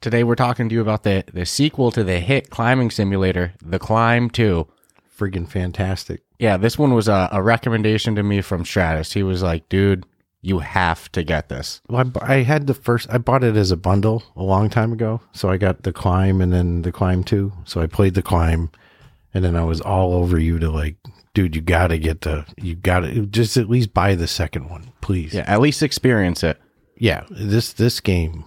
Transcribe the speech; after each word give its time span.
Today 0.00 0.22
we're 0.22 0.36
talking 0.36 0.68
to 0.68 0.74
you 0.74 0.80
about 0.80 1.02
the, 1.02 1.24
the 1.32 1.44
sequel 1.44 1.90
to 1.90 2.04
the 2.04 2.20
hit 2.20 2.50
climbing 2.50 2.90
simulator, 2.90 3.54
The 3.60 3.80
Climb 3.80 4.30
2. 4.30 4.66
Friggin' 5.18 5.48
fantastic. 5.48 6.22
Yeah, 6.38 6.56
this 6.56 6.78
one 6.78 6.94
was 6.94 7.08
a, 7.08 7.28
a 7.32 7.42
recommendation 7.42 8.14
to 8.14 8.22
me 8.22 8.40
from 8.40 8.64
Stratus. 8.64 9.12
He 9.12 9.24
was 9.24 9.42
like, 9.42 9.68
dude, 9.68 10.06
you 10.40 10.60
have 10.60 11.10
to 11.10 11.24
get 11.24 11.48
this. 11.48 11.80
Well, 11.88 12.12
I, 12.22 12.34
I 12.34 12.42
had 12.44 12.68
the 12.68 12.74
first, 12.74 13.08
I 13.10 13.18
bought 13.18 13.42
it 13.42 13.56
as 13.56 13.72
a 13.72 13.76
bundle 13.76 14.22
a 14.36 14.44
long 14.44 14.70
time 14.70 14.92
ago. 14.92 15.20
So 15.32 15.50
I 15.50 15.56
got 15.56 15.82
the 15.82 15.92
climb 15.92 16.40
and 16.40 16.52
then 16.52 16.82
the 16.82 16.92
climb 16.92 17.24
two. 17.24 17.52
So 17.64 17.80
I 17.80 17.88
played 17.88 18.14
the 18.14 18.22
climb 18.22 18.70
and 19.34 19.44
then 19.44 19.56
I 19.56 19.64
was 19.64 19.80
all 19.80 20.14
over 20.14 20.38
you 20.38 20.60
to 20.60 20.70
like, 20.70 20.94
dude, 21.34 21.56
you 21.56 21.60
gotta 21.60 21.98
get 21.98 22.20
the, 22.20 22.46
you 22.56 22.76
gotta 22.76 23.26
just 23.26 23.56
at 23.56 23.68
least 23.68 23.92
buy 23.92 24.14
the 24.14 24.28
second 24.28 24.70
one, 24.70 24.92
please. 25.00 25.34
Yeah, 25.34 25.44
at 25.48 25.60
least 25.60 25.82
experience 25.82 26.44
it. 26.44 26.56
Yeah. 26.96 27.24
This, 27.30 27.72
this 27.72 27.98
game, 27.98 28.44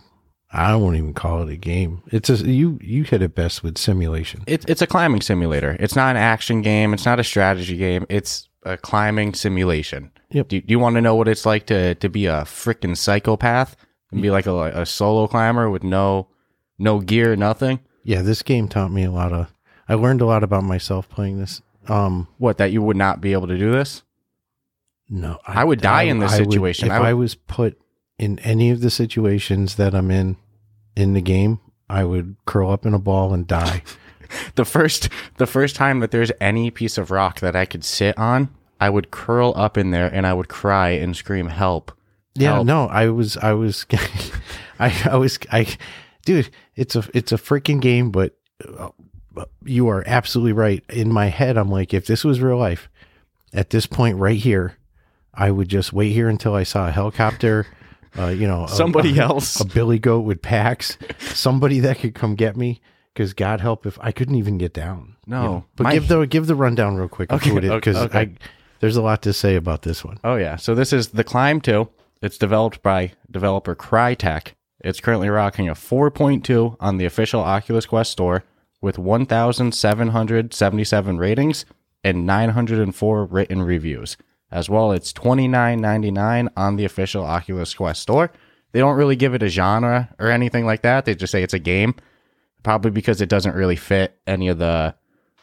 I 0.54 0.76
won't 0.76 0.98
even 0.98 1.14
call 1.14 1.44
it 1.44 1.52
a 1.52 1.56
game. 1.56 2.04
It's 2.08 2.30
a, 2.30 2.36
you, 2.36 2.78
you 2.82 3.04
hit 3.04 3.22
it 3.22 3.34
best 3.36 3.64
with 3.64 3.78
simulation. 3.78 4.44
it. 4.48 4.66
It's 4.70 4.82
a 4.82 4.88
climbing 4.88 5.22
simulator. 5.22 5.78
It's 5.80 5.96
not 5.96 6.16
an 6.16 6.22
action 6.22 6.62
game. 6.62 6.94
It's 6.94 7.06
not 7.06 7.20
a 7.20 7.24
strategy 7.24 7.78
game. 7.78 8.06
It's 8.10 8.50
a 8.64 8.76
climbing 8.78 9.34
simulation. 9.34 10.12
Yep. 10.32 10.48
Do, 10.50 10.62
do 10.62 10.72
you 10.72 10.80
want 10.80 10.96
to 10.96 11.02
know 11.02 11.16
what 11.16 11.28
it's 11.30 11.46
like 11.46 11.68
to, 11.68 11.96
to 11.96 12.10
be 12.10 12.26
a 12.26 12.42
freaking 12.42 12.98
psychopath 12.98 13.76
and 14.12 14.22
be 14.22 14.30
like 14.30 14.46
a, 14.46 14.82
a 14.82 14.86
solo 14.86 15.28
climber 15.28 15.70
with 15.70 15.84
no 15.84 16.28
no 16.78 17.00
gear, 17.00 17.36
nothing? 17.36 17.80
Yeah. 18.04 18.22
This 18.22 18.42
game 18.42 18.68
taught 18.68 18.92
me 18.92 19.04
a 19.04 19.12
lot 19.12 19.32
of, 19.32 19.54
I 19.88 19.94
learned 19.94 20.22
a 20.22 20.26
lot 20.26 20.44
about 20.44 20.64
myself 20.64 21.08
playing 21.08 21.40
this. 21.40 21.62
Um, 21.88 22.28
What, 22.40 22.58
that 22.58 22.72
you 22.72 22.82
would 22.82 22.98
not 22.98 23.22
be 23.22 23.32
able 23.34 23.48
to 23.48 23.58
do 23.58 23.72
this? 23.72 24.04
No, 25.10 25.40
I 25.46 25.64
would 25.64 25.82
die 25.82 26.04
in 26.04 26.20
this 26.20 26.38
would- 26.40 26.52
situation. 26.52 26.88
if 26.88 26.92
I 26.94 27.00
would- 27.00 27.08
I 27.08 27.14
was 27.14 27.36
put 27.36 27.78
in 28.18 28.38
any 28.40 28.70
of 28.70 28.82
the 28.82 28.90
situations 28.90 29.76
that 29.76 29.96
I'm 29.96 30.12
in 30.12 30.38
in 30.96 31.14
the 31.14 31.22
game, 31.22 31.60
I 31.90 32.04
would 32.04 32.36
curl 32.46 32.72
up 32.72 32.86
in 32.86 32.94
a 32.94 33.00
ball 33.00 33.34
and 33.34 33.46
die. 33.48 33.84
the 34.56 34.66
first 34.66 35.10
the 35.38 35.48
first 35.48 35.76
time 35.76 36.00
that 36.00 36.12
there's 36.12 36.32
any 36.40 36.72
piece 36.72 36.98
of 36.98 37.12
rock 37.12 37.40
that 37.42 37.56
I 37.56 37.66
could 37.66 37.84
sit 37.84 38.18
on, 38.18 38.50
I 38.80 38.90
would 38.90 39.12
curl 39.12 39.54
up 39.56 39.78
in 39.78 39.92
there 39.92 40.08
and 40.08 40.26
I 40.26 40.34
would 40.34 40.50
cry 40.50 40.90
and 40.90 41.16
scream 41.16 41.48
help. 41.48 41.92
yeah, 42.34 42.54
Help. 42.56 42.66
no, 42.66 42.88
I 42.88 43.10
was, 43.10 43.38
I 43.38 43.54
was, 43.54 43.86
I, 44.80 45.10
I 45.12 45.18
was, 45.18 45.38
I, 45.52 45.68
dude, 46.26 46.50
it's 46.76 46.96
a, 46.96 47.04
it's 47.14 47.32
a 47.32 47.38
freaking 47.38 47.80
game, 47.80 48.10
but 48.10 48.36
uh, 48.78 48.90
you 49.64 49.88
are 49.88 50.04
absolutely 50.08 50.54
right. 50.54 50.84
In 50.90 51.14
my 51.14 51.28
head, 51.28 51.58
I'm 51.58 51.70
like, 51.70 51.94
if 51.94 52.08
this 52.08 52.24
was 52.26 52.42
real 52.42 52.58
life, 52.58 52.90
at 53.54 53.70
this 53.70 53.86
point 53.86 54.18
right 54.18 54.40
here, 54.40 54.78
I 55.34 55.52
would 55.52 55.70
just 55.70 55.94
wait 55.94 56.12
here 56.12 56.28
until 56.28 56.56
I 56.56 56.64
saw 56.64 56.88
a 56.88 56.92
helicopter. 56.92 57.68
Uh, 58.18 58.28
you 58.28 58.48
know, 58.48 58.66
Somebody 58.68 59.18
a- 59.18 59.24
else. 59.24 59.60
a 59.62 59.66
billy 59.66 60.00
goat 60.00 60.22
with 60.22 60.42
packs, 60.42 60.98
somebody 61.20 61.80
that 61.80 62.00
could 62.00 62.14
come 62.14 62.36
get 62.36 62.58
me. 62.58 62.82
Because 63.14 63.34
God 63.34 63.60
help 63.60 63.86
if 63.86 63.98
I 64.02 64.14
couldn't 64.14 64.36
even 64.36 64.58
get 64.58 64.74
down. 64.74 65.18
No, 65.28 65.42
you 65.42 65.48
know? 65.50 65.66
but 65.76 65.84
my- 65.84 65.94
give 65.94 66.08
the 66.08 66.26
give 66.26 66.48
the 66.48 66.56
rundown 66.56 66.96
real 66.96 67.10
quick. 67.10 67.32
Okay, 67.32 67.52
okay, 67.52 67.70
because 67.70 67.98
okay. 67.98 68.20
I 68.20 68.32
there's 68.80 68.96
a 68.96 69.02
lot 69.02 69.22
to 69.24 69.34
say 69.34 69.56
about 69.56 69.82
this 69.82 70.04
one. 70.04 70.18
Oh 70.24 70.36
yeah. 70.36 70.56
So 70.56 70.74
this 70.76 70.94
is 70.94 71.10
The 71.10 71.24
Climb 71.24 71.62
2. 71.62 71.88
It's 72.22 72.38
developed 72.38 72.82
by 72.82 73.12
developer 73.30 73.76
Crytek. 73.76 74.54
It's 74.80 75.00
currently 75.00 75.30
rocking 75.30 75.70
a 75.70 75.76
4.2 75.76 76.78
on 76.80 76.98
the 76.98 77.06
official 77.06 77.42
Oculus 77.42 77.86
Quest 77.86 78.12
store 78.12 78.44
with 78.82 78.98
1,777 78.98 81.18
ratings 81.18 81.66
and 82.04 82.26
904 82.26 83.26
written 83.26 83.62
reviews. 83.62 84.18
As 84.52 84.70
well, 84.70 84.92
it's 84.92 85.14
$29.99 85.14 86.50
on 86.58 86.76
the 86.76 86.86
official 86.86 87.24
Oculus 87.24 87.74
Quest 87.74 88.02
store. 88.02 88.32
They 88.74 88.80
don't 88.80 88.96
really 88.98 89.16
give 89.16 89.34
it 89.34 89.44
a 89.44 89.48
genre 89.50 90.10
or 90.20 90.30
anything 90.30 90.66
like 90.66 90.82
that. 90.84 91.06
They 91.06 91.16
just 91.16 91.32
say 91.32 91.44
it's 91.44 91.54
a 91.54 91.60
game, 91.60 91.96
probably 92.64 92.92
because 92.92 93.22
it 93.22 93.30
doesn't 93.30 93.56
really 93.56 93.76
fit 93.76 94.18
any 94.28 94.48
of 94.48 94.58
the 94.58 94.96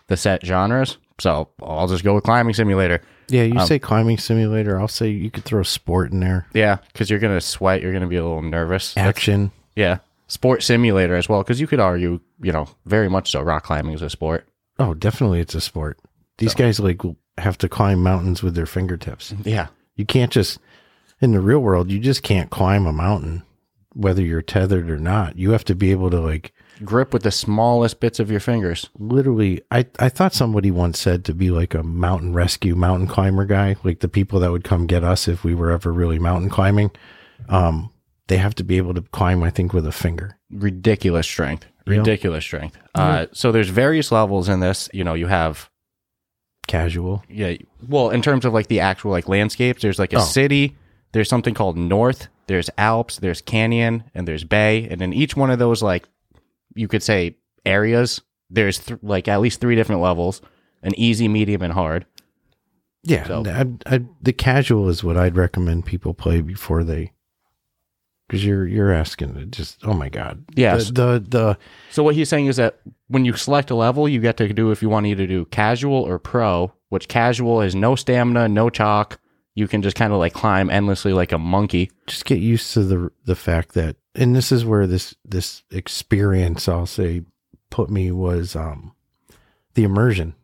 the 0.09 0.17
set 0.17 0.45
genres. 0.45 0.97
So 1.21 1.49
I'll 1.63 1.89
just 1.89 2.05
go 2.05 2.15
with 2.15 2.25
climbing 2.25 2.55
simulator. 2.55 3.03
Yeah, 3.29 3.43
Um, 3.43 3.59
you 3.59 3.67
say 3.67 3.79
climbing 3.79 4.17
simulator. 4.19 4.79
I'll 4.81 4.89
say 4.89 5.09
you 5.11 5.31
could 5.31 5.45
throw 5.45 5.63
sport 5.63 6.13
in 6.13 6.21
there. 6.21 6.47
Yeah, 6.55 6.79
because 6.93 7.11
you're 7.11 7.19
gonna 7.19 7.41
sweat. 7.43 7.83
You're 7.83 7.93
gonna 7.93 8.07
be 8.07 8.17
a 8.17 8.23
little 8.23 8.41
nervous. 8.43 8.95
That's- 8.95 9.09
Action. 9.11 9.53
yeah, 9.77 9.99
sport 10.29 10.63
simulator 10.63 11.15
as 11.17 11.29
well. 11.29 11.43
Because 11.43 11.61
you 11.61 11.67
could 11.67 11.81
argue, 11.81 12.21
you 12.43 12.53
know, 12.53 12.69
very 12.87 13.11
much 13.11 13.31
so. 13.31 13.43
Rock 13.43 13.65
climbing 13.65 13.95
is 13.95 14.03
a 14.03 14.09
sport. 14.09 14.47
Oh, 14.79 14.95
definitely, 14.95 15.41
it's 15.41 15.55
a 15.55 15.61
sport. 15.61 15.99
These 16.39 16.55
guys 16.55 16.79
like 16.81 17.03
have 17.39 17.59
to 17.59 17.69
climb 17.69 18.03
mountains 18.03 18.43
with 18.43 18.55
their 18.55 18.67
fingertips. 18.67 19.35
Yeah, 19.45 19.69
You 19.97 20.05
can't 20.07 20.33
just 20.33 20.59
in 21.21 21.33
the 21.33 21.41
real 21.41 21.61
world. 21.61 21.91
You 21.91 21.99
just 21.99 22.23
can't 22.23 22.51
climb 22.51 22.87
a 22.87 22.93
mountain, 22.93 23.43
whether 23.95 24.23
you're 24.23 24.43
tethered 24.43 24.89
or 24.91 24.99
not. 24.99 25.37
You 25.39 25.51
have 25.53 25.65
to 25.65 25.75
be 25.75 25.91
able 25.91 26.11
to 26.11 26.21
like 26.21 26.53
grip 26.85 27.13
with 27.13 27.25
the 27.25 27.31
smallest 27.33 27.99
bits 27.99 28.21
of 28.21 28.31
your 28.31 28.39
fingers. 28.41 28.89
literally. 28.99 29.63
I 29.71 29.87
I 29.99 30.09
thought 30.09 30.33
somebody 30.35 30.71
once 30.71 30.99
said 31.01 31.25
to 31.25 31.35
be 31.35 31.51
like 31.51 31.75
a 31.75 31.83
mountain 31.83 32.33
rescue 32.33 32.75
mountain 32.77 33.09
climber 33.09 33.45
guy, 33.45 33.77
like 33.83 34.01
the 34.01 34.09
people 34.09 34.39
that 34.41 34.53
would 34.53 34.65
come 34.65 34.87
get 34.87 35.03
us 35.03 35.27
if 35.29 35.43
we 35.45 35.55
were 35.55 35.71
ever 35.73 35.93
really 35.93 36.19
mountain 36.19 36.51
climbing. 36.51 36.91
Um, 37.49 37.91
they 38.29 38.37
have 38.37 38.55
to 38.57 38.65
be 38.65 38.77
able 38.77 38.95
to 38.95 39.03
climb. 39.03 39.43
I 39.43 39.51
think 39.51 39.73
with 39.73 39.87
a 39.87 39.93
finger. 39.93 40.39
Ridiculous 40.51 41.27
strength. 41.27 41.67
Yeah. 41.87 41.99
Ridiculous 41.99 42.45
strength. 42.45 42.77
Uh, 42.95 43.27
so 43.33 43.51
there's 43.51 43.71
various 43.71 44.13
levels 44.13 44.49
in 44.49 44.61
this. 44.61 44.89
You 44.93 45.03
know, 45.05 45.15
you 45.15 45.27
have 45.27 45.71
Casual. 46.69 47.25
yeah. 47.29 47.55
Well, 47.89 48.11
in 48.11 48.23
terms 48.23 48.45
of 48.45 48.53
like 48.53 48.69
the 48.69 48.79
actual 48.81 49.11
like 49.11 49.29
landscapes, 49.29 49.83
there's 49.83 49.99
like 49.99 50.13
a 50.13 50.19
Oh. 50.19 50.21
city. 50.25 50.77
There's 51.13 51.29
something 51.29 51.55
called 51.55 51.77
North. 51.77 52.29
There's 52.47 52.71
Alps. 52.79 53.17
There's 53.19 53.41
Canyon, 53.41 54.05
and 54.15 54.29
there's 54.29 54.45
Bay. 54.45 54.87
And 54.91 55.03
in 55.03 55.13
each 55.13 55.35
one 55.37 55.51
of 55.51 55.59
those, 55.59 55.83
like 55.83 56.09
you 56.75 56.87
could 56.87 57.03
say 57.03 57.37
areas, 57.67 58.21
there's 58.51 58.79
th- 58.79 59.01
like 59.03 59.27
at 59.29 59.41
least 59.41 59.61
three 59.61 59.75
different 59.75 60.01
levels: 60.03 60.41
an 60.83 60.95
easy, 60.97 61.27
medium, 61.29 61.63
and 61.63 61.73
hard. 61.73 62.07
Yeah, 63.05 63.27
So- 63.27 63.45
I, 63.47 63.95
I, 63.97 64.01
the 64.23 64.33
casual 64.33 64.89
is 64.89 65.03
what 65.03 65.17
I'd 65.17 65.37
recommend 65.37 65.87
people 65.87 66.15
play 66.15 66.41
before 66.43 66.85
they, 66.85 67.13
because 68.29 68.45
you're 68.45 68.67
you're 68.67 68.93
asking 68.93 69.35
it 69.37 69.51
just 69.51 69.79
oh 69.85 69.95
my 69.95 70.09
god 70.09 70.45
Yes. 70.55 70.89
the, 70.91 70.93
the 70.93 71.25
the 71.29 71.59
So 71.91 72.03
what 72.05 72.15
he's 72.15 72.29
saying 72.29 72.47
is 72.47 72.57
that 72.57 72.79
when 73.09 73.25
you 73.25 73.33
select 73.35 73.71
a 73.71 73.75
level, 73.75 74.09
you 74.09 74.21
get 74.21 74.37
to 74.37 74.53
do 74.53 74.71
if 74.71 74.83
you 74.83 74.89
want 74.91 75.07
to 75.07 75.11
either 75.11 75.27
do 75.27 75.47
casual 75.47 76.03
or 76.03 76.19
pro, 76.19 76.73
which 76.91 77.09
casual 77.09 77.63
is 77.63 77.75
no 77.75 77.97
stamina, 77.97 78.49
no 78.49 78.69
chalk. 78.71 79.19
You 79.55 79.67
can 79.67 79.83
just 79.83 79.97
kind 79.97 80.13
of 80.13 80.19
like 80.19 80.35
climb 80.35 80.71
endlessly 80.71 81.13
like 81.13 81.33
a 81.33 81.39
monkey. 81.39 81.91
just 82.07 82.25
get 82.27 82.39
used 82.39 82.73
to 82.75 82.85
the 82.85 83.11
the 83.25 83.35
fact 83.37 83.73
that 83.75 83.97
and 84.15 84.37
this 84.37 84.53
is 84.53 84.65
where 84.65 84.87
this 84.87 85.15
this 85.25 85.63
experience 85.71 86.69
I'll 86.69 86.87
say 86.87 87.23
put 87.71 87.91
me 87.91 88.11
was 88.11 88.55
um 88.55 88.93
the 89.75 89.85
immersion. 89.85 90.35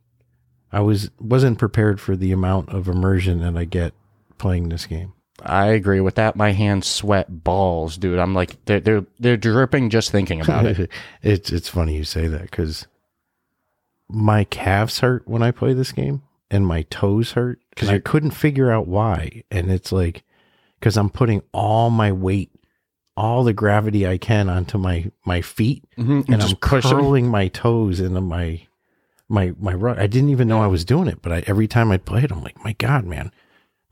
I 0.72 0.80
was 0.80 1.10
wasn't 1.20 1.58
prepared 1.58 2.00
for 2.00 2.16
the 2.16 2.32
amount 2.32 2.70
of 2.70 2.88
immersion 2.88 3.40
that 3.40 3.56
I 3.56 3.64
get 3.64 3.94
playing 4.38 4.68
this 4.68 4.86
game. 4.86 5.12
I 5.42 5.66
agree 5.66 6.00
with 6.00 6.14
that. 6.14 6.36
My 6.36 6.52
hands 6.52 6.86
sweat 6.86 7.42
balls, 7.44 7.96
dude. 7.96 8.18
I'm 8.18 8.34
like 8.34 8.64
they're 8.66 8.80
they're 8.80 9.04
they're 9.18 9.36
dripping 9.36 9.90
just 9.90 10.10
thinking 10.12 10.40
about 10.40 10.66
it. 10.66 10.90
it's 11.22 11.50
it's 11.50 11.68
funny 11.68 11.96
you 11.96 12.04
say 12.04 12.26
that 12.28 12.42
because 12.42 12.86
my 14.08 14.44
calves 14.44 15.00
hurt 15.00 15.26
when 15.26 15.42
I 15.42 15.50
play 15.50 15.72
this 15.72 15.92
game, 15.92 16.22
and 16.50 16.66
my 16.66 16.82
toes 16.82 17.32
hurt 17.32 17.58
because 17.70 17.88
I 17.88 17.98
couldn't 17.98 18.30
figure 18.32 18.70
out 18.70 18.86
why. 18.86 19.42
And 19.50 19.70
it's 19.72 19.90
like 19.92 20.22
because 20.78 20.96
I'm 20.96 21.10
putting 21.10 21.42
all 21.52 21.90
my 21.90 22.12
weight, 22.12 22.50
all 23.16 23.42
the 23.44 23.52
gravity 23.52 24.06
I 24.06 24.18
can 24.18 24.48
onto 24.48 24.78
my 24.78 25.10
my 25.24 25.40
feet, 25.40 25.84
Mhm, 25.98 26.28
and 26.28 26.42
I'm 26.42 26.56
pushing. 26.56 26.90
curling 26.90 27.28
my 27.28 27.48
toes 27.48 27.98
into 27.98 28.20
my 28.20 28.60
my 29.28 29.52
my. 29.58 29.74
I 29.98 30.06
didn't 30.06 30.30
even 30.30 30.46
know 30.48 30.62
I 30.62 30.68
was 30.68 30.84
doing 30.84 31.08
it, 31.08 31.20
but 31.22 31.32
I, 31.32 31.42
every 31.46 31.66
time 31.66 31.90
I 31.90 31.96
play 31.96 32.22
it, 32.22 32.30
I'm 32.30 32.42
like, 32.42 32.62
my 32.64 32.74
God, 32.74 33.04
man, 33.04 33.32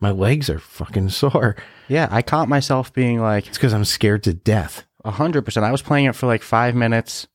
my 0.03 0.11
legs 0.11 0.49
are 0.49 0.59
fucking 0.59 1.09
sore. 1.09 1.55
Yeah, 1.87 2.07
I 2.11 2.21
caught 2.21 2.47
myself 2.47 2.93
being 2.93 3.19
like 3.19 3.47
It's 3.47 3.57
because 3.57 3.73
I'm 3.73 3.85
scared 3.85 4.23
to 4.23 4.33
death. 4.33 4.85
a 5.03 5.11
hundred 5.11 5.43
percent. 5.43 5.65
I 5.65 5.71
was 5.71 5.81
playing 5.81 6.05
it 6.05 6.15
for 6.15 6.27
like 6.27 6.43
five 6.43 6.75
minutes 6.75 7.27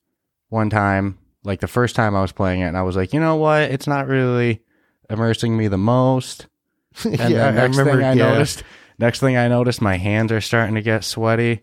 one 0.50 0.70
time, 0.70 1.18
like 1.44 1.60
the 1.60 1.66
first 1.68 1.96
time 1.96 2.14
I 2.14 2.22
was 2.22 2.32
playing 2.32 2.60
it, 2.60 2.66
and 2.66 2.76
I 2.76 2.82
was 2.82 2.94
like, 2.96 3.12
you 3.12 3.20
know 3.20 3.36
what? 3.36 3.62
It's 3.62 3.86
not 3.86 4.06
really 4.06 4.62
immersing 5.10 5.56
me 5.56 5.66
the 5.68 5.78
most. 5.78 6.46
And 7.04 7.16
yeah, 7.18 7.50
then 7.52 7.54
next 7.54 7.76
thing 7.76 7.88
I 7.88 8.12
yeah. 8.12 8.32
noticed, 8.32 8.62
next 8.98 9.20
thing 9.20 9.36
I 9.36 9.46
noticed, 9.48 9.80
my 9.80 9.96
hands 9.96 10.32
are 10.32 10.40
starting 10.40 10.74
to 10.74 10.82
get 10.82 11.04
sweaty. 11.04 11.60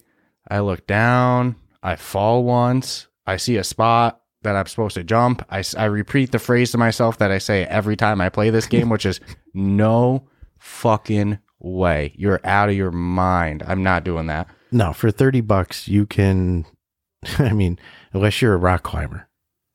I 0.47 0.59
look 0.59 0.87
down. 0.87 1.55
I 1.83 1.97
fall 1.97 2.43
once. 2.45 3.07
I 3.27 3.37
see 3.37 3.57
a 3.57 3.63
spot. 3.63 4.21
that 4.43 4.55
I'm 4.55 4.67
supposed 4.67 4.95
to 4.95 5.03
jump. 5.03 5.43
I, 5.49 5.63
I 5.75 5.85
repeat 5.85 6.31
the 6.31 6.39
phrase 6.39 6.71
to 6.71 6.77
myself 6.77 7.17
that 7.17 7.31
I 7.31 7.39
say 7.39 7.65
every 7.65 7.95
time 7.97 8.21
I 8.21 8.29
play 8.29 8.49
this 8.51 8.67
game, 8.67 8.89
which 8.89 9.05
is 9.05 9.19
no 9.53 10.27
fucking 10.65 11.37
way. 11.59 12.13
You're 12.17 12.41
out 12.43 12.69
of 12.69 12.75
your 12.75 12.91
mind. 12.91 13.63
I'm 13.67 13.83
not 13.83 14.03
doing 14.03 14.25
that. 14.27 14.47
No, 14.71 14.93
for 14.93 15.11
30 15.11 15.41
bucks, 15.41 15.87
you 15.87 16.05
can, 16.05 16.65
I 17.39 17.53
mean, 17.53 17.79
unless 18.13 18.41
you're 18.41 18.53
a 18.55 18.57
rock 18.57 18.83
climber. 18.83 19.27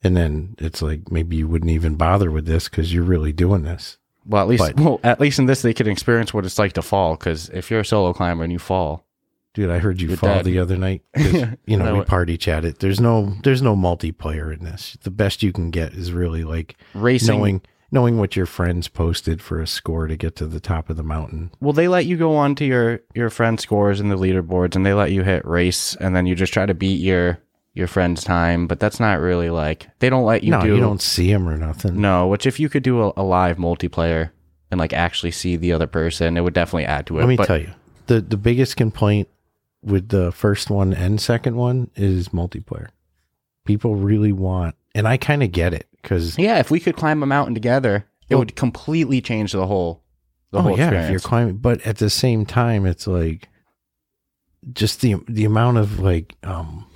And 0.03 0.17
then 0.17 0.57
it's 0.59 0.83
like 0.83 1.11
maybe 1.13 1.37
you 1.37 1.47
wouldn't 1.47 1.71
even 1.71 1.95
bother 1.95 2.31
with 2.31 2.47
this 2.47 2.69
because 2.69 2.93
you're 2.93 3.05
really 3.05 3.33
doing 3.33 3.63
this. 3.63 3.99
Well, 4.27 4.43
at 4.43 4.49
least, 4.49 4.63
But- 4.77 4.81
well, 4.81 5.01
at 5.05 5.21
least 5.21 5.39
in 5.39 5.47
this, 5.47 5.63
they 5.63 5.73
could 5.75 5.89
experience 5.89 6.35
what 6.35 6.45
it's 6.45 6.59
like 6.59 6.73
to 6.75 6.83
fall. 6.83 7.17
Because 7.17 7.49
if 7.51 7.71
you're 7.71 7.81
a 7.81 7.85
solo 7.85 8.13
climber 8.13 8.43
and 8.45 8.53
you 8.53 8.59
fall, 8.59 9.07
Dude, 9.53 9.69
I 9.69 9.79
heard 9.79 10.01
you 10.01 10.07
You're 10.09 10.17
fall 10.17 10.37
dead. 10.37 10.45
the 10.45 10.61
other 10.61 10.77
night. 10.77 11.03
you 11.67 11.77
know, 11.77 11.97
we 11.99 12.05
party 12.05 12.39
chatted. 12.39 12.79
There's 12.79 13.01
no, 13.01 13.35
there's 13.43 13.63
no 13.63 13.75
multiplayer 13.75 14.57
in 14.57 14.65
this. 14.65 14.97
The 15.03 15.11
best 15.11 15.43
you 15.43 15.53
can 15.53 15.73
get 15.73 15.93
is 15.93 16.13
really 16.13 16.45
like 16.45 16.77
racing. 16.95 17.37
knowing, 17.37 17.63
knowing 17.93 18.19
what 18.19 18.37
your 18.37 18.47
friends 18.47 18.89
posted 18.89 19.43
for 19.43 19.61
a 19.61 19.67
score 19.67 20.07
to 20.07 20.17
get 20.17 20.37
to 20.37 20.47
the 20.47 20.61
top 20.61 20.91
of 20.91 20.97
the 20.97 21.03
mountain. 21.03 21.51
Well, 21.61 21.73
they 21.73 21.89
let 21.89 22.07
you 22.07 22.17
go 22.17 22.37
on 22.37 22.55
to 22.57 22.65
your 22.65 23.01
your 23.15 23.31
friend 23.31 23.59
scores 23.61 24.01
in 24.01 24.09
the 24.09 24.17
leaderboards, 24.17 24.77
and 24.77 24.85
they 24.87 24.95
let 24.95 25.13
you 25.13 25.23
hit 25.23 25.45
race, 25.45 25.97
and 25.97 26.15
then 26.15 26.27
you 26.27 26.35
just 26.35 26.53
try 26.53 26.67
to 26.67 26.75
beat 26.75 27.01
your 27.01 27.39
your 27.75 27.87
friend's 27.87 28.25
time. 28.25 28.67
But 28.67 28.81
that's 28.81 29.01
not 29.01 29.21
really 29.21 29.51
like 29.51 29.89
they 29.99 30.11
don't 30.11 30.25
let 30.25 30.45
you 30.45 30.51
no, 30.51 30.63
do. 30.63 30.75
you 30.75 30.81
don't 30.81 31.03
see 31.03 31.33
them 31.33 31.49
or 31.49 31.57
nothing. 31.57 32.01
No, 32.01 32.27
which 32.27 32.47
if 32.47 32.61
you 32.61 32.69
could 32.69 32.83
do 32.83 33.03
a, 33.03 33.13
a 33.17 33.23
live 33.23 33.57
multiplayer 33.57 34.31
and 34.71 34.79
like 34.79 34.93
actually 34.93 35.33
see 35.33 35.57
the 35.57 35.73
other 35.73 35.87
person, 35.87 36.37
it 36.37 36.43
would 36.43 36.55
definitely 36.55 36.87
add 36.87 37.07
to 37.07 37.19
it. 37.19 37.21
Let 37.21 37.29
me 37.29 37.37
but 37.37 37.47
tell 37.47 37.61
you, 37.61 37.73
the 38.07 38.21
the 38.21 38.37
biggest 38.37 38.77
complaint 38.77 39.29
with 39.83 40.11
the 40.11 40.31
first 40.33 40.71
one 40.71 40.93
and 40.93 41.21
second 41.21 41.57
one 41.57 41.91
is 41.97 42.29
multiplayer. 42.29 42.89
People 43.65 43.97
really 43.97 44.33
want, 44.33 44.75
and 44.95 45.07
I 45.07 45.17
kind 45.17 45.43
of 45.43 45.53
get 45.53 45.75
it 45.75 45.87
because 46.03 46.39
yeah, 46.39 46.59
if 46.59 46.71
we 46.71 46.81
could 46.81 46.97
climb 46.97 47.23
a 47.23 47.27
mountain 47.27 47.55
together, 47.55 48.07
it 48.29 48.35
Well- 48.35 48.41
would 48.41 48.57
completely 48.57 49.21
change 49.21 49.53
the 49.53 49.67
whole 49.67 50.03
the 50.53 50.59
oh 50.59 50.63
whole 50.63 50.79
yeah, 50.79 50.87
if 50.87 50.91
you're 50.93 50.99
experience. 51.01 51.27
climbing, 51.27 51.57
but 51.59 51.81
at 51.87 51.99
the 51.99 52.11
same 52.11 52.45
time, 52.47 52.87
it's 52.87 53.07
like 53.07 53.49
just 54.73 55.01
the 55.01 55.17
the 55.29 55.45
amount 55.45 55.79
of 55.79 56.01
like 56.01 56.37
um 56.43 56.87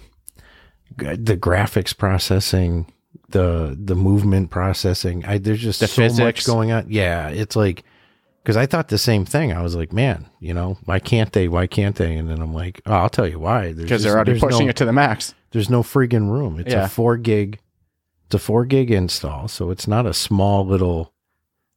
the 0.97 1.37
graphics 1.37 1.97
processing, 1.97 2.93
the 3.31 3.77
the 3.81 3.95
movement 3.95 4.51
processing. 4.51 5.25
I 5.25 5.39
there's 5.39 5.61
just 5.61 5.81
The 5.81 5.87
so 5.89 6.03
physics. 6.03 6.19
much 6.25 6.45
going 6.47 6.73
on. 6.73 6.87
Yeah, 6.89 7.29
it's 7.29 7.57
like 7.57 7.85
because 8.43 8.57
I 8.57 8.67
thought 8.67 8.89
the 8.89 8.99
same 8.99 9.25
thing. 9.25 9.53
I 9.53 9.63
was 9.63 9.75
like, 9.75 9.93
man, 9.93 10.27
you 10.41 10.53
know, 10.53 10.77
why 10.85 10.99
can't 10.99 11.33
they? 11.33 11.49
Why 11.49 11.67
can't 11.67 11.97
they? 11.97 12.15
And 12.17 12.29
then 12.29 12.43
I'm 12.43 12.53
like, 12.53 12.81
oh, 12.87 12.93
I'll 12.93 13.09
tell 13.09 13.27
you 13.27 13.39
why. 13.39 13.73
Because 13.73 14.03
they're 14.03 14.15
already 14.15 14.39
pushing 14.39 14.67
no, 14.67 14.71
it 14.71 14.77
to 14.77 14.85
the 14.85 14.93
max. 14.93 15.35
There's 15.53 15.71
no 15.71 15.83
friggin' 15.83 16.31
room. 16.31 16.59
It's 16.59 16.73
Yeah. 16.73 16.85
a 16.85 16.89
four 16.89 17.17
gig. 17.17 17.59
It's 18.27 18.35
a 18.35 18.39
four 18.39 18.65
gig 18.65 18.91
install, 18.91 19.49
so 19.49 19.71
it's 19.71 19.87
not 19.87 20.07
a 20.07 20.15
small 20.15 20.65
little. 20.67 21.13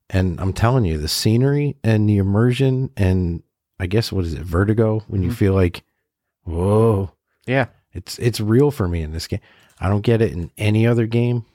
And 0.09 0.39
I'm 0.39 0.53
telling 0.53 0.85
you, 0.85 0.97
the 0.97 1.07
scenery 1.09 1.75
and 1.83 2.07
the 2.09 2.17
immersion, 2.17 2.89
and 2.95 3.43
I 3.79 3.87
guess 3.87 4.11
what 4.11 4.23
is 4.25 4.33
it, 4.33 4.41
vertigo? 4.43 5.03
When 5.07 5.21
you 5.23 5.29
Mhm. 5.31 5.35
feel 5.35 5.53
like, 5.53 5.83
whoa, 6.43 7.11
Yeah, 7.45 7.65
it's 7.93 8.17
it's 8.19 8.39
real 8.39 8.71
for 8.71 8.87
me 8.87 9.01
in 9.01 9.11
this 9.11 9.27
game. 9.27 9.39
I 9.79 9.89
don't 9.89 10.01
get 10.01 10.21
it 10.21 10.31
in 10.33 10.51
any 10.57 10.87
other 10.87 11.05
game. 11.07 11.45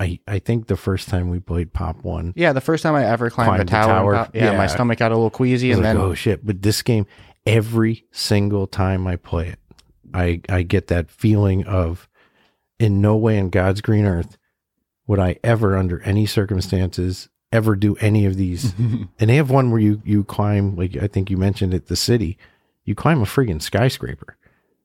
I 0.00 0.18
I 0.26 0.40
think 0.40 0.66
the 0.66 0.76
first 0.76 1.08
time 1.08 1.30
we 1.30 1.38
played 1.38 1.72
Pop 1.72 2.02
One, 2.04 2.32
yeah. 2.36 2.52
The 2.52 2.60
first 2.60 2.82
time 2.82 2.94
I 2.96 3.04
ever 3.04 3.30
climbed, 3.30 3.48
Climbed 3.48 3.60
a 3.60 3.64
the 3.64 3.70
tower, 3.70 3.86
tower. 3.86 4.12
got- 4.12 4.34
yeah, 4.34 4.56
my 4.56 4.66
stomach 4.66 4.98
got 4.98 5.12
a 5.12 5.14
little 5.14 5.30
queasy, 5.30 5.70
and 5.70 5.80
like, 5.82 5.94
then 5.94 5.96
oh 5.98 6.14
shit! 6.14 6.44
But 6.44 6.62
this 6.62 6.82
game, 6.82 7.06
every 7.46 8.04
single 8.10 8.66
time 8.66 9.06
I 9.06 9.14
play 9.16 9.48
it, 9.48 9.58
I 10.12 10.40
I 10.48 10.62
get 10.62 10.88
that 10.88 11.10
feeling 11.10 11.64
of, 11.64 12.08
in 12.78 13.00
no 13.00 13.16
way 13.16 13.38
in 13.38 13.50
God's 13.50 13.80
green 13.80 14.04
earth 14.04 14.36
would 15.06 15.18
I 15.18 15.38
ever, 15.44 15.76
under 15.76 16.00
any 16.02 16.26
circumstances, 16.26 17.28
ever 17.52 17.76
do 17.76 17.96
any 17.96 18.26
of 18.26 18.36
these. 18.36 18.74
and 18.78 19.30
they 19.30 19.36
have 19.36 19.50
one 19.50 19.70
where 19.70 19.80
you 19.80 20.02
you 20.04 20.24
climb, 20.24 20.76
like 20.76 20.96
I 20.96 21.06
think 21.06 21.30
you 21.30 21.36
mentioned 21.36 21.74
it, 21.74 21.86
the 21.86 21.96
city. 21.96 22.38
You 22.84 22.94
climb 22.94 23.22
a 23.22 23.26
friggin' 23.26 23.62
skyscraper, 23.62 24.36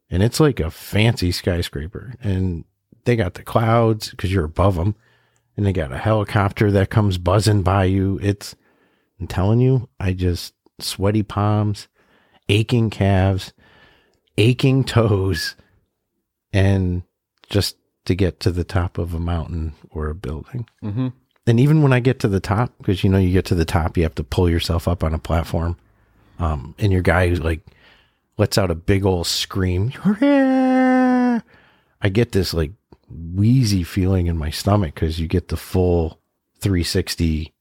and 0.10 0.24
it's 0.24 0.40
like 0.40 0.60
a 0.60 0.72
fancy 0.72 1.32
skyscraper, 1.32 2.16
and 2.22 2.64
they 3.06 3.16
got 3.16 3.34
the 3.34 3.44
clouds 3.44 4.12
because 4.12 4.32
you're 4.32 4.46
above 4.46 4.76
them, 4.76 4.96
and 5.58 5.66
they 5.66 5.74
got 5.74 5.92
a 5.92 5.98
helicopter 5.98 6.72
that 6.72 6.90
comes 6.90 7.18
buzzing 7.18 7.64
by 7.64 7.86
you. 7.86 8.20
It's 8.22 8.56
I'm 9.20 9.28
telling 9.28 9.60
you, 9.60 9.90
I 10.00 10.14
just 10.14 10.54
sweaty 10.80 11.24
palms, 11.24 11.88
aching 12.48 12.90
calves, 12.90 13.54
aching 14.38 14.84
toes, 14.86 15.56
and 16.54 17.04
just 17.50 17.76
to 18.06 18.16
get 18.16 18.40
to 18.42 18.52
the 18.52 18.64
top 18.64 18.98
of 18.98 19.14
a 19.14 19.20
mountain 19.20 19.74
or 19.92 20.08
a 20.08 20.16
building. 20.16 20.68
Mhm. 20.84 21.14
And 21.46 21.60
even 21.60 21.82
when 21.82 21.94
I 21.94 22.00
get 22.00 22.20
to 22.20 22.28
the 22.28 22.40
top, 22.40 22.74
because 22.78 23.04
you 23.04 23.10
know, 23.10 23.18
you 23.18 23.32
get 23.32 23.46
to 23.46 23.56
the 23.56 23.66
top, 23.66 23.98
you 23.98 24.04
have 24.04 24.16
to 24.16 24.24
pull 24.24 24.50
yourself 24.50 24.88
up 24.88 25.04
on 25.04 25.14
a 25.14 25.20
platform. 25.20 25.78
Um, 26.38 26.76
and 26.80 26.92
your 26.92 27.02
guy 27.02 27.28
like 27.30 27.62
lets 28.38 28.58
out 28.58 28.72
a 28.72 28.76
big 28.76 29.06
old 29.06 29.28
scream. 29.28 29.92
I 32.02 32.10
get 32.12 32.32
this 32.32 32.54
like 32.54 32.72
wheezy 33.10 33.84
feeling 33.84 34.28
in 34.28 34.38
my 34.38 34.50
stomach 34.50 34.96
because 34.96 35.20
you 35.20 35.28
get 35.28 35.50
the 35.50 35.58
full 35.58 36.20
360 36.60 37.54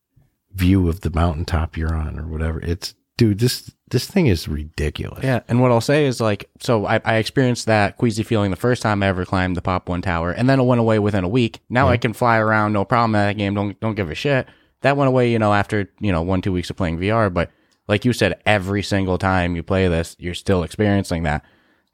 view 0.55 0.88
of 0.88 1.00
the 1.00 1.11
mountaintop 1.11 1.76
you're 1.76 1.94
on 1.94 2.19
or 2.19 2.26
whatever. 2.26 2.61
It's 2.61 2.94
dude, 3.19 3.38
this 3.41 3.70
this 3.91 4.06
thing 4.06 4.26
is 4.26 4.49
ridiculous. 4.49 5.23
Yeah, 5.23 5.41
and 5.49 5.61
what 5.61 5.70
I'll 5.70 5.82
say 5.82 6.06
is 6.06 6.20
like, 6.20 6.49
so 6.61 6.87
I, 6.87 7.00
I 7.05 7.17
experienced 7.17 7.67
that 7.67 7.99
queasy 7.99 8.23
feeling 8.23 8.50
the 8.50 8.56
first 8.56 8.81
time 8.82 9.03
I 9.03 9.09
ever 9.09 9.26
climbed 9.26 9.56
the 9.56 9.62
Pop 9.62 9.88
One 9.91 10.00
Tower, 10.00 10.31
and 10.31 10.49
then 10.49 10.61
it 10.61 10.65
went 10.65 10.81
away 10.81 10.99
within 10.99 11.25
a 11.25 11.29
week. 11.29 11.61
Now 11.69 11.88
I 11.88 11.99
can 11.99 12.15
fly 12.15 12.38
around, 12.38 12.73
no 12.73 12.87
problem 12.87 13.15
at 13.15 13.26
that 13.26 13.37
game. 13.37 13.53
Don't 13.53 13.79
don't 13.81 13.94
give 13.94 14.11
a 14.11 14.15
shit. 14.15 14.47
That 14.81 14.97
went 14.97 15.09
away, 15.09 15.31
you 15.31 15.38
know, 15.38 15.53
after 15.53 15.91
you 16.00 16.12
know 16.12 16.23
one 16.23 16.41
two 16.41 16.53
weeks 16.53 16.70
of 16.70 16.76
playing 16.76 16.99
VR. 16.99 17.32
But 17.32 17.50
like 17.88 18.05
you 18.05 18.12
said, 18.12 18.41
every 18.47 18.82
single 18.82 19.19
time 19.19 19.56
you 19.56 19.62
play 19.62 19.88
this, 19.88 20.17
you're 20.19 20.35
still 20.35 20.62
experiencing 20.62 21.25
that, 21.25 21.44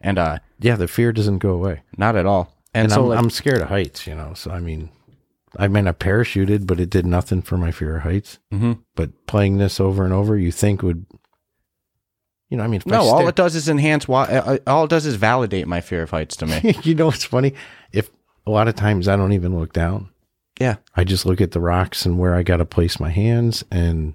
and 0.01 0.19
uh, 0.19 0.39
Yeah, 0.61 0.77
the 0.77 0.87
fear 0.89 1.13
doesn't 1.13 1.39
go 1.39 1.51
away. 1.51 1.83
not 1.97 2.15
at 2.17 2.27
all. 2.27 2.53
And, 2.75 2.87
And, 2.87 2.93
so 2.93 3.03
I'm, 3.03 3.09
like, 3.09 3.19
I'm 3.21 3.31
scared 3.31 3.63
of 3.63 3.69
heights, 3.69 4.07
you 4.07 4.15
know. 4.17 4.35
So 4.35 4.51
I 4.51 4.59
mean, 4.61 4.91
I 5.59 5.69
mean, 5.69 5.87
I 5.89 5.93
parachuted, 5.93 6.67
but 6.67 6.81
it 6.81 6.91
did 6.91 7.07
nothing 7.07 7.43
for 7.43 7.57
my 7.57 7.71
fear 7.71 7.97
of 7.97 8.03
heights. 8.03 8.39
Mhm. 8.53 8.81
But 8.95 9.27
playing 9.27 9.59
this 9.59 9.81
over 9.81 10.05
and 10.05 10.13
over, 10.13 10.37
you 10.37 10.51
think 10.53 10.83
would, 10.83 11.07
you 12.51 12.57
know, 12.57 12.65
I 12.65 12.67
mean, 12.67 12.77
if 12.85 12.87
I 12.87 12.91
no, 12.91 13.03
all 13.03 13.19
stare- 13.19 13.29
it 13.31 13.35
does 13.35 13.55
is 13.55 13.69
enhance. 13.69 14.09
Uh, 14.09 14.13
uh, 14.23 14.59
all 14.67 14.85
it 14.85 14.91
does 14.91 15.07
is 15.07 15.17
validate 15.17 15.67
my 15.67 15.81
fear 15.81 16.03
of 16.03 16.11
heights 16.11 16.37
to 16.37 16.47
me. 16.47 16.75
you 16.83 16.95
know, 16.95 17.07
what's 17.07 17.25
funny? 17.25 17.55
If 17.93 18.11
a 18.47 18.51
lot 18.51 18.69
of 18.69 18.75
times 18.75 19.09
I 19.09 19.17
don't 19.17 19.33
even 19.33 19.59
look 19.59 19.73
down, 19.73 20.11
yeah, 20.61 20.77
I 20.95 21.05
just 21.05 21.27
look 21.27 21.41
at 21.41 21.51
the 21.53 21.61
rocks 21.61 22.05
and 22.07 22.19
where 22.19 22.35
I 22.35 22.43
got 22.43 22.59
to 22.59 22.65
place 22.65 23.01
my 23.01 23.11
hands, 23.11 23.65
and 23.71 24.15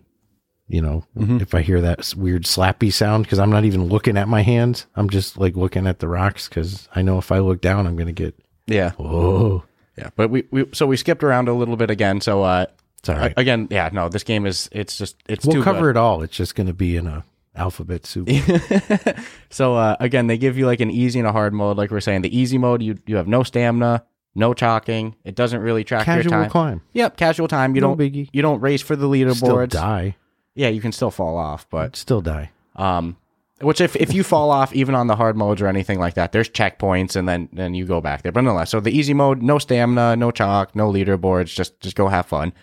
you 0.68 0.82
know, 0.82 1.04
Mhm. 1.18 1.42
if 1.42 1.56
I 1.56 1.62
hear 1.62 1.82
that 1.82 2.14
weird 2.16 2.44
slappy 2.44 2.94
sound, 2.94 3.24
because 3.24 3.40
I'm 3.40 3.50
not 3.50 3.66
even 3.66 3.86
looking 3.86 4.18
at 4.18 4.28
my 4.28 4.42
hands, 4.44 4.86
I'm 4.96 5.10
just 5.10 5.38
like 5.38 5.56
looking 5.56 5.88
at 5.88 6.00
the 6.00 6.08
rocks 6.08 6.48
because 6.48 6.88
I 6.96 7.02
know 7.02 7.18
if 7.18 7.32
I 7.32 7.40
look 7.40 7.60
down, 7.62 7.88
I'm 7.88 7.96
gonna 7.96 8.12
get 8.12 8.36
yeah, 8.68 8.92
oh, 9.00 9.64
yeah. 10.00 10.10
But 10.16 10.30
we, 10.30 10.46
we 10.52 10.66
so 10.74 10.88
we 10.88 10.98
skipped 10.98 11.24
around 11.24 11.48
a 11.48 11.54
little 11.54 11.76
bit 11.78 11.90
again. 11.92 12.22
So 12.22 12.44
uh, 12.44 12.66
it's 13.00 13.10
all 13.10 13.16
right. 13.16 13.34
a- 13.36 13.40
again, 13.40 13.68
yeah, 13.70 13.90
no, 13.94 14.10
this 14.10 14.24
game 14.24 14.46
is 14.46 14.70
it's 14.72 14.98
just 14.98 15.16
it's 15.28 15.46
we'll 15.46 15.62
cover 15.64 15.82
good. 15.82 15.90
it 15.92 15.98
all. 15.98 16.22
It's 16.24 16.36
just 16.36 16.56
gonna 16.56 16.74
be 16.74 16.96
in 16.98 17.06
a 17.08 17.24
alphabet 17.56 18.06
soup. 18.06 18.30
so 19.50 19.76
uh, 19.76 19.96
again, 20.00 20.28
they 20.28 20.38
give 20.38 20.58
you 20.58 20.66
like 20.66 20.80
an 20.80 20.92
easy 20.92 21.20
and 21.20 21.28
a 21.28 21.32
hard 21.32 21.54
mode. 21.54 21.78
Like 21.78 21.92
we're 21.92 22.00
saying, 22.00 22.22
the 22.22 22.36
easy 22.38 22.58
mode, 22.58 22.82
you 22.82 22.98
you 23.06 23.16
have 23.18 23.28
no 23.28 23.44
stamina, 23.44 24.04
no 24.36 24.54
chalking. 24.54 25.16
It 25.24 25.36
doesn't 25.36 25.62
really 25.62 25.84
track 25.84 26.08
your 26.08 26.16
Casual 26.18 26.32
time. 26.32 26.50
climb. 26.50 26.82
Yep, 26.94 27.18
casual 27.18 27.48
time. 27.48 27.76
You 27.76 27.82
No 27.82 27.96
don't 27.96 28.00
biggie. 28.00 28.30
you 28.34 28.42
don't 28.42 28.62
race 28.62 28.82
for 28.82 28.96
the 28.96 29.08
leaderboards. 29.08 29.36
Still 29.38 29.82
die. 29.82 30.16
Yeah, 30.56 30.70
you 30.70 30.82
can 30.82 30.92
still 30.92 31.12
fall 31.12 31.38
off, 31.38 31.70
but 31.70 31.96
Still 31.96 32.22
die. 32.22 32.52
um, 32.76 33.16
which 33.62 33.82
if 33.82 33.96
if 33.96 34.14
you 34.14 34.24
fall 34.24 34.52
off 34.52 34.74
even 34.74 34.96
on 34.96 35.08
the 35.08 35.16
hard 35.16 35.36
modes 35.38 35.62
or 35.62 35.68
anything 35.68 36.00
like 36.00 36.14
that, 36.16 36.32
there's 36.32 36.50
checkpoints 36.50 37.16
and 37.16 37.28
then 37.28 37.50
then 37.54 37.74
you 37.74 37.86
go 37.86 38.02
back 38.02 38.22
there. 38.22 38.32
But 38.32 38.42
nonetheless, 38.42 38.70
so 38.70 38.80
the 38.80 38.92
easy 38.98 39.14
mode, 39.14 39.42
no 39.42 39.58
stamina, 39.60 40.16
no 40.16 40.32
chalk, 40.32 40.76
no 40.76 40.92
leaderboards, 40.92 41.54
just 41.54 41.80
just 41.80 41.96
go 41.96 42.08
have 42.08 42.26
fun. 42.26 42.54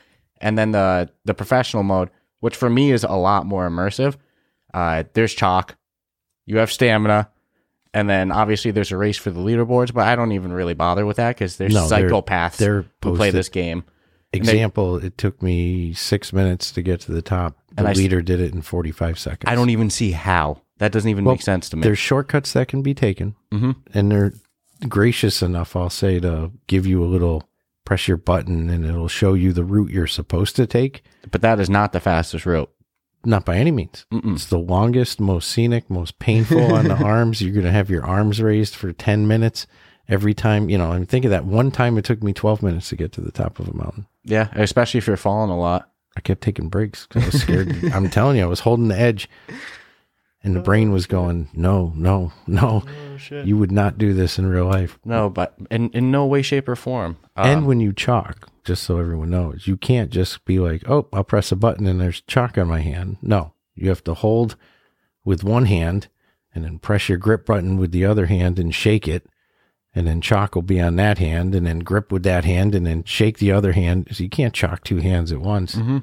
And 0.41 0.57
then 0.59 0.73
the 0.73 1.11
the 1.25 1.35
professional 1.35 1.83
mode, 1.83 2.11
which 2.41 2.57
for 2.57 2.69
me 2.71 2.93
is 2.93 3.05
a 3.05 3.13
lot 3.13 3.47
more 3.47 3.69
immersive. 3.69 4.17
Uh, 4.75 5.05
there's 5.15 5.33
chalk, 5.35 5.77
you 6.45 6.59
have 6.59 6.71
stamina, 6.71 7.31
and 7.95 8.09
then 8.11 8.31
obviously 8.31 8.71
there's 8.71 8.93
a 8.93 8.97
race 8.97 9.17
for 9.17 9.31
the 9.31 9.41
leaderboards. 9.41 9.93
But 9.95 10.07
I 10.07 10.17
don't 10.17 10.33
even 10.33 10.53
really 10.53 10.75
bother 10.75 11.07
with 11.07 11.17
that 11.17 11.37
because 11.37 11.57
there's 11.57 11.73
No, 11.75 11.89
they're- 11.89 12.11
psychopaths 12.11 12.57
they're 12.59 12.85
who 13.03 13.17
play 13.17 13.31
this 13.31 13.49
game. 13.49 13.85
they- 14.33 14.39
Example: 14.41 14.97
It 14.97 15.17
took 15.17 15.43
me 15.43 15.95
six 15.95 16.33
minutes 16.33 16.71
to 16.73 16.83
get 16.83 17.01
to 17.03 17.13
the 17.13 17.23
top. 17.23 17.57
The 17.71 17.81
And 17.81 17.89
I 17.89 17.93
leader 17.93 18.21
did 18.21 18.41
it 18.41 18.53
in 18.53 18.61
forty-five 18.61 19.19
seconds. 19.19 19.51
I 19.51 19.55
don't 19.55 19.71
even 19.71 19.89
see 19.89 20.11
how 20.11 20.61
that 20.79 20.93
doesn't 20.93 21.09
even 21.11 21.25
Well, 21.25 21.35
make 21.35 21.43
sense 21.43 21.69
to 21.71 21.77
me. 21.77 21.83
There's 21.83 21.99
shortcuts 21.99 22.53
that 22.53 22.69
can 22.69 22.83
be 22.83 22.95
taken, 22.95 23.35
Mhm. 23.53 23.77
and 23.95 24.11
they're 24.11 24.33
gracious 24.89 25.43
enough, 25.43 25.75
I'll 25.77 25.91
say, 25.91 26.21
to 26.21 26.51
give 26.67 26.87
you 26.87 27.03
a 27.03 27.07
little 27.07 27.49
press 27.85 28.09
your 28.09 28.17
button, 28.17 28.69
and 28.69 28.85
it'll 28.85 29.09
show 29.09 29.35
you 29.35 29.53
the 29.53 29.65
route 29.65 29.91
you're 29.93 30.07
supposed 30.09 30.57
to 30.57 30.67
take. 30.67 31.03
But 31.31 31.41
that 31.43 31.61
is 31.61 31.71
not 31.71 31.93
the 31.93 32.01
fastest 32.01 32.45
route. 32.45 32.71
Not 33.25 33.45
by 33.45 33.57
any 33.57 33.71
means. 33.71 34.07
Mm-mm. 34.13 34.35
It's 34.35 34.47
the 34.47 34.59
longest, 34.59 35.21
most 35.21 35.49
scenic, 35.51 35.89
most 35.91 36.19
painful 36.19 36.75
on 36.75 36.87
the 36.89 36.95
arms. 37.05 37.41
You're 37.41 37.53
going 37.55 37.65
to 37.65 37.73
have 37.73 37.89
your 37.91 38.05
arms 38.05 38.41
raised 38.43 38.75
for 38.77 38.93
10 38.93 39.27
minutes. 39.27 39.67
every 40.09 40.35
time, 40.35 40.69
you 40.71 40.79
know, 40.79 40.93
I'm 40.93 41.05
thinking 41.05 41.31
that 41.33 41.45
one 41.47 41.73
time 41.73 41.99
it 41.99 42.05
took 42.05 42.23
me 42.23 42.33
12 42.33 42.63
minutes 42.63 42.91
to 42.91 42.97
get 42.97 43.11
to 43.15 43.21
the 43.21 43.33
top 43.33 43.59
of 43.59 43.67
a 43.67 43.75
mountain. 43.77 44.07
Yeah, 44.23 44.47
especially 44.55 44.99
if 44.99 45.09
you're 45.09 45.17
falling 45.17 45.51
a 45.51 45.59
lot. 45.59 45.91
I 46.17 46.21
kept 46.21 46.43
taking 46.43 46.69
breaks 46.69 47.07
'cause 47.07 47.25
I 47.25 47.27
was 47.27 47.41
scared. 47.43 47.77
I'm 47.93 48.09
telling 48.09 48.37
you, 48.37 48.45
I 48.45 48.47
was 48.47 48.61
holding 48.61 48.87
the 48.87 48.97
edge, 48.97 49.29
and 50.47 50.57
the 50.57 50.61
brain 50.61 50.93
was 50.93 51.07
going, 51.07 51.49
"No, 51.53 51.93
no, 51.97 52.33
no, 52.47 52.83
oh, 52.87 53.17
you 53.45 53.57
would 53.59 53.73
not 53.73 53.99
do 53.99 54.15
this 54.15 54.39
in 54.39 54.47
real 54.47 54.67
life." 54.67 54.99
No, 55.05 55.29
but 55.29 55.55
in 55.71 55.91
in 55.91 56.11
no 56.11 56.25
way, 56.27 56.43
shape, 56.43 56.69
or 56.69 56.77
form. 56.77 57.17
and 57.37 57.59
Um, 57.61 57.65
when 57.67 57.81
you 57.81 57.93
chalk, 57.93 58.49
just 58.65 58.83
so 58.85 58.99
everyone 58.99 59.31
knows, 59.31 59.67
you 59.67 59.77
can't 59.77 60.11
just 60.11 60.45
be 60.45 60.59
like, 60.59 60.89
"Oh, 60.89 61.07
I'll 61.13 61.25
press 61.25 61.53
a 61.53 61.57
button 61.57 61.87
and 61.87 62.01
there's 62.01 62.23
chalk 62.23 62.57
on 62.57 62.69
my 62.69 62.81
hand." 62.81 63.19
No, 63.21 63.53
you 63.75 63.89
have 63.89 64.05
to 64.05 64.15
hold 64.15 64.57
with 65.25 65.43
one 65.45 65.67
hand, 65.67 66.09
and 66.55 66.65
then 66.65 66.79
press 66.79 67.09
your 67.09 67.19
grip 67.19 67.45
button 67.47 67.77
with 67.77 67.91
the 67.93 68.05
other 68.05 68.27
hand 68.27 68.59
and 68.59 68.75
shake 68.75 69.07
it. 69.09 69.27
And 69.95 70.07
then 70.07 70.21
chalk 70.21 70.55
will 70.55 70.63
be 70.63 70.79
on 70.81 70.97
that 70.97 71.19
hand, 71.19 71.55
and 71.55 71.67
then 71.67 71.79
grip 71.81 72.13
with 72.13 72.23
that 72.25 72.45
hand, 72.45 72.75
and 72.75 72.87
then 72.87 73.03
shake 73.05 73.39
the 73.39 73.51
other 73.51 73.73
hand. 73.73 74.09
So 74.13 74.23
you 74.25 74.29
can't 74.31 74.53
chalk 74.55 74.85
two 74.85 74.99
hands 74.99 75.33
at 75.33 75.41
once. 75.41 75.75
mhm. 75.77 76.03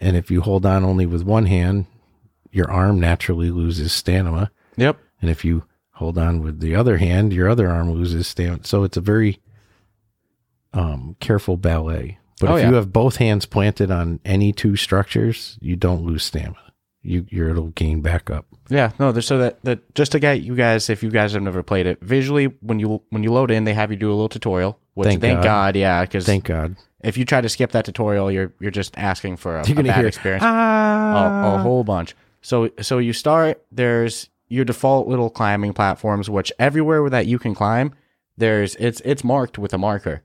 And 0.00 0.16
if 0.16 0.30
you 0.30 0.42
hold 0.42 0.64
on 0.64 0.84
only 0.84 1.06
with 1.06 1.22
one 1.24 1.46
hand, 1.46 1.86
your 2.56 2.70
arm 2.70 2.98
naturally 2.98 3.50
loses 3.50 3.92
stamina. 3.92 4.50
Yep. 4.76 4.96
And 5.20 5.30
if 5.30 5.44
you 5.44 5.64
hold 5.92 6.18
on 6.18 6.42
with 6.42 6.60
the 6.60 6.74
other 6.74 6.96
hand, 6.96 7.32
your 7.32 7.48
other 7.48 7.68
arm 7.68 7.90
loses 7.92 8.26
stamina. 8.26 8.64
So 8.64 8.82
it's 8.84 8.96
a 8.96 9.00
very 9.00 9.38
um, 10.72 11.16
careful 11.20 11.56
ballet. 11.56 12.18
But 12.40 12.50
Oh, 12.50 12.56
if 12.56 12.62
yeah. 12.62 12.68
you 12.70 12.74
have 12.74 12.92
both 12.92 13.16
hands 13.16 13.46
planted 13.46 13.90
on 13.90 14.20
any 14.24 14.52
two 14.52 14.76
structures, 14.76 15.58
you 15.60 15.76
don't 15.76 16.04
lose 16.04 16.24
stamina. 16.24 16.56
You 17.02 17.24
your 17.30 17.50
it'll 17.50 17.68
gain 17.68 18.00
back 18.02 18.30
up. 18.30 18.46
Yeah, 18.68 18.90
no. 18.98 19.12
there's- 19.12 19.26
So 19.26 19.38
that 19.38 19.62
that 19.62 19.94
just 19.94 20.12
to 20.12 20.18
get 20.18 20.42
you 20.42 20.54
guys, 20.56 20.90
if 20.90 21.02
you 21.04 21.10
guys 21.10 21.32
have 21.34 21.42
never 21.42 21.62
played 21.62 21.86
it, 21.86 22.00
visually 22.02 22.46
when 22.60 22.78
you 22.80 23.00
when 23.10 23.22
you 23.22 23.32
load 23.32 23.50
in, 23.52 23.64
they 23.64 23.74
have 23.74 23.90
you 23.92 23.96
do 23.96 24.08
a 24.08 24.12
little 24.16 24.28
tutorial. 24.28 24.78
Which 24.94 25.06
Thank 25.06 25.20
thank, 25.20 25.38
God. 25.38 25.44
God. 25.44 25.76
yeah, 25.76 26.02
because 26.02 26.24
Thank 26.26 26.44
God. 26.44 26.76
if 27.04 27.16
you 27.18 27.24
try 27.24 27.40
to 27.42 27.48
skip 27.48 27.70
that 27.72 27.84
tutorial, 27.84 28.30
you're 28.30 28.52
you're 28.60 28.70
just 28.72 28.96
asking 28.98 29.36
for 29.36 29.58
a, 29.60 29.66
You're 29.68 29.80
a 29.80 29.82
bad 29.84 29.96
hear 29.98 30.06
experience. 30.08 30.42
Ah, 30.44 31.52
a, 31.52 31.54
a 31.56 31.58
whole 31.58 31.84
bunch. 31.84 32.16
So 32.46 32.70
so 32.80 32.98
you 32.98 33.12
start 33.12 33.64
there's 33.72 34.28
your 34.46 34.64
default 34.64 35.08
little 35.08 35.30
climbing 35.30 35.72
platforms, 35.72 36.30
which 36.30 36.52
everywhere 36.60 37.10
that 37.10 37.26
you 37.26 37.40
can 37.40 37.56
climb, 37.56 37.92
there's 38.36 38.76
it's 38.76 39.00
it's 39.04 39.24
marked 39.24 39.58
with 39.58 39.74
a 39.74 39.78
marker. 39.78 40.22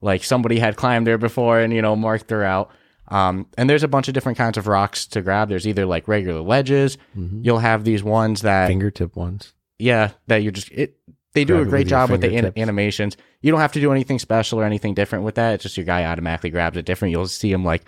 Like 0.00 0.22
somebody 0.22 0.60
had 0.60 0.76
climbed 0.76 1.04
there 1.08 1.18
before 1.18 1.58
and 1.58 1.72
you 1.72 1.82
know 1.82 1.96
marked 1.96 2.28
their 2.28 2.44
out. 2.44 2.70
Um, 3.08 3.46
and 3.56 3.68
there's 3.68 3.82
a 3.82 3.88
bunch 3.88 4.06
of 4.06 4.14
different 4.14 4.38
kinds 4.38 4.56
of 4.56 4.68
rocks 4.68 5.04
to 5.06 5.20
grab. 5.20 5.48
There's 5.48 5.66
either 5.66 5.84
like 5.84 6.06
regular 6.06 6.42
ledges. 6.42 6.96
Mhm. 7.18 7.44
You'll 7.44 7.58
have 7.58 7.82
these 7.82 8.04
ones 8.04 8.42
that 8.42 8.68
fingertip 8.68 9.16
ones. 9.16 9.52
yeah 9.80 10.10
that 10.28 10.44
you 10.44 10.52
just 10.52 10.70
it. 10.70 10.96
They 11.32 11.44
do 11.44 11.54
Grab 11.54 11.66
a 11.66 11.70
great 11.70 11.80
with 11.86 11.88
job 11.88 12.10
with 12.10 12.20
the 12.20 12.36
an- 12.36 12.52
animations. 12.56 13.16
You 13.42 13.50
don't 13.50 13.60
have 13.60 13.72
to 13.72 13.80
do 13.80 13.90
anything 13.90 14.20
special 14.20 14.60
or 14.60 14.64
anything 14.64 14.94
different 14.94 15.24
with 15.24 15.34
that. 15.34 15.54
It's 15.54 15.64
just 15.64 15.76
your 15.76 15.86
guy 15.86 16.04
automatically 16.04 16.50
grabs 16.50 16.76
it 16.76 16.84
different. 16.84 17.10
You'll 17.10 17.26
see 17.26 17.50
him 17.50 17.64
like 17.64 17.82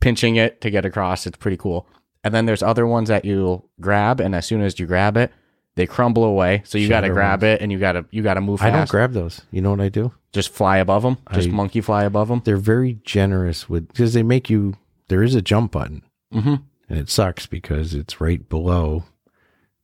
pinching 0.00 0.36
it 0.36 0.60
to 0.60 0.70
get 0.70 0.84
across. 0.84 1.26
It's 1.26 1.36
pretty 1.38 1.56
cool. 1.56 1.88
And 2.24 2.34
then 2.34 2.46
there's 2.46 2.62
other 2.62 2.86
ones 2.86 3.08
that 3.08 3.24
you'll 3.24 3.68
grab, 3.80 4.20
and 4.20 4.34
as 4.34 4.46
soon 4.46 4.60
as 4.60 4.78
you 4.80 4.86
grab 4.86 5.16
it, 5.16 5.32
they 5.76 5.86
crumble 5.86 6.24
away. 6.24 6.62
So 6.64 6.78
you 6.78 6.88
got 6.88 7.02
to 7.02 7.06
Shatter 7.06 7.14
grab 7.14 7.42
it, 7.44 7.60
and 7.60 7.70
you 7.70 7.78
got 7.78 7.92
to 7.92 8.04
you 8.10 8.22
got 8.22 8.34
to 8.34 8.40
move 8.40 8.60
I 8.62 8.70
don't 8.70 8.80
fast. 8.80 8.90
grab 8.90 9.12
those. 9.12 9.42
You 9.50 9.60
know 9.62 9.70
what 9.70 9.80
I 9.80 9.88
do? 9.88 10.12
just 10.32 10.50
fly 10.50 10.76
above 10.76 11.02
them. 11.02 11.16
Just 11.32 11.48
I- 11.48 11.52
monkey 11.52 11.80
fly 11.80 12.04
above 12.04 12.28
them. 12.28 12.42
They're 12.44 12.56
very 12.58 12.98
generous 13.04 13.68
with 13.70 13.88
because 13.88 14.12
they 14.12 14.22
make 14.22 14.50
you. 14.50 14.74
There 15.08 15.22
is 15.22 15.34
a 15.34 15.40
jump 15.42 15.72
button. 15.72 16.02
Mm-hmm. 16.34 16.54
and 16.90 16.98
it 16.98 17.08
sucks 17.08 17.46
because 17.46 17.94
it's 17.94 18.20
right 18.20 18.46
below 18.48 19.04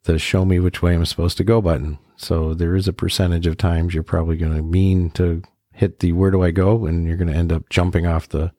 the 0.03 0.19
show 0.19 0.45
me 0.45 0.59
which 0.59 0.83
way 0.83 0.93
I'm 0.95 1.07
supposed 1.07 1.37
to 1.39 1.45
go 1.45 1.63
button. 1.63 1.99
So 2.17 2.53
there 2.53 2.75
is 2.75 2.89
a 2.89 2.93
percentage 2.93 3.47
of 3.47 3.57
times 3.57 3.95
you're 3.95 4.03
probably 4.03 4.37
going 4.37 4.57
to 4.57 4.63
mean 4.63 5.11
to 5.13 5.43
hit 5.73 6.01
the 6.01 6.13
where 6.13 6.31
do 6.33 6.43
I 6.43 6.51
go 6.51 6.85
and 6.87 7.07
you're 7.07 7.17
going 7.17 7.33
to 7.33 7.37
end 7.39 7.53
up 7.53 7.71
jumping 7.71 8.07
off 8.07 8.29
the 8.29 8.53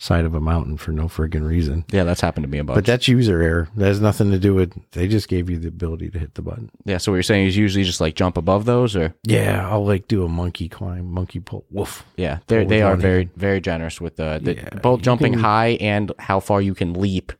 side 0.00 0.24
of 0.24 0.32
a 0.32 0.40
mountain 0.40 0.76
for 0.76 0.92
no 0.92 1.04
friggin' 1.06 1.44
reason. 1.46 1.84
Yeah, 1.90 2.04
that's 2.04 2.20
happened 2.20 2.44
to 2.44 2.48
me 2.48 2.58
a 2.58 2.64
bunch. 2.64 2.76
But 2.76 2.84
that's 2.86 3.08
user 3.08 3.42
error. 3.42 3.68
That 3.76 3.86
has 3.86 4.00
nothing 4.00 4.30
to 4.30 4.38
do 4.38 4.54
with 4.54 4.72
they 4.92 5.08
just 5.08 5.28
gave 5.28 5.50
you 5.50 5.58
the 5.58 5.66
ability 5.68 6.08
to 6.10 6.18
hit 6.20 6.34
the 6.34 6.42
button. 6.42 6.70
yeah. 6.84 6.98
So 6.98 7.10
what 7.10 7.16
you're 7.16 7.22
saying 7.24 7.48
is 7.48 7.56
usually 7.56 7.82
just 7.84 8.00
like 8.00 8.14
jump 8.14 8.36
above 8.36 8.64
those, 8.64 8.94
or 8.94 9.14
Yeah, 9.24 9.68
I'll 9.68 9.84
like 9.84 10.06
do 10.06 10.24
a 10.24 10.28
monkey 10.28 10.68
climb, 10.68 11.10
monkey 11.10 11.40
pull. 11.40 11.64
Woof. 11.70 12.04
yeah, 12.16 12.38
they 12.46 12.64
they 12.64 12.82
are 12.82 12.96
very 12.96 13.28
very 13.36 13.60
generous 13.60 14.00
with 14.00 14.16
the, 14.16 14.38
the 14.42 14.54
Yeah, 14.54 14.68
both 14.82 15.02
jumping 15.02 15.32
can- 15.32 15.42
high 15.42 15.70
and 15.80 16.12
how 16.18 16.38
far 16.40 16.62
you 16.62 16.74
can 16.74 16.94
leap, 16.94 17.32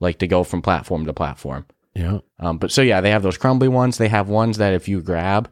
like 0.00 0.18
to 0.18 0.26
go 0.26 0.42
from 0.42 0.60
platform 0.60 1.06
to 1.06 1.12
platform. 1.12 1.66
Yeah. 1.94 2.18
Um, 2.40 2.58
but 2.58 2.72
so 2.72 2.82
yeah, 2.82 3.00
they 3.00 3.10
have 3.10 3.22
those 3.22 3.38
crumbly 3.38 3.68
ones. 3.68 3.98
They 3.98 4.08
have 4.08 4.28
ones 4.28 4.56
that 4.58 4.72
if 4.74 4.88
you 4.88 5.02
grab, 5.02 5.48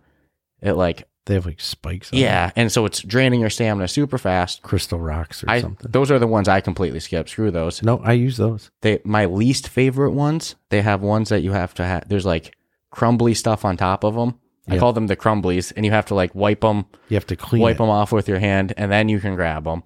it 0.63 0.73
like 0.73 1.07
They 1.27 1.35
have 1.35 1.47
like 1.47 1.61
spikes 1.61 2.13
on 2.13 2.19
yeah, 2.19 2.47
them. 2.47 2.53
and 2.57 2.73
so 2.73 2.87
it's 2.87 3.03
draining 3.03 3.41
your 3.41 3.51
stamina 3.51 3.89
super 3.89 4.19
fast. 4.19 4.63
crystal 4.63 4.99
rocks 4.99 5.45
or 5.45 5.51
I 5.51 5.61
something. 5.61 5.91
those 5.91 6.11
are 6.11 6.19
the 6.19 6.27
ones 6.27 6.49
I 6.49 6.61
completely 6.61 6.99
skip. 7.01 7.29
Screw 7.29 7.51
those. 7.51 7.83
no, 7.83 7.99
I 7.99 8.13
use 8.13 8.37
those. 8.37 8.71
They 8.81 9.01
my 9.05 9.27
least 9.27 9.69
favorite 9.69 10.13
ones. 10.13 10.57
They 10.71 10.83
have 10.83 11.03
ones 11.03 11.29
that 11.29 11.43
you 11.43 11.53
have 11.53 11.75
to 11.75 11.85
have. 11.85 12.09
There's 12.09 12.27
like 12.27 12.57
crumbly 12.91 13.35
stuff 13.35 13.65
on 13.65 13.77
top 13.77 14.03
of 14.05 14.15
them. 14.15 14.39
I 14.69 14.79
call 14.79 14.93
them 14.93 15.09
the 15.09 15.17
crumblies, 15.17 15.73
and 15.77 15.85
you 15.85 15.91
have 15.91 16.07
to 16.07 16.15
like 16.15 16.33
wipe 16.33 16.61
them, 16.61 16.85
You 17.09 17.17
have 17.17 17.27
to 17.27 17.37
clean 17.37 17.61
wipe 17.63 17.75
it. 17.75 17.79
them 17.79 17.91
off 17.91 18.13
with 18.13 18.29
your 18.29 18.39
hand, 18.39 18.73
and 18.77 18.91
then 18.93 19.09
you 19.09 19.19
can 19.19 19.35
grab 19.35 19.65
them. 19.65 19.83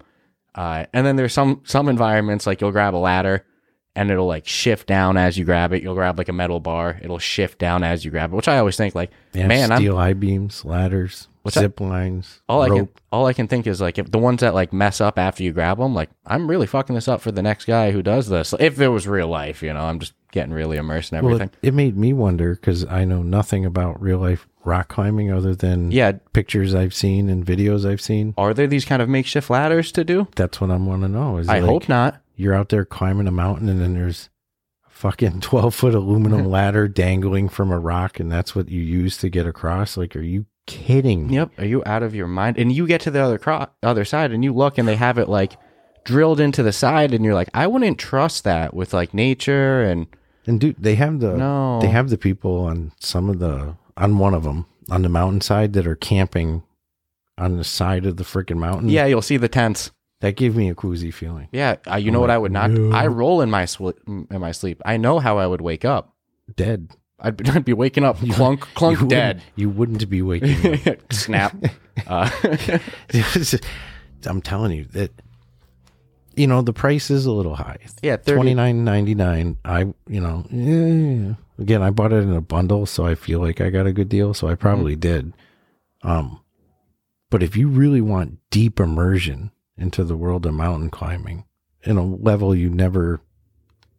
Uh, 0.53 0.85
and 0.93 1.05
then 1.07 1.15
there's 1.15 1.33
some 1.33 1.61
some 1.65 1.89
environments 1.89 2.45
like 2.45 2.61
you'll 2.61 2.71
grab 2.71 2.93
a 2.93 2.97
ladder, 2.97 3.45
and 3.95 4.11
it'll 4.11 4.27
like 4.27 4.47
shift 4.47 4.87
down 4.87 5.17
as 5.17 5.37
you 5.37 5.45
grab 5.45 5.71
it. 5.73 5.81
You'll 5.83 5.95
grab 5.95 6.17
like 6.17 6.29
a 6.29 6.33
metal 6.33 6.59
bar, 6.59 6.99
it'll 7.01 7.19
shift 7.19 7.57
down 7.59 7.83
as 7.83 8.03
you 8.05 8.11
grab 8.11 8.33
it, 8.33 8.35
which 8.35 8.47
I 8.47 8.57
always 8.59 8.77
think 8.77 8.95
like, 8.95 9.11
Yeah, 9.33 9.47
man, 9.47 9.71
I'm 9.71 9.77
steel 9.79 9.97
I 9.97 10.13
beams, 10.13 10.65
ladders, 10.65 11.27
that? 11.45 11.53
zip 11.53 11.79
lines, 11.79 12.41
all 12.49 12.61
I 12.61 12.69
can 12.69 12.89
all 13.11 13.25
I 13.27 13.33
can 13.33 13.47
think 13.47 13.67
is 13.67 13.79
like 13.79 13.97
if 13.97 14.11
the 14.11 14.17
ones 14.17 14.41
that 14.41 14.53
like 14.53 14.73
mess 14.73 14.99
up 14.99 15.17
after 15.19 15.43
you 15.43 15.51
grab 15.53 15.77
them, 15.77 15.93
like 15.93 16.09
I'm 16.25 16.49
really 16.49 16.67
fucking 16.67 16.95
this 16.95 17.07
up 17.07 17.21
for 17.21 17.31
the 17.31 17.41
next 17.43 17.65
guy 17.65 17.91
who 17.91 18.01
does 18.01 18.27
this. 18.29 18.53
If 18.59 18.79
it 18.81 18.89
was 18.89 19.07
real 19.07 19.27
life, 19.27 19.61
you 19.63 19.71
know, 19.73 19.81
I'm 19.81 19.99
just 19.99 20.13
getting 20.31 20.53
really 20.53 20.75
immersed 20.77 21.13
in 21.13 21.23
Well, 21.23 21.35
everything. 21.35 21.51
it, 21.61 21.69
it 21.69 21.73
made 21.73 21.95
me 21.95 22.11
wonder 22.13 22.55
because 22.55 22.83
I 22.85 23.05
know 23.05 23.21
nothing 23.23 23.63
about 23.65 24.01
real 24.01 24.17
life 24.19 24.47
rock 24.65 24.87
climbing 24.89 25.31
other 25.31 25.53
than 25.55 25.91
yeah, 25.91 26.13
pictures 26.33 26.73
I've 26.75 26.93
seen 26.93 27.29
and 27.29 27.45
videos 27.45 27.89
I've 27.89 28.01
seen. 28.01 28.33
are 28.37 28.53
there 28.53 28.65
these 28.67 28.83
kind 28.83 29.01
of 29.01 29.07
makeshift 29.07 29.49
ladders 29.49 29.91
to 29.93 30.03
do? 30.03 30.27
That's 30.35 30.59
what 30.59 30.71
I'm 30.71 30.87
want 30.87 31.03
to 31.03 31.07
know. 31.07 31.37
Is 31.37 31.47
I 31.47 31.59
like, 31.59 31.69
hope 31.69 31.87
not. 31.87 32.19
You're 32.35 32.53
out 32.53 32.69
there 32.69 32.85
climbing 32.85 33.27
a 33.27 33.31
mountain 33.31 33.69
and 33.69 33.79
then 33.81 33.93
there's 33.93 34.29
a 34.85 34.89
fucking 34.89 35.41
12 35.41 35.73
foot 35.75 35.95
aluminum 35.95 36.45
ladder 36.49 36.87
dangling 36.87 37.49
from 37.49 37.71
a 37.71 37.79
rock 37.79 38.19
and 38.19 38.31
that's 38.31 38.55
what 38.55 38.69
you 38.69 38.81
use 38.81 39.17
to 39.17 39.29
get 39.29 39.45
across. 39.45 39.97
Like, 39.97 40.15
are 40.15 40.21
you 40.21 40.45
kidding? 40.67 41.27
me? 41.27 41.35
Yep. 41.35 41.51
Are 41.59 41.65
you 41.65 41.83
out 41.85 42.03
of 42.03 42.15
your 42.15 42.27
mind? 42.27 42.57
And 42.57 42.71
you 42.71 42.87
get 42.87 43.01
to 43.01 43.11
the 43.11 43.19
other 43.21 43.37
cro- 43.37 43.67
other 43.83 44.05
side 44.05 44.31
and 44.31 44.43
you 44.43 44.53
look 44.53 44.77
and 44.77 44.87
they 44.87 44.95
have 44.95 45.17
it 45.17 45.29
like 45.29 45.57
drilled 46.03 46.39
into 46.39 46.61
the 46.63 46.71
side 46.73 47.13
and 47.13 47.23
you're 47.25 47.33
like, 47.33 47.49
I 47.53 47.67
wouldn't 47.67 47.97
trust 47.99 48.43
that 48.43 48.73
with 48.73 48.93
like 48.93 49.13
nature 49.13 49.81
and 49.81 50.07
And 50.47 50.59
dude, 50.59 50.75
they 50.79 50.95
have 50.95 51.19
the 51.19 51.35
No. 51.37 51.79
they 51.81 51.87
have 51.89 52.09
the 52.09 52.17
people 52.17 52.59
on 52.65 52.91
some 52.99 53.29
of 53.29 53.39
the 53.39 53.75
on 53.97 54.17
one 54.17 54.33
of 54.33 54.43
them 54.43 54.65
on 54.91 55.01
the 55.01 55.09
mountainside 55.09 55.73
that 55.73 55.87
are 55.87 55.95
camping 55.95 56.61
on 57.37 57.57
the 57.57 57.63
side 57.63 58.05
of 58.05 58.17
the 58.17 58.23
freaking 58.23 58.57
mountain. 58.57 58.87
yeah, 58.89 59.05
you'll 59.05 59.21
see 59.21 59.37
the 59.37 59.47
tents. 59.49 59.91
That 60.21 60.35
gave 60.35 60.55
me 60.55 60.69
a 60.69 60.75
queasy 60.75 61.11
feeling. 61.11 61.47
Yeah, 61.51 61.75
uh, 61.91 61.95
you 61.97 62.11
know 62.11 62.19
what 62.21 62.29
I 62.31 62.37
would 62.37 62.51
not. 62.51 62.71
no. 62.71 62.95
I 62.95 63.07
roll 63.07 63.41
in 63.41 63.49
my 63.51 63.65
sw- 63.65 63.97
in 64.07 64.27
my 64.39 64.51
sleep. 64.51 64.81
I 64.85 64.97
know 64.97 65.19
how 65.19 65.37
I 65.37 65.45
would 65.47 65.61
wake 65.61 65.85
up. 65.85 66.13
Dead. 66.55 66.89
I'd 67.19 67.37
be, 67.37 67.49
I'd 67.49 67.65
be 67.65 67.73
waking 67.73 68.03
up 68.03 68.17
clunk 68.17 68.61
You 68.61 68.65
clunk 68.75 68.91
wouldn't- 68.99 69.09
dead. 69.09 69.43
You 69.55 69.69
wouldn't 69.69 70.09
be 70.09 70.21
waking 70.21 70.87
up. 70.87 70.97
Snap. 71.13 71.55
Uh, 72.07 72.29
I'm 74.25 74.41
telling 74.41 74.71
you 74.77 74.83
that 74.91 75.11
you 76.35 76.45
know 76.47 76.61
the 76.61 76.73
price 76.73 77.09
is 77.09 77.25
a 77.25 77.31
little 77.31 77.55
high. 77.55 77.77
yeah, 78.01 78.17
Twenty 78.17 78.53
nine 78.53 78.83
ninety 78.83 79.15
nine. 79.15 79.57
I 79.63 79.93
you 80.07 80.19
know 80.19 80.45
yeah. 80.51 81.35
again 81.57 81.81
I 81.81 81.91
bought 81.91 82.11
it 82.11 82.17
in 82.23 82.33
a 82.33 82.41
bundle, 82.41 82.85
so 82.85 83.05
I 83.05 83.15
feel 83.15 83.39
like 83.39 83.61
I 83.61 83.69
got 83.69 83.87
a 83.87 83.93
good 83.93 84.09
deal. 84.09 84.33
So 84.33 84.47
I 84.49 84.55
probably 84.55 84.93
Mm-hmm. 84.93 84.99
did. 84.99 85.33
Um, 86.03 86.41
but 87.29 87.41
if 87.41 87.55
you 87.55 87.67
really 87.69 88.01
want 88.01 88.39
deep 88.49 88.79
immersion 88.79 89.51
into 89.77 90.03
the 90.03 90.17
world 90.17 90.45
of 90.45 90.53
mountain 90.53 90.89
climbing 90.89 91.45
in 91.83 91.97
a 91.97 92.05
level 92.05 92.55
you 92.55 92.69
never 92.69 93.21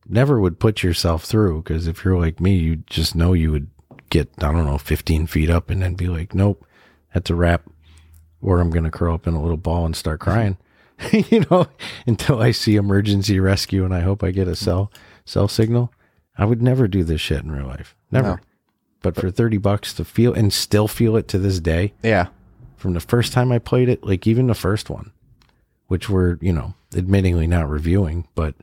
never 0.09 0.40
would 0.40 0.59
put 0.59 0.83
yourself 0.83 1.25
through, 1.25 1.62
because 1.62 1.87
if 1.87 2.04
you're 2.04 2.18
like 2.18 2.40
me, 2.40 2.56
you 2.56 2.76
just 2.76 3.14
know 3.14 3.33
you 3.33 3.50
would 3.52 3.68
get 4.11 4.28
I 4.38 4.52
don't 4.52 4.66
know 4.66 4.78
fifteen 4.78 5.26
feet 5.26 5.50
up 5.50 5.71
and 5.71 5.83
then 5.83 5.95
be 5.95 6.09
like, 6.09 6.35
nope, 6.35 6.64
that's 7.14 7.30
a 7.30 7.35
wrap, 7.35 7.62
or 8.40 8.61
I'm 8.61 8.71
gonna 8.71 8.90
curl 8.90 9.14
up 9.14 9.26
in 9.26 9.35
a 9.35 9.42
little 9.42 9.56
ball 9.56 9.87
and 9.87 9.97
start 9.97 10.21
crying. 10.21 10.56
you 11.12 11.45
know, 11.50 11.66
until 12.06 12.40
I 12.40 12.52
see 12.52 12.76
emergency 12.76 13.38
rescue 13.38 13.85
and 13.85 13.95
I 13.95 14.00
hope 14.00 14.25
I 14.25 14.30
get 14.30 14.49
a 14.49 14.56
cell 14.56 14.90
cell 15.25 15.49
signal. 15.49 15.92
I 16.38 16.45
would 16.45 16.61
never 16.61 16.87
do 16.87 17.02
this 17.02 17.21
shit 17.21 17.42
in 17.42 17.50
real 17.50 17.66
life. 17.66 17.97
Never. 18.11 18.28
No. 18.28 18.38
But 19.00 19.16
for 19.16 19.30
30 19.30 19.59
bucks 19.59 19.95
to 19.95 20.04
feel 20.04 20.35
and 20.35 20.52
still 20.52 20.88
feel 20.88 21.16
it 21.16 21.28
to 21.28 21.38
this 21.38 21.61
day 21.61 21.95
yeah, 22.02 22.28
from 22.76 22.95
the 22.95 23.00
first 23.00 23.33
time 23.33 23.52
I 23.52 23.59
played 23.59 23.88
it, 23.88 24.04
like 24.04 24.26
even 24.26 24.47
the 24.49 24.54
first 24.54 24.90
one, 24.90 25.12
which 25.88 26.09
we're, 26.09 26.38
you 26.40 26.52
know, 26.52 26.75
admittingly 26.93 27.49
not 27.49 27.69
reviewing, 27.69 28.26
but 28.35 28.55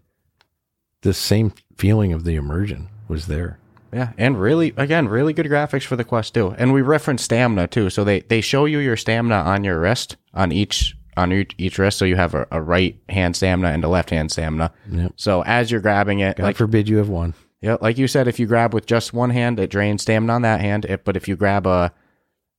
the 1.02 1.14
same 1.14 1.54
feeling 1.78 2.14
of 2.14 2.24
the 2.24 2.36
immersion 2.36 2.90
was 3.08 3.28
there. 3.28 3.60
Yeah, 3.92 4.14
and 4.18 4.40
really, 4.42 4.74
again, 4.76 5.08
really 5.08 5.34
good 5.34 5.46
graphics 5.46 5.86
for 5.86 5.96
the 5.96 6.04
Quest 6.04 6.34
too. 6.34 6.56
And 6.58 6.74
we 6.74 6.82
reference 6.82 7.22
stamina 7.24 7.68
too, 7.68 7.90
so 7.92 8.04
they 8.04 8.22
they 8.22 8.42
show 8.42 8.66
you 8.66 8.80
your 8.80 8.98
stamina 8.98 9.36
on 9.36 9.64
your 9.64 9.80
wrist 9.80 10.18
on 10.34 10.52
each 10.52 10.98
on 11.16 11.32
each, 11.32 11.54
each 11.60 11.78
wrist. 11.78 12.00
So 12.00 12.06
you 12.06 12.16
have 12.16 12.34
a, 12.34 12.48
a 12.50 12.60
right 12.60 12.98
hand 13.10 13.36
stamina 13.36 13.70
and 13.72 13.84
a 13.84 13.88
left 13.88 14.10
hand 14.10 14.32
stamina. 14.32 14.72
Yep. 14.92 15.14
So 15.16 15.44
as 15.44 15.70
you're 15.70 15.80
grabbing 15.80 16.20
it, 16.20 16.38
God 16.38 16.44
like 16.44 16.56
forbid 16.56 16.90
you 16.90 16.98
have 16.98 17.10
one. 17.10 17.36
yeah, 17.62 17.78
like 17.82 18.00
you 18.00 18.08
said, 18.08 18.28
if 18.28 18.40
you 18.40 18.48
grab 18.48 18.74
with 18.74 18.88
just 18.88 19.14
one 19.14 19.30
hand, 19.30 19.60
it 19.60 19.70
drains 19.70 20.02
stamina 20.02 20.34
on 20.34 20.42
that 20.42 20.60
hand. 20.60 20.86
It, 20.86 21.06
but 21.06 21.16
if 21.16 21.28
you 21.28 21.36
grab 21.36 21.68
a 21.68 21.94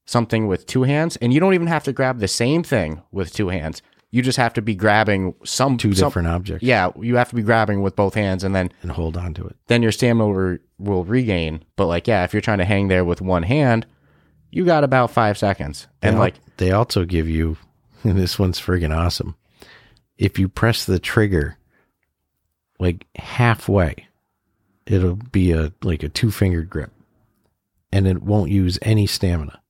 something 0.06 0.46
with 0.46 0.66
two 0.66 0.84
hands, 0.84 1.16
and 1.16 1.32
you 1.32 1.40
don't 1.40 1.54
even 1.54 1.66
have 1.66 1.82
to 1.84 1.92
grab 1.92 2.20
the 2.20 2.28
same 2.28 2.62
thing 2.62 3.02
with 3.10 3.32
two 3.32 3.48
hands, 3.48 3.82
you 4.14 4.22
just 4.22 4.38
have 4.38 4.54
to 4.54 4.62
be 4.62 4.76
grabbing 4.76 5.34
some 5.44 5.76
Two 5.76 5.92
some- 5.92 6.06
different 6.08 6.28
objects. 6.28 6.62
Yeah, 6.62 6.90
you 7.00 7.16
have 7.16 7.28
to 7.30 7.34
be 7.34 7.42
grabbing 7.42 7.82
with 7.82 7.96
both 7.96 8.14
hands, 8.14 8.44
and 8.44 8.54
then 8.54 8.70
And 8.82 8.92
hold 8.92 9.16
on 9.16 9.34
to 9.34 9.44
it. 9.46 9.56
then 9.66 9.82
your 9.82 9.90
stamina 9.90 10.24
will, 10.26 10.34
re- 10.34 10.58
will 10.78 11.04
regain. 11.04 11.64
But 11.74 11.86
like, 11.86 12.06
yeah, 12.06 12.22
if 12.22 12.32
you're 12.32 12.40
trying 12.40 12.58
to 12.58 12.64
hang 12.64 12.86
there 12.86 13.04
with 13.04 13.20
one 13.20 13.42
hand, 13.42 13.86
you 14.52 14.64
got 14.64 14.84
about 14.84 15.10
five 15.10 15.36
seconds. 15.36 15.88
And 16.00 16.14
al- 16.14 16.20
like, 16.20 16.34
they 16.58 16.70
also 16.70 17.04
give 17.04 17.28
you, 17.28 17.56
and 18.04 18.16
this 18.16 18.38
one's 18.38 18.60
friggin' 18.60 18.96
awesome. 18.96 19.34
If 20.16 20.38
you 20.38 20.48
press 20.48 20.84
the 20.84 21.00
trigger 21.00 21.56
like 22.78 23.06
halfway, 23.16 24.06
it'll 24.86 25.16
be 25.16 25.50
a 25.50 25.72
like 25.82 26.04
a 26.04 26.08
two 26.08 26.30
fingered 26.30 26.70
grip, 26.70 26.92
and 27.90 28.06
it 28.06 28.22
won't 28.22 28.50
use 28.50 28.78
any 28.82 29.06
stamina. 29.08 29.60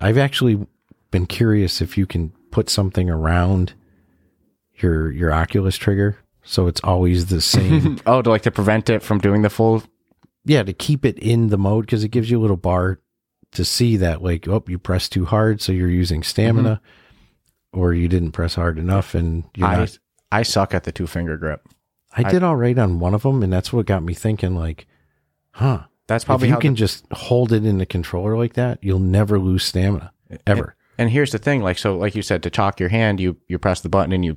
I've 0.00 0.18
actually 0.18 0.66
been 1.12 1.26
curious 1.26 1.80
if 1.80 1.96
you 1.96 2.06
can 2.06 2.32
put 2.52 2.70
something 2.70 3.10
around 3.10 3.72
your 4.76 5.10
your 5.10 5.32
Oculus 5.32 5.76
trigger 5.76 6.18
so 6.44 6.66
it's 6.66 6.80
always 6.82 7.26
the 7.26 7.40
same. 7.40 8.00
oh, 8.06 8.22
to 8.22 8.30
like 8.30 8.42
to 8.42 8.50
prevent 8.50 8.90
it 8.90 9.02
from 9.02 9.18
doing 9.18 9.42
the 9.42 9.50
full. 9.50 9.82
yeah, 10.44 10.62
to 10.62 10.72
keep 10.72 11.04
it 11.04 11.18
in 11.18 11.48
the 11.48 11.58
mode 11.58 11.86
because 11.86 12.04
it 12.04 12.08
gives 12.08 12.30
you 12.30 12.38
a 12.38 12.42
little 12.42 12.56
bar 12.56 12.98
to 13.52 13.64
see 13.64 13.98
that 13.98 14.22
like 14.22 14.48
oh 14.48 14.64
you 14.66 14.78
pressed 14.78 15.12
too 15.12 15.26
hard 15.26 15.60
so 15.60 15.72
you're 15.72 15.90
using 15.90 16.22
stamina 16.22 16.80
mm-hmm. 16.82 17.78
or 17.78 17.92
you 17.92 18.08
didn't 18.08 18.32
press 18.32 18.54
hard 18.54 18.78
enough 18.78 19.14
and 19.14 19.44
you're 19.54 19.68
I, 19.68 19.76
not 19.76 19.98
I 20.30 20.42
suck 20.42 20.74
at 20.74 20.84
the 20.84 20.92
two 20.92 21.06
finger 21.06 21.36
grip. 21.36 21.68
I 22.14 22.22
did 22.24 22.42
all 22.42 22.56
right 22.56 22.78
on 22.78 22.98
one 22.98 23.14
of 23.14 23.22
them 23.22 23.42
and 23.42 23.52
that's 23.52 23.72
what 23.72 23.86
got 23.86 24.02
me 24.02 24.14
thinking 24.14 24.54
like 24.54 24.86
huh 25.50 25.82
That's 26.06 26.24
probably 26.24 26.48
if 26.48 26.54
you 26.54 26.60
can 26.60 26.72
the- 26.72 26.78
just 26.78 27.04
hold 27.12 27.52
it 27.52 27.64
in 27.64 27.76
the 27.76 27.86
controller 27.86 28.36
like 28.36 28.54
that 28.54 28.78
you'll 28.82 28.98
never 28.98 29.38
lose 29.38 29.64
stamina 29.64 30.12
ever 30.46 30.74
And 30.98 31.10
here's 31.10 31.32
the 31.32 31.38
thing, 31.38 31.62
like 31.62 31.78
so, 31.78 31.96
like 31.96 32.14
you 32.14 32.22
said, 32.22 32.42
to 32.42 32.50
chalk 32.50 32.78
your 32.80 32.88
hand, 32.90 33.18
you 33.20 33.36
you 33.48 33.58
press 33.58 33.80
the 33.80 33.88
button 33.88 34.12
and 34.12 34.24
you, 34.24 34.36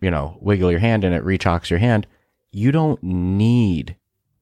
you 0.00 0.10
know, 0.10 0.36
wiggle 0.40 0.70
your 0.70 0.80
hand 0.80 1.04
and 1.04 1.14
it 1.14 1.24
rechalks 1.24 1.70
your 1.70 1.78
hand. 1.78 2.06
You 2.52 2.70
don't 2.72 3.02
need 3.02 3.96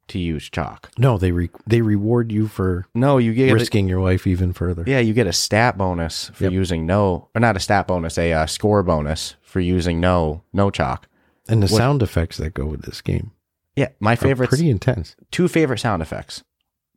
to 0.08 0.18
use 0.18 0.50
chalk. 0.50 0.90
no 0.98 1.16
they 1.16 1.30
re- 1.32 1.48
they 1.66 1.80
reward 1.80 2.30
you 2.32 2.46
for 2.46 2.86
No, 2.94 3.16
you 3.18 3.32
get 3.32 3.48
a, 3.50 3.54
risking 3.54 3.88
your 3.88 4.00
life 4.00 4.26
even 4.26 4.52
further 4.52 4.84
yeah, 4.86 4.98
you 4.98 5.14
get 5.14 5.26
a 5.26 5.32
stat 5.32 5.78
bonus 5.78 6.28
for 6.34 6.44
Yep. 6.44 6.52
using 6.52 6.84
no, 6.84 7.28
or 7.34 7.40
not 7.40 7.56
a 7.56 7.60
stat 7.60 7.86
bonus, 7.86 8.18
a 8.18 8.32
uh, 8.32 8.46
score 8.46 8.82
bonus 8.82 9.36
for 9.40 9.60
using 9.60 10.00
no 10.00 10.42
no 10.52 10.70
chalk. 10.70 11.06
and 11.48 11.62
the 11.62 11.68
sound 11.68 12.02
effects 12.02 12.36
that 12.36 12.52
go 12.52 12.66
with 12.66 12.82
this 12.82 13.00
game 13.00 13.30
Yeah, 13.76 13.88
my 14.00 14.14
favorite 14.16 14.48
pretty 14.48 14.68
intense 14.68 15.16
two 15.30 15.48
favorite 15.48 15.78
sound 15.78 16.02
effects. 16.02 16.42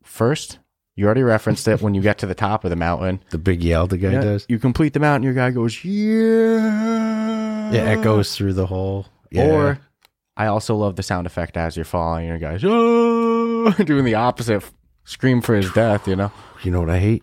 First, 0.02 0.58
you 0.96 1.04
already 1.04 1.22
referenced 1.22 1.68
it 1.68 1.80
when 1.82 1.94
you 1.94 2.00
get 2.02 2.18
to 2.18 2.26
the 2.26 2.34
top 2.34 2.64
of 2.64 2.70
the 2.70 2.76
mountain. 2.76 3.22
the 3.30 3.38
big 3.38 3.62
yell 3.62 3.86
the 3.86 3.98
guy 3.98 4.12
Yeah, 4.12 4.20
does 4.22 4.46
You 4.48 4.58
complete 4.58 4.92
the 4.94 5.00
mountain, 5.00 5.22
your 5.22 5.34
guy 5.34 5.50
goes, 5.50 5.84
yeah. 5.84 7.70
it 7.70 7.98
echoes 7.98 8.34
through 8.34 8.54
the 8.54 8.66
whole 8.66 9.06
yeah. 9.30 9.50
Or 9.50 9.78
I 10.36 10.46
also 10.46 10.74
love 10.76 10.96
the 10.96 11.02
sound 11.02 11.26
effect 11.26 11.56
as 11.56 11.76
you're 11.76 11.84
falling, 11.84 12.26
your 12.28 12.38
guy's 12.38 12.62
oh, 12.64 13.70
doing 13.84 14.04
the 14.04 14.14
opposite, 14.14 14.64
scream 15.04 15.40
for 15.40 15.54
his 15.54 15.70
death. 15.72 16.06
You 16.08 16.16
know 16.16 16.32
you 16.62 16.70
know 16.70 16.80
what 16.80 16.90
i 16.90 16.98
hate 16.98 17.22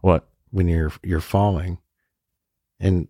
what? 0.00 0.28
when 0.50 0.68
you're 0.68 0.92
you're 1.02 1.20
falling 1.20 1.78
and 2.78 3.08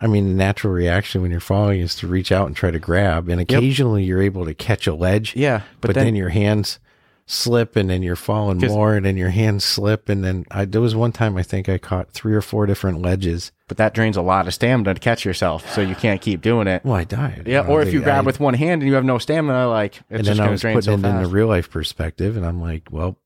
i 0.00 0.06
mean 0.06 0.26
the 0.26 0.34
natural 0.34 0.72
reaction 0.72 1.22
when 1.22 1.30
you're 1.30 1.38
falling 1.40 1.80
is 1.80 1.94
to 1.94 2.06
reach 2.08 2.32
out 2.32 2.46
and 2.46 2.56
try 2.56 2.70
to 2.70 2.78
grab 2.78 3.28
and 3.28 3.40
occasionally 3.40 4.02
you're 4.02 4.22
able 4.22 4.44
to 4.44 4.54
catch 4.54 4.86
a 4.86 4.94
ledge 4.94 5.36
Yeah, 5.36 5.62
but, 5.80 5.88
but, 5.88 5.94
then, 5.94 6.06
then, 6.06 6.14
your 6.16 6.30
hands 6.30 6.78
slip 7.26 7.76
and 7.76 7.88
then 7.88 8.02
you're 8.02 8.16
falling 8.16 8.58
more 8.58 8.94
and 8.96 9.06
then 9.06 9.16
your 9.16 9.30
hands 9.30 9.64
slip 9.64 10.08
and 10.08 10.24
then 10.24 10.44
I 10.50 10.64
there 10.64 10.80
was 10.80 10.94
one 10.94 11.12
time 11.12 11.36
I 11.36 11.42
think 11.42 11.68
I 11.68 11.78
caught 11.78 12.10
three 12.10 12.34
or 12.34 12.42
four 12.42 12.66
different 12.66 13.00
ledges. 13.00 13.52
but 13.68 13.76
that 13.76 13.94
drains 13.94 14.16
a 14.16 14.22
lot 14.22 14.46
of 14.46 14.54
stamina 14.54 14.94
to 14.94 15.00
catch 15.00 15.24
yourself, 15.24 15.72
so 15.72 15.80
you 15.80 15.94
can't 15.94 16.20
keep 16.20 16.42
doing 16.42 16.66
it. 16.66 16.84
Well, 16.84 16.94
I 16.96 17.04
died. 17.04 17.44
Yeah, 17.46 17.60
or 17.66 17.80
if 17.80 17.92
you 17.92 18.02
grab 18.02 18.24
I- 18.24 18.26
with 18.26 18.40
one 18.40 18.54
hand 18.54 18.82
and 18.82 18.88
you 18.88 18.94
have 18.96 19.04
no 19.04 19.18
stamina, 19.18 19.68
like 19.68 19.96
it's 20.10 20.18
and 20.18 20.24
just 20.24 20.38
then 20.38 20.46
I 20.48 20.50
was 20.50 20.62
putting 20.62 20.82
so 20.82 20.92
it 20.92 20.94
in 21.04 21.22
the 21.22 21.28
real 21.28 21.46
life 21.46 21.70
perspective 21.70 22.36
and 22.36 22.44
I'm 22.44 22.60
like, 22.60 22.88
well, 22.90 23.16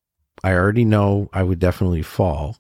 I 0.45 0.53
already 0.53 0.85
know 0.85 1.29
I 1.33 1.43
would 1.43 1.59
definitely 1.59 2.03
fall. 2.03 2.59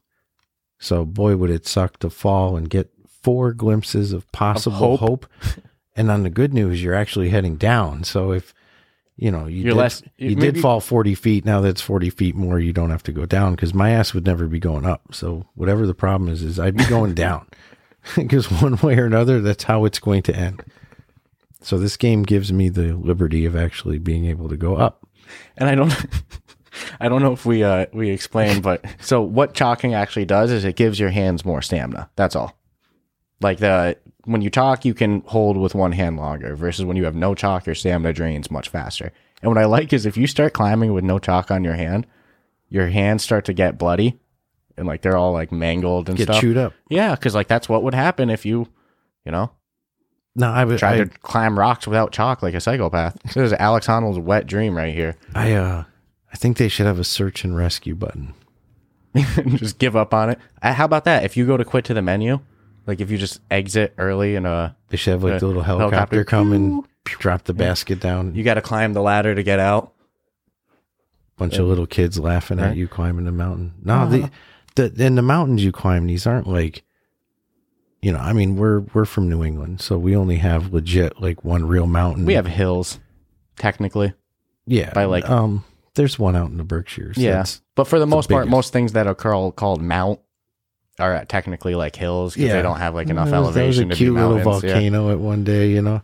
So 0.78 1.04
boy 1.04 1.36
would 1.36 1.50
it 1.50 1.66
suck 1.66 1.98
to 2.00 2.10
fall 2.10 2.56
and 2.56 2.68
get 2.68 2.90
four 3.22 3.52
glimpses 3.52 4.12
of 4.12 4.30
possible 4.32 4.96
hope. 4.96 5.00
hope. 5.00 5.26
And 5.98 6.10
on 6.10 6.24
the 6.24 6.30
good 6.30 6.52
news, 6.52 6.82
you're 6.82 6.94
actually 6.94 7.30
heading 7.30 7.56
down. 7.56 8.04
So 8.04 8.30
if 8.32 8.52
you 9.16 9.30
know 9.30 9.46
you 9.46 9.62
You're 9.62 9.72
did, 9.74 9.78
less- 9.78 10.02
you 10.18 10.36
maybe- 10.36 10.52
did 10.52 10.60
fall 10.60 10.80
40 10.80 11.14
feet. 11.14 11.44
Now 11.44 11.60
that's 11.60 11.80
40 11.80 12.10
feet 12.10 12.34
more. 12.34 12.58
You 12.58 12.72
don't 12.72 12.90
have 12.90 13.02
to 13.04 13.12
go 13.12 13.26
down 13.26 13.54
because 13.54 13.72
my 13.74 13.90
ass 13.90 14.12
would 14.14 14.26
never 14.26 14.46
be 14.46 14.58
going 14.58 14.84
up. 14.86 15.02
So 15.14 15.46
whatever 15.54 15.86
the 15.86 15.94
problem 15.94 16.30
is, 16.30 16.42
is 16.42 16.58
I'd 16.60 16.76
be 16.76 16.84
going 16.86 17.14
down 17.26 17.48
because 18.16 18.50
one 18.50 18.76
way 18.78 18.98
or 18.98 19.06
another, 19.06 19.40
that's 19.40 19.64
how 19.64 19.84
it's 19.84 19.98
going 19.98 20.22
to 20.24 20.36
end. 20.36 20.62
So 21.62 21.78
this 21.78 21.96
game 21.96 22.22
gives 22.22 22.52
me 22.52 22.68
the 22.68 22.94
liberty 22.94 23.44
of 23.44 23.56
actually 23.56 23.98
being 23.98 24.26
able 24.26 24.48
to 24.48 24.56
go 24.56 24.76
up. 24.76 25.06
and 25.56 25.68
I 25.68 25.74
don't 25.74 25.92
I 27.00 27.08
don't 27.08 27.22
know 27.22 27.32
if 27.32 27.46
we 27.46 27.64
uh 27.64 27.86
we 27.92 28.10
explained, 28.10 28.62
but 28.62 28.84
so 29.00 29.22
what 29.22 29.54
chalking 29.54 29.94
actually 29.94 30.26
does 30.26 30.50
is 30.50 30.64
it 30.64 30.76
gives 30.76 31.00
your 31.00 31.08
hands 31.10 31.44
more 31.44 31.62
stamina. 31.62 32.10
That's 32.16 32.36
all. 32.36 32.56
Like 33.40 33.58
the 33.58 33.96
when 34.26 34.42
you 34.42 34.50
talk, 34.50 34.84
you 34.84 34.92
can 34.94 35.22
hold 35.26 35.56
with 35.56 35.74
one 35.74 35.92
hand 35.92 36.16
longer 36.18 36.54
versus 36.54 36.84
when 36.84 36.96
you 36.96 37.04
have 37.04 37.14
no 37.14 37.34
chalk, 37.34 37.64
your 37.66 37.74
stamina 37.74 38.12
drains 38.12 38.50
much 38.50 38.68
faster. 38.68 39.12
And 39.42 39.50
what 39.50 39.58
I 39.58 39.64
like 39.64 39.92
is 39.92 40.04
if 40.06 40.16
you 40.16 40.26
start 40.26 40.52
climbing 40.52 40.92
with 40.92 41.04
no 41.04 41.18
chalk 41.18 41.50
on 41.50 41.64
your 41.64 41.74
hand, 41.74 42.06
your 42.68 42.88
hands 42.88 43.22
start 43.22 43.44
to 43.46 43.52
get 43.52 43.78
bloody 43.78 44.18
and 44.76 44.86
like 44.86 45.02
they're 45.02 45.16
all 45.16 45.32
like 45.32 45.52
mangled 45.52 46.08
and 46.08 46.18
Get 46.18 46.24
stuff. 46.24 46.40
chewed 46.40 46.56
up. 46.56 46.72
Yeah, 46.90 47.14
because 47.14 47.34
like 47.34 47.48
that's 47.48 47.68
what 47.68 47.82
would 47.82 47.94
happen 47.94 48.28
if 48.30 48.44
you, 48.44 48.68
you 49.24 49.32
know, 49.32 49.50
No, 50.34 50.50
I 50.50 50.64
would. 50.64 50.82
I, 50.82 50.98
to 50.98 51.06
climb 51.06 51.58
rocks 51.58 51.86
without 51.86 52.12
chalk 52.12 52.42
like 52.42 52.54
a 52.54 52.60
psychopath. 52.60 53.16
This 53.24 53.36
is 53.36 53.52
Alex 53.54 53.86
Honnold's 53.86 54.18
wet 54.18 54.46
dream 54.46 54.76
right 54.76 54.94
here. 54.94 55.16
I, 55.34 55.52
uh, 55.52 55.84
I 56.32 56.36
think 56.36 56.56
they 56.56 56.68
should 56.68 56.86
have 56.86 56.98
a 56.98 57.04
search 57.04 57.44
and 57.44 57.56
rescue 57.56 57.94
button. 57.94 58.34
just 59.54 59.78
give 59.78 59.96
up 59.96 60.12
on 60.12 60.30
it. 60.30 60.38
Uh, 60.60 60.74
How 60.74 60.84
about 60.84 61.04
that? 61.04 61.24
If 61.24 61.36
you 61.36 61.46
go 61.46 61.56
to 61.56 61.64
quit 61.64 61.84
to 61.86 61.94
the 61.94 62.02
menu, 62.02 62.40
like 62.86 63.00
if 63.00 63.10
you 63.10 63.18
just 63.18 63.40
exit 63.50 63.94
early 63.98 64.36
and 64.36 64.46
uh, 64.46 64.70
They 64.88 64.96
should 64.96 65.12
have 65.12 65.24
like 65.24 65.34
Uh, 65.34 65.38
the 65.38 65.46
little 65.46 65.62
helicopter, 65.62 65.94
helicopter. 65.96 66.24
come 66.24 66.52
and 66.52 66.84
drop 67.04 67.44
the 67.44 67.54
basket 67.54 68.00
down. 68.00 68.34
you 68.34 68.42
got 68.44 68.54
to 68.54 68.62
climb 68.62 68.92
the 68.92 69.02
ladder 69.02 69.34
to 69.34 69.42
get 69.42 69.58
out. 69.58 69.92
bunch 71.36 71.58
of 71.58 71.66
little 71.66 71.86
kids 71.86 72.18
laughing 72.18 72.58
Right. 72.58 72.70
at 72.70 72.76
you 72.76 72.88
climbing 72.88 73.24
the 73.26 73.32
mountain. 73.32 73.74
No, 73.84 74.08
the, 74.08 74.30
the 74.76 75.04
in 75.04 75.14
the 75.16 75.22
mountains 75.22 75.64
you 75.64 75.72
climb, 75.72 76.06
these 76.06 76.26
aren't 76.26 76.46
like, 76.46 76.82
you 78.02 78.12
know, 78.12 78.18
I 78.18 78.32
mean, 78.32 78.56
we're 78.56 78.80
we're 78.94 79.04
from 79.04 79.28
New 79.28 79.44
England, 79.44 79.80
so 79.80 79.98
we 79.98 80.16
only 80.16 80.36
have 80.36 80.72
legit 80.72 81.20
like 81.20 81.44
one 81.44 81.66
real 81.66 81.86
mountain. 81.86 82.24
We 82.24 82.34
have 82.34 82.46
hills, 82.46 83.00
technically. 83.56 84.14
yeah, 84.66 84.92
by, 84.92 85.04
like- 85.04 85.28
um, 85.28 85.64
there's 85.94 86.18
one 86.18 86.36
out 86.36 86.50
in 86.50 86.56
the 86.58 86.64
Berkshires. 86.64 87.16
Yeah, 87.16 87.30
that's- 87.32 87.62
but 87.74 87.84
for 87.86 87.98
the 87.98 88.04
the 88.06 88.10
most 88.10 88.28
part, 88.28 88.42
biggest. 88.44 88.50
most 88.50 88.72
things 88.72 88.92
that 88.92 89.06
are 89.06 89.14
called, 89.14 89.56
called 89.56 89.80
mount 89.82 90.20
are 90.98 91.24
technically 91.26 91.74
like 91.74 91.94
hills 91.96 92.34
because 92.34 92.48
Yeah. 92.48 92.56
they 92.56 92.62
don't 92.62 92.78
have 92.78 92.94
like 92.94 93.08
enough 93.10 93.30
That 93.30 93.40
was- 93.40 93.54
that 93.54 93.66
was 93.66 93.78
elevation 93.78 93.90
a 93.90 93.94
to 93.94 93.98
cute 93.98 94.14
be 94.14 94.20
little 94.20 94.36
mountains. 94.38 94.62
Yeah. 94.64 94.72
volcano 94.72 95.10
at 95.10 95.18
one 95.20 95.44
day, 95.44 95.70
you 95.70 95.82
know. 95.82 96.02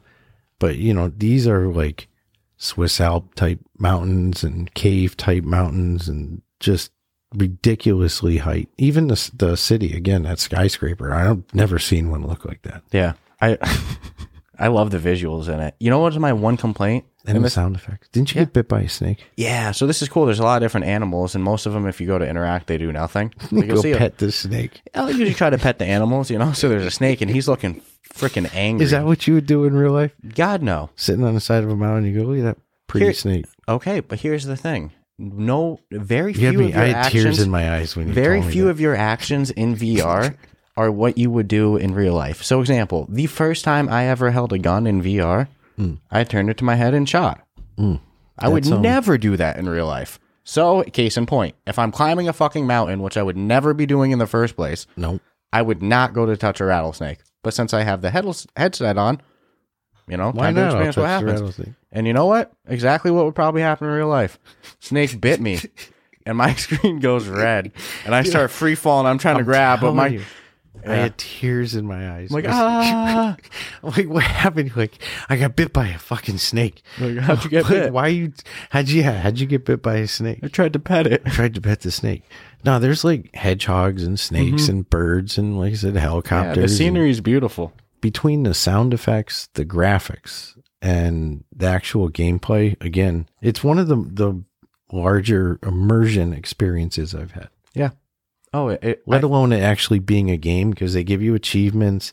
But 0.58 0.76
you 0.76 0.92
know, 0.94 1.10
these 1.16 1.46
are 1.48 1.66
like 1.68 2.08
Swiss 2.56 3.00
Alp 3.00 3.34
type 3.34 3.58
mountains 3.78 4.44
and 4.44 4.72
cave 4.74 5.16
type 5.16 5.42
mountains, 5.44 6.08
and 6.08 6.42
just 6.60 6.90
ridiculously 7.34 8.38
height. 8.38 8.68
Even 8.78 9.08
the 9.08 9.30
the 9.36 9.56
city 9.56 9.96
again, 9.96 10.22
that 10.22 10.38
skyscraper. 10.38 11.12
I've 11.12 11.42
never 11.54 11.78
seen 11.78 12.10
one 12.10 12.26
look 12.26 12.44
like 12.44 12.62
that. 12.62 12.82
Yeah, 12.92 13.14
I 13.40 13.56
I 14.58 14.68
love 14.68 14.90
the 14.90 14.98
visuals 14.98 15.48
in 15.48 15.60
it. 15.60 15.74
You 15.80 15.90
know 15.90 15.98
what's 16.00 16.16
my 16.18 16.32
one 16.32 16.56
complaint? 16.56 17.04
And 17.24 17.44
the 17.44 17.50
sound 17.50 17.76
effects. 17.76 18.08
Didn't 18.08 18.34
you 18.34 18.40
get 18.40 18.52
bit 18.52 18.66
by 18.68 18.80
a 18.80 18.88
snake? 18.88 19.24
Yeah, 19.36 19.70
so 19.70 19.86
this 19.86 20.02
is 20.02 20.08
cool. 20.08 20.26
There's 20.26 20.40
a 20.40 20.42
lot 20.42 20.56
of 20.60 20.64
different 20.64 20.86
animals, 20.86 21.36
and 21.36 21.44
most 21.44 21.66
of 21.66 21.72
them, 21.72 21.86
if 21.86 22.00
you 22.00 22.06
go 22.08 22.18
to 22.18 22.28
interact, 22.28 22.66
they 22.66 22.78
do 22.78 22.90
nothing. 22.90 23.32
Like, 23.52 23.68
Go 23.68 23.76
see 23.76 23.92
a- 23.92 23.96
pet 23.96 24.18
the 24.18 24.32
snake. 24.32 24.82
Oh, 24.94 25.02
I'll 25.02 25.10
usually 25.10 25.32
try 25.34 25.48
to 25.48 25.56
pet 25.58 25.78
the 25.78 25.84
animals, 25.86 26.30
you 26.30 26.38
know. 26.38 26.52
So 26.52 26.68
there's 26.68 26.84
a 26.84 26.90
snake, 26.90 27.20
and 27.20 27.30
he's 27.30 27.46
looking 27.46 27.80
freaking 28.12 28.52
angry. 28.52 28.84
Is 28.84 28.90
that 28.90 29.04
what 29.04 29.26
you 29.28 29.34
would 29.34 29.46
do 29.46 29.64
in 29.64 29.74
real 29.74 29.92
life? 29.92 30.12
God 30.34 30.62
no? 30.62 30.90
Sitting 30.96 31.24
on 31.24 31.34
the 31.34 31.40
side 31.40 31.62
of 31.62 31.70
a 31.70 31.76
mountain, 31.76 32.12
you 32.12 32.18
go, 32.20 32.26
look 32.26 32.38
at 32.38 32.44
that 32.44 32.58
pretty 32.88 33.06
Here- 33.06 33.14
snake. 33.14 33.46
Okay, 33.68 34.00
but 34.00 34.18
here's 34.18 34.44
the 34.44 34.56
thing: 34.56 34.90
no, 35.16 35.78
very 35.92 36.32
You 36.32 36.38
few 36.38 36.46
had 36.46 36.54
of 36.56 36.60
your 36.70 36.78
I 36.82 36.86
had 36.88 36.96
actions, 36.96 37.22
tears 37.22 37.38
in 37.40 37.50
my 37.52 37.72
eyes 37.76 37.94
when 37.94 38.08
you 38.08 38.14
very 38.14 38.40
me 38.40 38.50
few 38.50 38.64
that. 38.64 38.70
of 38.70 38.80
your 38.80 38.96
actions 38.96 39.52
in 39.52 39.76
VR 39.76 40.34
are 40.76 40.90
what 40.90 41.18
you 41.18 41.30
would 41.30 41.48
do 41.48 41.76
in 41.76 41.94
real 41.94 42.14
life. 42.14 42.42
So, 42.42 42.60
example: 42.60 43.06
the 43.08 43.26
first 43.26 43.64
time 43.64 43.88
I 43.88 44.06
ever 44.06 44.30
held 44.30 44.52
a 44.52 44.58
gun 44.58 44.86
in 44.86 45.02
VR, 45.02 45.48
I 46.10 46.24
turned 46.24 46.48
it 46.50 46.56
to 46.58 46.64
my 46.64 46.76
head 46.76 46.94
and 46.94 47.08
shot. 47.08 47.40
I 48.38 48.48
would. 48.48 48.66
Um, 48.70 48.82
never 48.82 49.18
do 49.18 49.36
that 49.36 49.56
in 49.58 49.68
real 49.68 49.86
life. 49.86 50.18
So, 50.44 50.82
case 50.84 51.16
in 51.16 51.26
point, 51.26 51.54
if 51.66 51.78
I'm 51.78 51.92
climbing 51.92 52.28
a 52.28 52.32
fucking 52.32 52.66
mountain, 52.66 53.00
which 53.02 53.16
I 53.16 53.22
would 53.22 53.36
never 53.36 53.74
be 53.74 53.86
doing 53.86 54.10
in 54.10 54.18
the 54.18 54.26
first 54.26 54.56
place, 54.56 54.86
Nope. 54.96 55.22
I 55.52 55.62
would 55.62 55.82
not 55.82 56.14
go 56.14 56.26
to 56.26 56.36
touch 56.36 56.60
a 56.60 56.64
rattlesnake. 56.64 57.18
But 57.42 57.54
since 57.54 57.72
I 57.74 57.82
have 57.82 58.02
the 58.02 58.10
head- 58.10 58.26
headset 58.56 58.96
on, 58.98 59.20
you 60.08 60.16
know, 60.16 60.30
Why 60.32 60.46
time 60.46 60.54
not? 60.54 60.74
I'll 60.74 60.86
experience 60.88 60.96
what 60.96 61.06
happens. 61.08 61.60
And 61.92 62.06
you 62.06 62.12
know 62.12 62.26
what? 62.26 62.52
Exactly 62.66 63.10
what 63.10 63.24
would 63.24 63.34
probably 63.34 63.62
happen 63.62 63.86
in 63.86 63.94
real 63.94 64.08
life. 64.08 64.38
Snake 64.80 65.20
bit 65.20 65.40
me, 65.40 65.60
and 66.26 66.36
my 66.38 66.54
screen 66.56 66.98
goes 67.00 67.26
red, 67.28 67.72
and 68.04 68.14
I 68.14 68.22
start 68.22 68.50
free 68.50 68.74
falling. 68.74 69.06
I'm 69.06 69.18
trying 69.18 69.38
to 69.38 69.44
grab, 69.44 69.80
but 69.80 69.92
my 69.94 70.08
you, 70.08 70.22
I 70.86 70.94
had 70.96 71.18
tears 71.18 71.74
in 71.74 71.86
my 71.86 72.12
eyes. 72.16 72.30
I'm 72.30 72.34
like 72.34 72.44
was- 72.44 72.54
ah, 72.54 73.36
I'm 73.82 73.90
like, 73.90 74.08
what 74.08 74.22
happened? 74.24 74.68
You're 74.70 74.76
Like, 74.76 74.98
I 75.28 75.36
got 75.36 75.56
bit 75.56 75.72
by 75.72 75.88
a 75.88 75.98
fucking 75.98 76.38
snake. 76.38 76.82
like, 76.98 77.18
how'd 77.18 77.44
you 77.44 77.50
get 77.56 77.64
Like, 77.64 77.72
bit? 77.72 77.92
Why 77.92 78.08
you? 78.08 78.32
How'd 78.70 78.88
you? 78.88 79.02
Yeah, 79.02 79.20
how'd 79.20 79.38
you 79.38 79.46
get 79.46 79.64
bit 79.64 79.82
by 79.82 79.96
a 79.96 80.08
snake? 80.08 80.40
I 80.42 80.48
tried 80.48 80.72
to 80.74 80.78
pet 80.78 81.06
it. 81.06 81.22
I 81.24 81.30
tried 81.30 81.54
to 81.54 81.60
pet 81.60 81.80
the 81.80 81.90
snake. 81.90 82.22
No, 82.64 82.78
there's 82.78 83.04
like 83.04 83.34
hedgehogs 83.34 84.04
and 84.04 84.18
snakes 84.20 84.68
and 84.68 84.88
birds 84.88 85.36
and 85.38 85.58
like 85.58 85.72
I 85.72 85.76
said, 85.76 85.88
Mm-hmm. 85.90 85.96
Yeah, 85.96 86.02
helicopters. 86.02 86.70
the 86.70 86.76
scenery 86.76 87.10
is 87.10 87.20
beautiful. 87.20 87.72
between 88.00 88.42
the 88.44 88.54
sound 88.54 88.92
effects, 88.94 89.48
the 89.54 89.64
graphics, 89.64 90.56
and 90.80 91.44
the 91.54 91.66
actual 91.66 92.08
gameplay, 92.10 92.80
again, 92.82 93.28
it's 93.40 93.62
one 93.64 93.78
of 93.78 93.88
the 93.88 93.96
the 93.96 94.42
larger 94.92 95.58
immersion 95.62 96.32
experiences 96.32 97.14
I've 97.14 97.32
had. 97.32 97.48
Oh, 98.54 98.68
it, 98.68 99.02
Let 99.06 99.22
I- 99.22 99.26
alone 99.26 99.52
it 99.52 99.60
actually 99.62 99.98
being 99.98 100.30
a 100.30 100.36
game 100.36 100.70
because 100.70 100.92
they 100.94 101.04
give 101.04 101.22
you 101.22 101.34
achievements. 101.34 102.12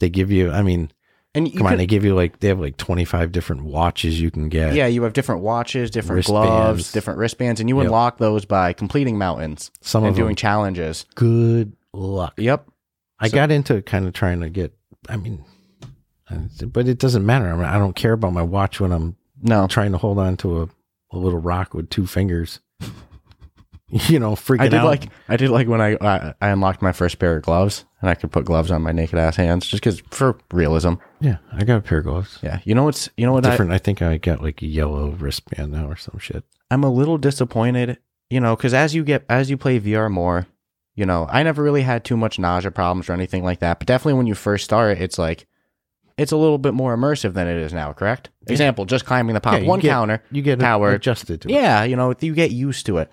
They 0.00 0.08
give 0.10 0.30
you, 0.30 0.50
I 0.50 0.62
mean, 0.62 0.90
and 1.34 1.48
you 1.48 1.56
come 1.58 1.66
on, 1.66 1.76
they 1.76 1.86
give 1.86 2.04
you 2.04 2.14
like 2.14 2.40
they 2.40 2.48
have 2.48 2.60
like 2.60 2.76
twenty 2.76 3.04
five 3.04 3.32
different 3.32 3.64
watches 3.64 4.20
you 4.20 4.30
can 4.30 4.48
get. 4.48 4.74
yeah, 4.74 4.86
you 4.86 5.02
have 5.02 5.12
different 5.12 5.42
watches, 5.42 5.90
different 5.90 6.16
Wristbands. 6.18 6.46
gloves, 6.48 6.92
different 6.92 7.18
wristbands, 7.18 7.60
and 7.60 7.68
you 7.68 7.76
Yep. 7.76 7.86
unlock 7.86 8.18
those 8.18 8.44
by 8.44 8.72
completing 8.72 9.18
mountains 9.18 9.70
some 9.80 10.04
and 10.04 10.10
of 10.10 10.16
doing 10.16 10.28
them. 10.30 10.36
challenges. 10.36 11.04
Good 11.14 11.72
luck. 11.92 12.34
Yep. 12.38 12.66
I 13.20 13.28
So- 13.28 13.34
got 13.34 13.50
into 13.50 13.82
kind 13.82 14.06
of 14.06 14.12
trying 14.12 14.40
to 14.40 14.48
get. 14.50 14.72
I 15.08 15.16
mean, 15.16 15.44
but 16.66 16.86
it 16.88 16.98
doesn't 16.98 17.24
matter. 17.24 17.48
I, 17.48 17.56
mean, 17.56 17.64
I 17.64 17.78
don't 17.78 17.96
care 17.96 18.12
about 18.12 18.32
my 18.32 18.42
watch 18.42 18.80
when 18.80 18.92
I'm 18.92 19.16
No, 19.42 19.66
trying 19.66 19.92
to 19.92 19.98
hold 19.98 20.18
on 20.18 20.36
to 20.38 20.62
a, 20.62 20.68
a 21.12 21.18
little 21.18 21.40
rock 21.40 21.74
with 21.74 21.88
two 21.90 22.06
fingers. 22.06 22.60
you 24.08 24.18
know, 24.18 24.32
freaking 24.32 24.60
I 24.60 24.68
did 24.68 24.74
out. 24.80 24.84
like 24.86 25.04
I 25.28 25.36
did 25.36 25.50
like 25.50 25.66
when 25.68 25.80
I, 25.80 25.96
I 26.00 26.34
I 26.40 26.48
unlocked 26.50 26.82
my 26.82 26.92
first 26.92 27.18
pair 27.18 27.36
of 27.36 27.42
gloves 27.42 27.84
and 28.02 28.10
I 28.10 28.14
could 28.14 28.30
put 28.30 28.44
gloves 28.44 28.70
on 28.70 28.82
my 28.82 28.92
naked 28.92 29.18
ass 29.18 29.36
hands 29.36 29.66
just 29.66 29.82
because 29.82 30.00
for 30.10 30.38
realism. 30.52 30.94
yeah, 31.20 31.38
I 31.52 31.64
got 31.64 31.78
a 31.78 31.80
pair 31.80 31.98
of 31.98 32.04
gloves. 32.04 32.38
Yeah, 32.42 32.60
you 32.64 32.74
know 32.74 32.84
what's 32.84 33.08
you 33.16 33.24
know 33.24 33.32
what 33.32 33.44
Different. 33.44 33.72
I, 33.72 33.78
think 33.78 34.02
I 34.02 34.18
got 34.18 34.42
like 34.42 34.60
a 34.62 34.66
yellow 34.66 35.10
wristband 35.12 35.72
now 35.72 35.86
or 35.88 35.96
some 35.96 36.18
shit. 36.18 36.44
I'm 36.70 36.84
a 36.84 36.90
little 36.92 37.16
disappointed, 37.16 37.98
you 38.28 38.40
know, 38.40 38.54
because 38.56 38.74
as 38.74 38.94
you 38.94 39.04
get 39.04 39.24
as 39.28 39.48
you 39.48 39.56
play 39.56 39.80
VR 39.80 40.10
more, 40.10 40.46
you 40.94 41.06
know, 41.06 41.26
I 41.30 41.42
never 41.42 41.62
really 41.62 41.82
had 41.82 42.04
too 42.04 42.16
much 42.16 42.38
nausea 42.38 42.70
problems 42.70 43.08
or 43.08 43.14
anything 43.14 43.42
like 43.42 43.60
that. 43.60 43.78
But 43.78 43.86
definitely 43.88 44.14
when 44.18 44.26
you 44.26 44.34
first 44.34 44.64
start, 44.64 44.98
it's 44.98 45.18
like 45.18 45.46
it's 46.18 46.32
a 46.32 46.36
little 46.36 46.58
bit 46.58 46.74
more 46.74 46.94
immersive 46.94 47.32
than 47.32 47.46
it 47.46 47.56
is 47.56 47.72
now. 47.72 47.94
Correct? 47.94 48.28
Example: 48.48 48.84
just 48.84 49.06
climbing 49.06 49.32
the 49.34 49.40
pop 49.40 49.60
Yeah, 49.62 49.66
one 49.66 49.80
get- 49.80 49.88
counter. 49.88 50.22
You 50.30 50.42
get 50.42 50.58
power 50.58 50.92
adjusted 50.92 51.40
to 51.42 51.48
it. 51.48 51.52
Yeah, 51.52 51.84
you 51.84 51.96
know, 51.96 52.14
you 52.20 52.34
get 52.34 52.50
used 52.50 52.84
to 52.86 52.98
it. 52.98 53.10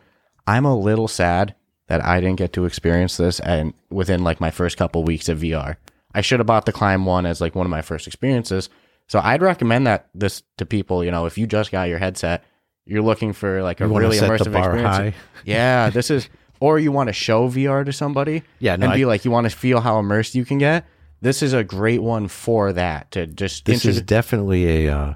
I'm 0.48 0.66
a 0.66 0.76
little 0.78 1.08
sad 1.08 1.56
that 1.88 2.04
I 2.04 2.20
didn't 2.20 2.38
get 2.38 2.54
to 2.54 2.66
experience 2.66 3.18
this 3.18 3.40
and 3.40 3.74
within 3.90 4.24
like 4.24 4.40
my 4.42 4.52
first 4.52 4.78
couple 4.78 5.04
weeks 5.04 5.30
of 5.30 5.40
VR. 5.40 5.78
I 6.14 6.22
should 6.22 6.40
have 6.40 6.48
bought 6.48 6.66
the 6.66 6.72
climb 6.72 7.06
one 7.06 7.26
as 7.26 7.42
like 7.42 7.56
one 7.56 7.66
of 7.66 7.70
my 7.72 7.82
first 7.82 8.08
experiences. 8.08 8.70
So 9.08 9.20
I'd 9.20 9.42
recommend 9.42 9.86
that 9.86 10.08
this 10.16 10.44
to 10.58 10.66
people, 10.66 11.04
you 11.04 11.12
know, 11.12 11.26
if 11.26 11.38
you 11.38 11.46
just 11.46 11.72
got 11.72 11.90
your 11.90 12.00
headset, 12.00 12.44
you're 12.86 13.04
looking 13.04 13.34
for 13.34 13.62
like 13.62 13.82
a 13.82 13.88
really 13.88 14.18
immersive 14.18 14.56
experience. 14.56 15.16
Yeah, 15.44 15.90
this 15.90 16.10
is 16.10 16.30
or 16.60 16.80
you 16.80 16.92
want 16.92 17.08
to 17.10 17.14
show 17.14 17.50
VR 17.50 17.86
to 17.86 17.92
somebody 17.92 18.44
Yeah, 18.60 18.76
no, 18.78 18.86
and 18.86 18.94
I- 18.94 18.96
be 18.96 19.06
like 19.06 19.26
you 19.26 19.32
want 19.32 19.50
to 19.50 19.56
feel 19.56 19.82
how 19.82 20.00
immersed 20.00 20.36
you 20.36 20.46
can 20.46 20.58
get. 20.58 20.86
This 21.22 21.42
is 21.42 21.54
a 21.54 21.64
great 21.64 22.02
one 22.02 22.28
for 22.28 22.72
that 22.74 23.12
to 23.12 23.26
just 23.28 23.66
This 23.66 23.86
is 23.86 24.02
definitely 24.02 24.86
a 24.88 24.96
uh, 24.96 25.14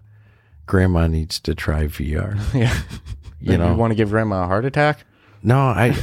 grandma 0.65 1.07
needs 1.07 1.39
to 1.41 1.53
try 1.55 1.85
VR. 1.85 2.37
yeah. 2.53 2.75
You 3.39 3.57
know, 3.57 3.71
you 3.71 3.75
want 3.75 3.91
to 3.91 3.95
give 3.95 4.09
grandma 4.09 4.43
a 4.43 4.47
heart 4.47 4.65
attack? 4.65 5.05
No, 5.43 5.57
I, 5.59 5.95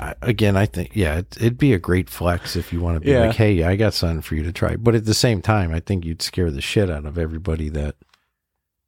I 0.00 0.14
again, 0.22 0.56
I 0.56 0.66
think 0.66 0.90
yeah, 0.94 1.18
it, 1.18 1.36
it'd 1.38 1.58
be 1.58 1.72
a 1.72 1.78
great 1.78 2.08
flex 2.10 2.56
if 2.56 2.72
you 2.72 2.80
want 2.80 2.96
to 2.96 3.00
be 3.00 3.10
Yeah. 3.12 3.26
like, 3.28 3.36
hey, 3.36 3.62
I 3.64 3.76
got 3.76 3.94
something 3.94 4.22
for 4.22 4.34
you 4.34 4.42
to 4.42 4.52
try. 4.52 4.76
But 4.76 4.94
at 4.94 5.04
the 5.04 5.14
same 5.14 5.40
time, 5.42 5.72
I 5.72 5.80
think 5.80 6.04
you'd 6.04 6.22
scare 6.22 6.50
the 6.50 6.60
shit 6.60 6.90
out 6.90 7.04
of 7.06 7.16
everybody 7.18 7.68
that 7.70 7.94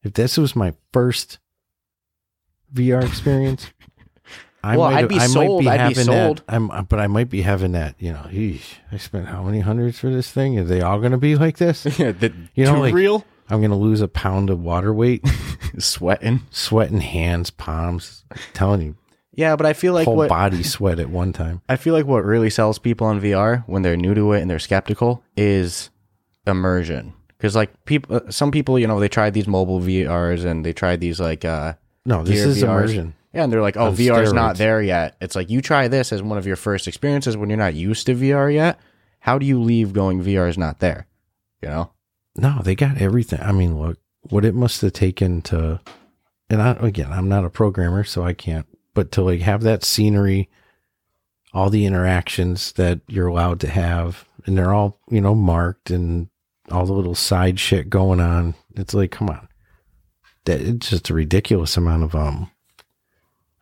if 0.02 0.14
this 0.14 0.36
was 0.36 0.56
my 0.56 0.74
first 0.92 1.38
VR 2.74 3.04
experience. 3.06 3.66
I 4.64 4.76
Well, 4.76 4.90
might 4.90 5.02
I'd 5.04 5.08
be 5.08 5.18
I 5.18 5.26
sold, 5.26 5.64
might 5.64 5.72
be 5.76 5.80
I'd 5.80 5.88
be 5.88 5.94
having 5.94 6.04
sold. 6.04 6.38
that. 6.38 6.44
I'm, 6.54 6.84
but 6.88 7.00
I 7.00 7.08
might 7.08 7.28
be 7.28 7.42
having 7.42 7.72
that. 7.72 7.96
You 7.98 8.12
know, 8.12 8.26
eesh, 8.30 8.74
I 8.92 8.96
spent 8.96 9.26
how 9.26 9.42
many 9.42 9.58
hundreds 9.60 9.98
for 9.98 10.08
this 10.08 10.30
thing? 10.30 10.56
Are 10.58 10.64
they 10.64 10.80
all 10.80 11.00
going 11.00 11.10
to 11.12 11.18
be 11.18 11.34
like 11.36 11.58
this? 11.58 11.84
Yeah, 11.98 12.12
the 12.12 12.32
You 12.54 12.64
know, 12.66 12.78
like- 12.80 12.94
real 12.94 13.24
I'm 13.50 13.58
going 13.60 13.70
to 13.72 13.76
lose 13.76 14.00
a 14.00 14.08
pound 14.08 14.48
of 14.50 14.60
water 14.60 14.94
weight, 14.94 15.26
sweating. 15.78 16.40
sweating 16.50 17.00
hands, 17.00 17.50
palms. 17.50 18.24
I'm 18.30 18.38
telling 18.54 18.80
you, 18.82 18.96
Yeah, 19.34 19.56
but 19.56 19.64
I 19.66 19.72
feel 19.72 19.94
like 19.94 20.04
whole 20.04 20.16
what 20.16 20.28
body 20.28 20.62
sweat 20.62 20.98
at 20.98 21.08
one 21.10 21.32
time. 21.32 21.62
I 21.68 21.76
feel 21.76 21.94
like 21.94 22.06
what 22.06 22.24
really 22.24 22.50
sells 22.50 22.78
people 22.78 23.06
on 23.06 23.20
VR 23.20 23.64
when 23.66 23.82
they're 23.82 23.96
new 23.96 24.14
to 24.14 24.32
it 24.32 24.40
and 24.42 24.50
they're 24.50 24.58
skeptical 24.58 25.22
is 25.36 25.90
immersion. 26.46 27.14
Because 27.38 27.56
like 27.56 27.84
people, 27.84 28.16
uh, 28.16 28.30
some 28.30 28.50
people, 28.50 28.78
you 28.78 28.86
know, 28.86 29.00
they 29.00 29.08
tried 29.08 29.34
these 29.34 29.48
mobile 29.48 29.80
VRs 29.80 30.44
and 30.44 30.64
they 30.64 30.72
tried 30.72 31.00
these 31.00 31.18
like, 31.18 31.44
uh, 31.44 31.74
No, 32.04 32.22
this 32.22 32.40
is 32.40 32.58
VRs. 32.58 32.62
immersion. 32.62 33.14
yeah, 33.32 33.44
and 33.44 33.52
they're 33.52 33.62
like, 33.62 33.76
oh, 33.76 33.86
On 33.86 33.94
VR's 33.96 34.32
not 34.32 34.58
there 34.58 34.82
yet. 34.82 35.16
It's 35.20 35.34
like 35.34 35.50
you 35.50 35.60
try 35.62 35.88
this 35.88 36.12
as 36.12 36.22
one 36.22 36.38
of 36.38 36.46
your 36.46 36.56
first 36.56 36.86
experiences 36.86 37.36
when 37.36 37.48
you're 37.48 37.58
not 37.58 37.74
used 37.74 38.06
to 38.06 38.14
VR 38.14 38.52
yet. 38.52 38.78
How 39.20 39.38
do 39.38 39.46
you 39.46 39.60
leave 39.60 39.92
going 39.92 40.22
VR 40.22 40.48
is 40.48 40.58
not 40.58 40.80
there? 40.80 41.06
You 41.62 41.68
know? 41.68 41.92
No, 42.36 42.60
they 42.62 42.74
got 42.74 42.98
everything. 42.98 43.40
I 43.40 43.52
mean, 43.52 43.78
look, 43.78 43.98
what 44.30 44.44
it 44.44 44.54
must 44.54 44.80
have 44.82 44.92
taken 44.92 45.42
to, 45.42 45.80
and 46.50 46.62
I, 46.62 46.72
again, 46.80 47.12
I'm 47.12 47.28
not 47.28 47.44
a 47.44 47.50
programmer, 47.50 48.04
so 48.04 48.22
I 48.24 48.32
can't, 48.34 48.66
but 48.94 49.12
to 49.12 49.22
like 49.22 49.40
have 49.40 49.62
that 49.62 49.84
scenery, 49.84 50.48
all 51.52 51.70
the 51.70 51.86
interactions 51.86 52.72
that 52.72 53.00
you're 53.08 53.26
allowed 53.26 53.60
to 53.60 53.68
have, 53.68 54.24
and 54.46 54.56
they're 54.56 54.72
all, 54.72 54.98
you 55.10 55.20
know, 55.20 55.34
marked 55.34 55.90
and 55.90 56.28
all 56.70 56.86
the 56.86 56.92
little 56.92 57.14
side 57.14 57.60
shit 57.60 57.90
going 57.90 58.20
on. 58.20 58.54
It's 58.74 58.94
like, 58.94 59.10
come 59.10 59.28
on. 59.28 59.48
That 60.44 60.60
it's 60.60 60.90
just 60.90 61.10
a 61.10 61.14
ridiculous 61.14 61.76
amount 61.76 62.02
of, 62.02 62.14
um, 62.14 62.50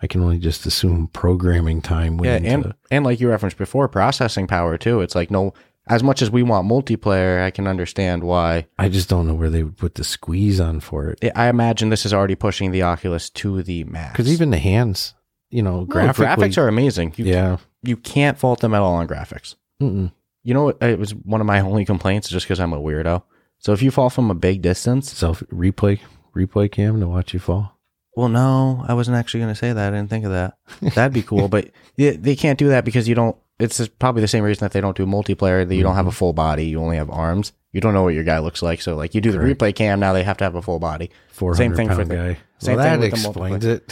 I 0.02 0.06
can 0.06 0.22
only 0.22 0.38
just 0.38 0.64
assume 0.64 1.08
programming 1.08 1.82
time 1.82 2.18
Yeah, 2.20 2.36
and 2.36 2.46
into 2.46 2.74
and 2.90 3.04
like 3.04 3.20
you 3.20 3.28
referenced 3.28 3.58
before, 3.58 3.86
processing 3.88 4.46
power 4.46 4.78
too. 4.78 5.02
It's 5.02 5.14
like 5.14 5.30
no, 5.30 5.52
as 5.86 6.02
much 6.02 6.22
as 6.22 6.30
we 6.30 6.42
want 6.42 6.68
multiplayer, 6.68 7.42
I 7.42 7.50
can 7.50 7.66
understand 7.66 8.24
why. 8.24 8.66
I 8.78 8.88
just 8.88 9.08
don't 9.08 9.26
know 9.26 9.34
where 9.34 9.50
they 9.50 9.62
would 9.62 9.76
put 9.76 9.96
the 9.96 10.04
squeeze 10.04 10.60
on 10.60 10.80
for 10.80 11.10
it. 11.10 11.32
I 11.34 11.48
imagine 11.48 11.90
this 11.90 12.06
is 12.06 12.14
already 12.14 12.34
pushing 12.34 12.70
the 12.70 12.82
Oculus 12.82 13.28
to 13.30 13.62
the 13.62 13.84
max. 13.84 14.12
Because 14.12 14.32
even 14.32 14.50
the 14.50 14.58
hands, 14.58 15.14
you 15.50 15.62
know, 15.62 15.80
No, 15.80 15.86
graphics 15.86 16.58
are 16.58 16.68
amazing. 16.68 17.14
You, 17.16 17.24
yeah. 17.24 17.56
you 17.82 17.96
can't 17.96 18.38
fault 18.38 18.60
them 18.60 18.74
at 18.74 18.80
all 18.80 18.94
on 18.94 19.08
graphics. 19.08 19.56
Mm-mm. 19.80 20.12
You 20.42 20.54
know, 20.54 20.64
what? 20.64 20.82
it 20.82 20.98
was 20.98 21.14
one 21.14 21.40
of 21.40 21.46
my 21.46 21.60
only 21.60 21.84
complaints, 21.84 22.28
just 22.28 22.46
because 22.46 22.60
I'm 22.60 22.72
a 22.72 22.80
weirdo. 22.80 23.22
So 23.58 23.72
if 23.72 23.82
you 23.82 23.90
fall 23.90 24.10
from 24.10 24.30
a 24.30 24.34
big 24.34 24.62
distance, 24.62 25.12
self 25.12 25.40
replay 25.52 26.00
replay 26.34 26.70
cam 26.70 27.00
to 27.00 27.08
watch 27.08 27.34
you 27.34 27.40
fall. 27.40 27.78
well, 28.16 28.28
no, 28.28 28.84
I 28.88 28.94
wasn't 28.94 29.16
actually 29.16 29.40
going 29.40 29.52
to 29.52 29.58
say 29.58 29.72
that. 29.72 29.92
I 29.92 29.96
didn't 29.96 30.10
think 30.10 30.24
of 30.24 30.30
that. 30.30 30.56
That'd 30.94 31.12
be 31.12 31.22
cool, 31.22 31.48
but 31.48 31.70
they 31.96 32.36
can't 32.36 32.58
do 32.58 32.68
that 32.68 32.84
because 32.84 33.08
you 33.08 33.14
don't. 33.14 33.36
It's 33.58 33.86
probably 33.88 34.22
the 34.22 34.28
same 34.28 34.44
reason 34.44 34.64
that 34.64 34.72
they 34.72 34.80
don't 34.80 34.96
do 34.96 35.04
multiplayer. 35.04 35.68
That 35.68 35.74
you 35.74 35.82
don't 35.82 35.94
have 35.94 36.04
mm-hmm. 36.04 36.08
a 36.08 36.12
full 36.12 36.32
body, 36.32 36.66
you 36.66 36.80
only 36.80 36.96
have 36.96 37.10
arms. 37.10 37.52
You 37.72 37.80
don't 37.80 37.94
know 37.94 38.02
what 38.02 38.14
your 38.14 38.24
guy 38.24 38.38
looks 38.40 38.62
like. 38.62 38.80
So 38.82 38.96
like 38.96 39.14
you 39.14 39.20
do 39.20 39.30
the 39.30 39.38
Correct. 39.38 39.60
replay 39.60 39.74
cam, 39.74 40.00
now 40.00 40.12
they 40.12 40.24
have 40.24 40.36
to 40.38 40.44
have 40.44 40.54
a 40.56 40.62
full 40.62 40.78
body. 40.80 41.10
Same 41.54 41.74
thing 41.74 41.88
for 41.88 42.04
the- 42.04 42.14
guy. 42.16 42.38
same 42.58 42.76
well, 42.76 42.90
thing 42.90 43.00
that 43.00 43.06
explains 43.08 43.64
it. 43.64 43.88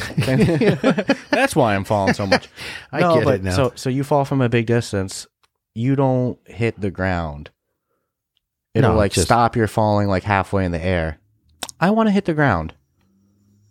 That's 1.30 1.54
why 1.56 1.74
I'm 1.74 1.84
falling 1.84 2.14
so 2.14 2.26
much. 2.26 2.48
I 2.92 3.00
no, 3.00 3.14
get 3.16 3.24
but 3.24 3.34
it 3.36 3.42
now. 3.44 3.56
so 3.56 3.72
so 3.76 3.88
you 3.90 4.04
fall 4.04 4.24
from 4.24 4.40
a 4.40 4.48
big 4.48 4.66
distance, 4.66 5.26
you 5.74 5.94
don't 5.96 6.38
hit 6.46 6.80
the 6.80 6.90
ground. 6.90 7.50
It'll 8.74 8.92
No, 8.92 8.96
like 8.96 9.12
just- 9.12 9.26
stop 9.28 9.56
your 9.56 9.68
falling 9.68 10.08
like 10.08 10.24
halfway 10.24 10.64
in 10.64 10.72
the 10.72 10.84
air. 10.84 11.18
I 11.80 11.90
want 11.90 12.08
to 12.08 12.10
hit 12.12 12.24
the 12.24 12.34
ground. 12.34 12.74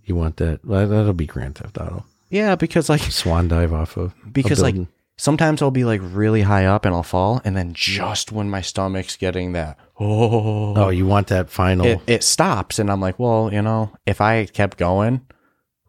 you 0.06 0.16
want 0.16 0.38
that? 0.38 0.64
Well, 0.66 0.88
that'll 0.88 1.14
be 1.14 1.26
Grand 1.28 1.56
Theft 1.56 1.78
Auto. 1.78 2.06
Yeah, 2.30 2.56
because 2.56 2.88
like 2.90 3.02
Swan 3.02 3.48
dive 3.50 3.74
off 3.74 3.98
of 3.98 4.14
because 4.32 4.62
like. 4.62 4.76
Sometimes 5.18 5.62
I'll 5.62 5.72
be 5.72 5.84
like 5.84 6.02
really 6.04 6.42
high 6.44 6.66
up 6.66 6.86
and 6.86 6.94
I'll 6.96 7.04
fall, 7.04 7.42
and 7.44 7.56
then 7.56 7.74
just 7.74 8.32
when 8.32 8.50
my 8.50 8.62
stomach's 8.62 9.16
getting 9.18 9.54
that 9.54 9.78
oh, 10.00 10.76
oh, 10.76 10.90
you 10.90 11.06
want 11.06 11.28
that 11.28 11.50
final? 11.50 11.86
it, 11.86 12.00
it 12.08 12.24
stops, 12.24 12.80
and 12.80 12.92
I'm 12.92 13.02
like, 13.02 13.18
well, 13.20 13.50
you 13.52 13.62
know, 13.62 13.92
if 14.06 14.22
I 14.22 14.46
kept 14.46 14.78
going, 14.78 15.22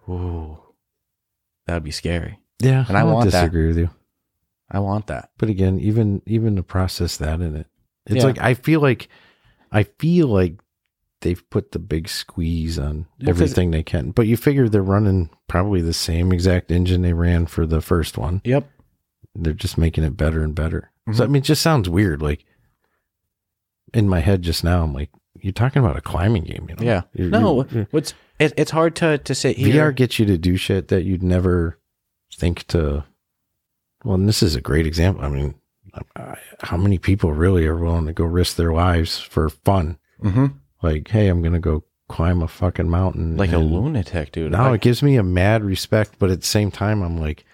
ooh, 0.09 0.59
that'd 1.67 1.83
be 1.85 1.91
scary. 1.91 2.39
yeah, 2.61 2.85
and 2.89 2.97
I 2.97 3.03
don't 3.03 3.13
want 3.13 3.31
that. 3.31 3.41
disagree 3.43 3.69
with 3.69 3.79
you. 3.79 3.91
I 4.71 4.81
want 4.81 5.07
that. 5.07 5.31
But 5.39 5.49
again, 5.49 5.79
even 5.81 6.23
even 6.27 6.57
to 6.57 6.63
process 6.63 7.17
that 7.19 7.41
in 7.41 7.57
it, 7.57 7.67
it's 8.07 8.17
Yeah. 8.17 8.25
like 8.25 8.39
I 8.39 8.55
feel 8.55 8.81
like 8.81 9.09
I 9.73 9.85
feel 9.85 10.29
like 10.29 10.61
they've 11.21 11.43
put 11.51 11.73
the 11.73 11.79
big 11.79 12.09
squeeze 12.09 12.79
on 12.79 13.07
everything 13.27 13.71
they 13.71 13.83
can. 13.83 14.11
But 14.13 14.27
you 14.27 14.37
figure 14.37 14.69
they're 14.69 14.83
running 14.83 15.31
probably 15.49 15.81
the 15.81 15.93
same 15.95 16.33
exact 16.33 16.71
engine 16.71 17.03
they 17.03 17.13
ran 17.13 17.47
for 17.47 17.67
the 17.67 17.81
first 17.81 18.17
one. 18.19 18.41
Yep. 18.45 18.71
They're 19.43 19.53
just 19.53 19.79
making 19.79 20.05
it 20.05 20.17
better 20.17 20.43
and 20.43 20.55
better. 20.55 20.91
So 21.07 21.13
Mm-hmm. 21.13 21.23
I 21.23 21.27
mean, 21.27 21.37
it 21.43 21.45
just 21.47 21.63
sounds 21.63 21.89
weird. 21.89 22.21
Like 22.21 22.45
in 23.95 24.09
my 24.09 24.21
head 24.21 24.43
just 24.43 24.65
now, 24.65 24.83
I'm 24.83 24.93
like, 24.93 25.11
you're 25.41 25.53
talking 25.53 25.83
about 25.83 25.97
a 25.97 26.01
climbing 26.03 26.45
game, 26.45 26.67
you 26.69 26.75
know? 26.77 26.83
Yeah. 26.85 27.03
You're- 27.15 27.31
No, 27.31 27.65
you're- 27.71 27.87
what's 27.91 28.15
it, 28.39 28.53
it's 28.57 28.71
hard 28.71 28.95
to 28.97 29.19
to 29.19 29.35
sit 29.35 29.57
here. 29.57 29.91
VR 29.91 29.95
gets 29.97 30.19
you 30.19 30.27
to 30.27 30.39
do 30.39 30.57
shit 30.57 30.89
that 30.89 31.05
you'd 31.05 31.23
never 31.23 31.79
think 32.35 32.67
to. 32.69 33.05
Well, 34.05 34.15
and 34.15 34.29
this 34.29 34.43
is 34.43 34.55
a 34.55 34.61
great 34.61 34.87
example. 34.87 35.25
I 35.25 35.29
mean, 35.29 35.55
how 36.61 36.77
many 36.77 36.99
people 36.99 37.33
really 37.33 37.67
are 37.67 37.77
willing 37.77 38.07
to 38.07 38.13
go 38.13 38.25
risk 38.25 38.57
their 38.57 38.73
lives 38.73 39.19
for 39.19 39.49
fun? 39.49 39.99
hmm 40.21 40.47
Like, 40.83 41.09
hey, 41.09 41.29
I'm 41.29 41.43
gonna 41.43 41.59
go 41.59 41.85
climb 42.09 42.43
a 42.43 42.49
fucking 42.49 42.89
mountain. 42.89 43.37
like 43.37 43.53
a 43.53 43.59
lunatic, 43.59 44.33
dude. 44.33 44.53
No, 44.53 44.73
it 44.73 44.81
gives 44.81 45.03
me 45.03 45.17
a 45.17 45.23
mad 45.25 45.65
respect, 45.65 46.13
but 46.19 46.31
at 46.31 46.41
the 46.41 46.47
same 46.47 46.71
time, 46.71 47.03
I'm 47.03 47.19
like, 47.19 47.45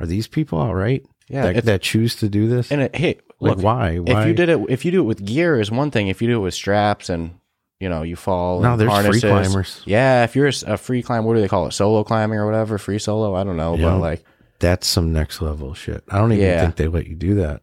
are 0.00 0.06
these 0.06 0.26
people 0.26 0.58
all 0.58 0.74
right? 0.74 1.04
Yeah, 1.28 1.52
that, 1.52 1.64
that 1.64 1.82
choose 1.82 2.16
to 2.16 2.28
do 2.28 2.48
this. 2.48 2.70
and 2.70 2.82
it, 2.82 2.96
hey, 2.96 3.18
like, 3.40 3.56
look, 3.56 3.64
why? 3.64 3.98
Why? 3.98 4.22
if 4.22 4.28
you 4.28 4.34
did 4.34 4.48
it, 4.48 4.60
if 4.68 4.84
you 4.84 4.90
do 4.90 5.00
it 5.00 5.04
with 5.04 5.24
gear, 5.24 5.60
is 5.60 5.70
one 5.70 5.90
thing. 5.90 6.08
If 6.08 6.20
you 6.22 6.28
do 6.28 6.36
it 6.36 6.42
with 6.42 6.54
straps 6.54 7.08
and 7.08 7.38
you 7.80 7.88
know 7.88 8.02
you 8.02 8.16
fall, 8.16 8.60
no, 8.60 8.76
there's 8.76 9.06
free 9.06 9.20
climbers. 9.20 9.82
Yeah, 9.86 10.24
if 10.24 10.36
you're 10.36 10.50
a 10.66 10.76
free 10.76 11.02
climber, 11.02 11.26
what 11.28 11.34
do 11.34 11.40
they 11.40 11.48
call 11.48 11.66
it? 11.66 11.72
Solo 11.72 12.04
climbing 12.04 12.38
or 12.38 12.46
whatever, 12.46 12.78
free 12.78 12.98
solo. 12.98 13.34
I 13.34 13.44
don't 13.44 13.56
know, 13.56 13.76
Yeah. 13.76 13.90
but 13.90 13.98
like, 13.98 14.24
That's 14.60 14.86
some 14.86 15.12
next 15.12 15.42
level 15.42 15.74
shit. 15.74 16.04
I 16.08 16.18
don't 16.18 16.32
even 16.32 16.44
Yeah. 16.44 16.60
think 16.62 16.76
they 16.76 16.86
let 16.88 17.06
you 17.06 17.16
do 17.16 17.34
that 17.36 17.62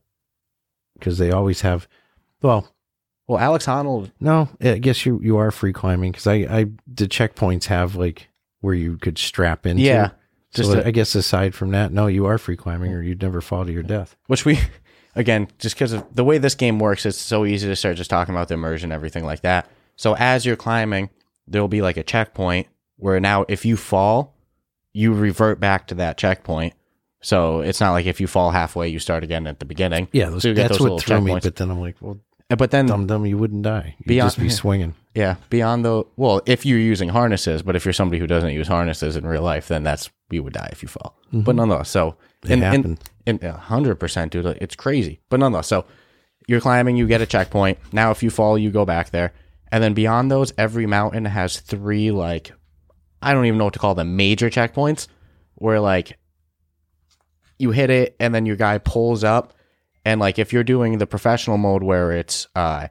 because 1.00 1.18
they 1.18 1.32
always 1.32 1.62
have. 1.62 1.88
Well, 2.42 2.68
well, 3.28 3.40
Alex 3.40 3.66
Honnold, 3.66 4.12
No, 4.20 4.50
I 4.62 4.78
guess 4.80 5.06
you 5.06 5.20
you 5.24 5.38
are 5.38 5.52
free 5.52 5.74
climbing 5.74 6.12
because 6.12 6.28
I 6.28 6.34
I 6.36 6.66
the 6.88 7.08
checkpoints 7.08 7.66
have 7.66 7.96
like 7.96 8.28
where 8.60 8.74
you 8.76 8.98
could 8.98 9.18
strap 9.18 9.66
into. 9.66 9.82
Yeah, 9.82 10.12
So 10.52 10.64
just 10.64 10.76
a- 10.76 10.86
I 10.88 10.92
guess 10.92 11.16
aside 11.16 11.56
from 11.56 11.72
that, 11.72 11.92
no, 11.94 12.08
you 12.08 12.26
are 12.26 12.38
free 12.38 12.58
climbing 12.58 12.94
or 12.94 13.02
you'd 13.02 13.22
never 13.22 13.42
fall 13.42 13.66
to 13.66 13.72
your 13.72 13.84
death. 13.84 14.16
which 14.28 14.46
we 14.46 14.60
again 15.16 15.48
just 15.60 15.76
because 15.76 15.92
of 15.94 16.06
the 16.16 16.24
way 16.24 16.38
this 16.38 16.56
game 16.56 16.80
works 16.80 17.06
it's 17.06 17.18
so 17.18 17.46
easy 17.46 17.68
to 17.68 17.76
start 17.76 17.98
just 17.98 18.10
talking 18.10 18.34
about 18.34 18.48
the 18.48 18.54
immersion 18.54 18.92
everything 18.94 19.26
like 19.26 19.42
that 19.42 19.70
so 19.98 20.16
as 20.18 20.46
you're 20.46 20.56
climbing 20.56 21.10
there'll 21.48 21.68
be 21.68 21.82
like 21.82 21.98
a 21.98 22.04
checkpoint 22.04 22.66
where 22.96 23.20
now 23.20 23.44
if 23.50 23.66
you 23.66 23.76
fall 23.76 24.34
you 24.94 25.14
revert 25.14 25.60
back 25.60 25.86
to 25.88 25.96
that 25.96 26.18
checkpoint 26.18 26.74
so 27.22 27.60
it's 27.60 27.82
not 27.82 27.92
like 27.92 28.06
if 28.06 28.22
you 28.22 28.28
fall 28.28 28.52
halfway 28.52 28.88
you 28.88 29.00
start 29.00 29.22
again 29.24 29.48
at 29.48 29.60
the 29.60 29.66
beginning 29.66 30.08
Yeah, 30.14 30.30
those, 30.30 30.44
So 30.44 30.54
that's 30.54 30.70
those 30.70 30.80
what 30.80 30.84
little 30.86 31.00
threw 31.00 31.20
me. 31.22 31.38
But 31.44 31.56
then 31.58 31.70
I'm 31.70 31.82
like, 31.82 31.98
well, 32.00 32.18
but 32.50 32.72
then 32.72 32.86
dumb 32.86 33.06
dumb, 33.06 33.26
you 33.26 33.38
wouldn't 33.38 33.64
die. 33.64 33.96
You'd 34.00 34.08
Beyond- 34.08 34.28
just 34.32 34.40
be 34.40 34.50
swinging. 34.64 34.96
Yeah 35.14 35.36
beyond 35.50 35.84
the 35.84 36.04
well 36.16 36.42
if 36.46 36.66
you're 36.66 36.80
using 36.80 37.10
harnesses 37.10 37.62
but 37.62 37.76
if 37.76 37.84
you're 37.86 37.94
somebody 37.94 38.20
who 38.20 38.28
doesn't 38.28 38.54
use 38.54 38.68
harnesses 38.68 39.16
in 39.16 39.26
real 39.26 39.42
life 39.42 39.68
then 39.68 39.84
that's 39.84 40.10
you 40.30 40.42
would 40.44 40.54
die 40.54 40.70
if 40.72 40.82
you 40.82 40.88
fall 40.88 41.18
but 41.34 41.56
nonetheless 41.56 41.90
so 41.90 42.16
It 42.44 42.52
in, 42.52 42.62
happened. 42.62 43.00
in 43.26 43.40
a 43.44 43.52
hundred 43.54 43.96
percent, 43.96 44.32
dude. 44.32 44.46
It's 44.62 44.76
crazy. 44.76 45.20
But 45.30 45.40
nonetheless, 45.40 45.68
so 45.68 45.86
you're 46.48 46.60
climbing, 46.62 46.96
you 46.98 47.06
get 47.08 47.22
a 47.22 47.26
checkpoint. 47.26 47.78
Now, 47.94 48.10
if 48.12 48.24
you 48.24 48.30
fall, 48.32 48.58
you 48.58 48.72
go 48.72 48.84
back 48.86 49.12
there, 49.12 49.32
and 49.72 49.84
then 49.84 49.94
beyond 49.94 50.32
those, 50.32 50.52
every 50.58 50.86
mountain 50.88 51.26
has 51.26 51.60
three 51.60 52.10
like 52.12 52.52
I 53.22 53.34
don't 53.34 53.46
even 53.46 53.58
know 53.60 53.66
what 53.66 53.74
to 53.74 53.80
call 53.80 53.94
them 53.96 54.16
major 54.16 54.50
checkpoints, 54.50 55.08
where 55.56 55.80
like 55.80 56.18
you 57.60 57.72
hit 57.72 57.90
it, 57.90 58.16
and 58.20 58.34
then 58.34 58.46
your 58.46 58.56
guy 58.56 58.78
pulls 58.80 59.24
up, 59.24 59.54
and 60.04 60.20
like 60.20 60.40
if 60.40 60.52
you're 60.52 60.64
doing 60.64 60.98
the 60.98 61.08
professional 61.08 61.58
mode 61.58 61.84
where 61.84 62.12
it's 62.12 62.48
uh 62.56 62.88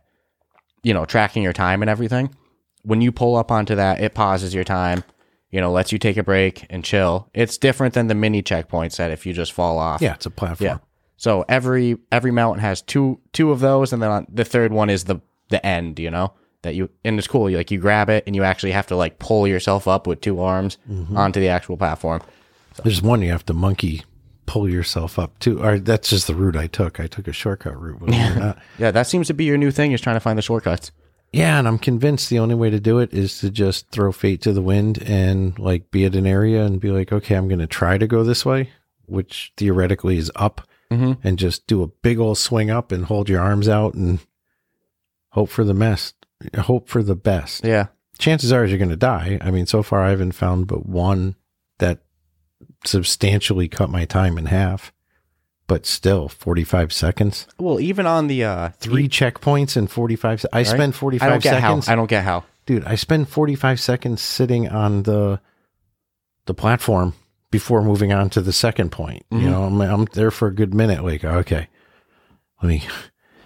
you 0.82 0.94
know 0.94 1.04
tracking 1.04 1.42
your 1.42 1.52
time 1.52 1.82
and 1.82 1.90
everything, 1.90 2.34
when 2.82 3.00
you 3.00 3.12
pull 3.12 3.36
up 3.36 3.50
onto 3.50 3.74
that, 3.76 4.00
it 4.00 4.14
pauses 4.14 4.54
your 4.54 4.64
time. 4.64 5.04
You 5.50 5.60
know, 5.60 5.72
lets 5.72 5.90
you 5.90 5.98
take 5.98 6.16
a 6.16 6.22
break 6.22 6.64
and 6.70 6.84
chill. 6.84 7.28
It's 7.34 7.58
different 7.58 7.94
than 7.94 8.06
the 8.06 8.14
mini 8.14 8.40
checkpoints 8.40 8.96
that 8.98 9.10
if 9.10 9.26
you 9.26 9.32
just 9.32 9.52
fall 9.52 9.78
off. 9.78 10.00
Yeah, 10.00 10.14
it's 10.14 10.26
a 10.26 10.30
platform. 10.30 10.66
Yeah. 10.68 10.78
So 11.16 11.44
every 11.48 11.96
every 12.12 12.30
mountain 12.30 12.60
has 12.62 12.82
two 12.82 13.20
two 13.32 13.50
of 13.50 13.58
those, 13.60 13.92
and 13.92 14.00
then 14.00 14.10
on, 14.10 14.26
the 14.32 14.44
third 14.44 14.72
one 14.72 14.88
is 14.90 15.04
the 15.04 15.20
the 15.48 15.64
end. 15.66 15.98
You 15.98 16.10
know 16.10 16.34
that 16.62 16.74
you 16.76 16.88
and 17.04 17.18
it's 17.18 17.26
cool. 17.26 17.50
You 17.50 17.56
like 17.56 17.70
you 17.72 17.80
grab 17.80 18.08
it, 18.08 18.22
and 18.28 18.36
you 18.36 18.44
actually 18.44 18.70
have 18.72 18.86
to 18.86 18.96
like 18.96 19.18
pull 19.18 19.46
yourself 19.48 19.88
up 19.88 20.06
with 20.06 20.20
two 20.20 20.40
arms 20.40 20.78
Mm-hmm. 20.88 21.16
onto 21.16 21.40
the 21.40 21.48
actual 21.48 21.76
platform. 21.76 22.22
There's 22.84 23.02
one 23.02 23.20
you 23.20 23.30
have 23.32 23.44
to 23.46 23.52
monkey 23.52 24.04
pull 24.46 24.68
yourself 24.68 25.18
up 25.18 25.38
to. 25.40 25.62
Or 25.62 25.78
that's 25.78 26.08
just 26.10 26.26
the 26.26 26.34
route 26.34 26.56
I 26.56 26.66
took. 26.66 26.98
I 27.00 27.06
took 27.06 27.28
a 27.28 27.32
shortcut 27.32 27.80
route. 27.80 27.98
believe 28.00 28.14
it 28.20 28.36
or 28.36 28.40
not. 28.40 28.58
Yeah, 28.78 28.90
that 28.90 29.06
seems 29.06 29.26
to 29.28 29.34
be 29.34 29.44
your 29.44 29.58
new 29.58 29.70
thing. 29.70 29.92
Is 29.92 30.00
trying 30.00 30.16
to 30.16 30.20
find 30.20 30.36
the 30.38 30.42
shortcuts. 30.42 30.92
Yeah, 31.32 31.58
and 31.60 31.68
I'm 31.68 31.78
convinced 31.78 32.28
the 32.28 32.40
only 32.40 32.56
way 32.56 32.70
to 32.70 32.80
do 32.80 32.98
it 32.98 33.12
is 33.14 33.38
to 33.38 33.50
just 33.50 33.88
throw 33.90 34.10
fate 34.10 34.42
to 34.42 34.52
the 34.52 34.62
wind 34.62 35.00
and 35.02 35.56
like 35.58 35.90
be 35.92 36.04
at 36.04 36.16
an 36.16 36.26
area 36.26 36.64
and 36.64 36.80
be 36.80 36.90
like, 36.90 37.12
okay, 37.12 37.36
I'm 37.36 37.46
going 37.46 37.60
to 37.60 37.68
try 37.68 37.98
to 37.98 38.06
go 38.08 38.24
this 38.24 38.44
way, 38.44 38.70
which 39.06 39.52
theoretically 39.56 40.16
is 40.18 40.32
up, 40.34 40.66
Mhm. 40.90 41.18
and 41.22 41.38
just 41.38 41.68
do 41.68 41.84
a 41.84 41.86
big 41.86 42.18
old 42.18 42.36
swing 42.36 42.68
up 42.68 42.90
and 42.90 43.04
hold 43.04 43.28
your 43.28 43.40
arms 43.40 43.68
out 43.68 43.94
and 43.94 44.18
hope 45.30 45.50
for 45.50 45.62
the 45.62 45.72
best. 45.74 46.16
Hope 46.58 46.88
for 46.88 47.02
the 47.02 47.14
best. 47.14 47.64
Yeah, 47.64 47.86
Chances 48.18 48.52
are 48.52 48.64
you're 48.66 48.76
going 48.78 48.90
to 48.90 48.96
die. 48.96 49.38
I 49.40 49.50
mean, 49.52 49.66
so 49.66 49.82
far 49.84 50.00
I 50.02 50.10
haven't 50.10 50.32
found 50.32 50.66
but 50.66 50.84
one 50.86 51.36
that 51.78 52.00
substantially 52.84 53.68
cut 53.68 53.90
my 53.90 54.04
time 54.04 54.38
in 54.38 54.46
half, 54.46 54.92
but 55.66 55.86
still 55.86 56.28
45 56.28 56.92
seconds. 56.92 57.46
Well, 57.58 57.80
even 57.80 58.06
on 58.06 58.26
the 58.26 58.44
uh, 58.44 58.68
Three 58.78 59.08
checkpoints 59.08 59.76
in 59.76 59.86
45 59.86 60.40
se- 60.42 60.48
I 60.52 60.62
spend 60.62 60.94
45 60.94 61.26
I 61.26 61.30
don't 61.30 61.42
get 61.42 61.50
seconds 61.60 61.86
how. 61.86 61.92
I 61.92 61.96
don't 61.96 62.10
get 62.10 62.24
how. 62.24 62.44
dude 62.66 62.84
i 62.84 62.94
spend 62.94 63.28
45 63.28 63.80
seconds 63.80 64.20
sitting 64.20 64.68
on 64.68 65.02
the 65.04 65.40
the 66.46 66.54
platform 66.54 67.14
before 67.50 67.82
moving 67.82 68.12
on 68.12 68.30
to 68.30 68.40
the 68.40 68.52
second 68.52 68.90
point 68.90 69.24
you 69.30 69.38
Mhm. 69.38 69.50
know 69.50 69.62
I'm, 69.64 69.80
I'm 69.80 70.04
there 70.12 70.30
for 70.30 70.46
a 70.48 70.54
good 70.54 70.74
minute 70.74 71.02
like 71.04 71.24
okay 71.24 71.68
let 72.62 72.68
me 72.68 72.82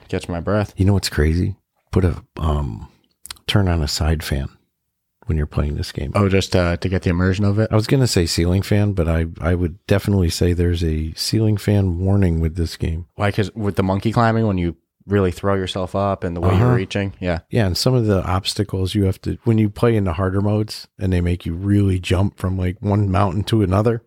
Catch 0.08 0.28
my 0.28 0.40
breath. 0.40 0.74
you 0.76 0.84
know 0.84 0.92
what's 0.94 1.08
crazy 1.08 1.56
put 1.90 2.04
a 2.04 2.22
um 2.36 2.88
turn 3.46 3.68
on 3.68 3.82
a 3.82 3.88
side 3.88 4.22
fan 4.22 4.48
when 5.26 5.37
you're 5.38 5.46
playing 5.46 5.74
this 5.76 5.92
game 5.92 6.12
Oh, 6.14 6.28
just 6.28 6.54
uh, 6.54 6.76
to 6.78 6.88
get 6.88 7.02
the 7.02 7.10
immersion 7.10 7.44
of 7.44 7.58
it. 7.58 7.68
i 7.70 7.74
was 7.74 7.87
going 7.87 8.00
to 8.00 8.06
say 8.06 8.26
ceiling 8.26 8.62
fan 8.62 8.92
but 8.92 9.08
i 9.08 9.26
i 9.40 9.54
would 9.54 9.84
definitely 9.87 10.30
say 10.30 10.52
there's 10.52 10.82
a 10.84 11.12
ceiling 11.14 11.56
fan 11.56 11.98
warning 11.98 12.40
with 12.40 12.56
this 12.56 12.76
game 12.76 13.06
Why? 13.16 13.28
Because 13.30 13.52
with 13.54 13.76
the 13.76 13.82
monkey 13.82 14.12
climbing, 14.12 14.46
when 14.46 14.58
you 14.58 14.76
really 15.06 15.30
throw 15.30 15.54
yourself 15.54 15.94
up 15.94 16.24
and 16.24 16.34
the 16.34 16.40
way 16.40 16.48
Uh-huh. 16.48 16.64
you're 16.64 16.74
reaching, 16.76 17.12
yeah, 17.20 17.40
yeah 17.50 17.66
and 17.66 17.76
some 17.76 17.92
of 17.94 18.06
the 18.06 18.24
obstacles 18.24 18.94
you 18.94 19.04
have 19.04 19.20
to 19.22 19.37
when 19.44 19.58
you 19.58 19.68
play 19.68 19.96
in 19.96 20.04
the 20.04 20.14
harder 20.14 20.40
modes 20.40 20.88
and 20.98 21.12
they 21.12 21.20
make 21.20 21.44
you 21.44 21.54
really 21.54 21.98
jump 21.98 22.38
from 22.38 22.56
like 22.56 22.76
one 22.80 23.10
mountain 23.10 23.44
to 23.44 23.62
another 23.62 24.02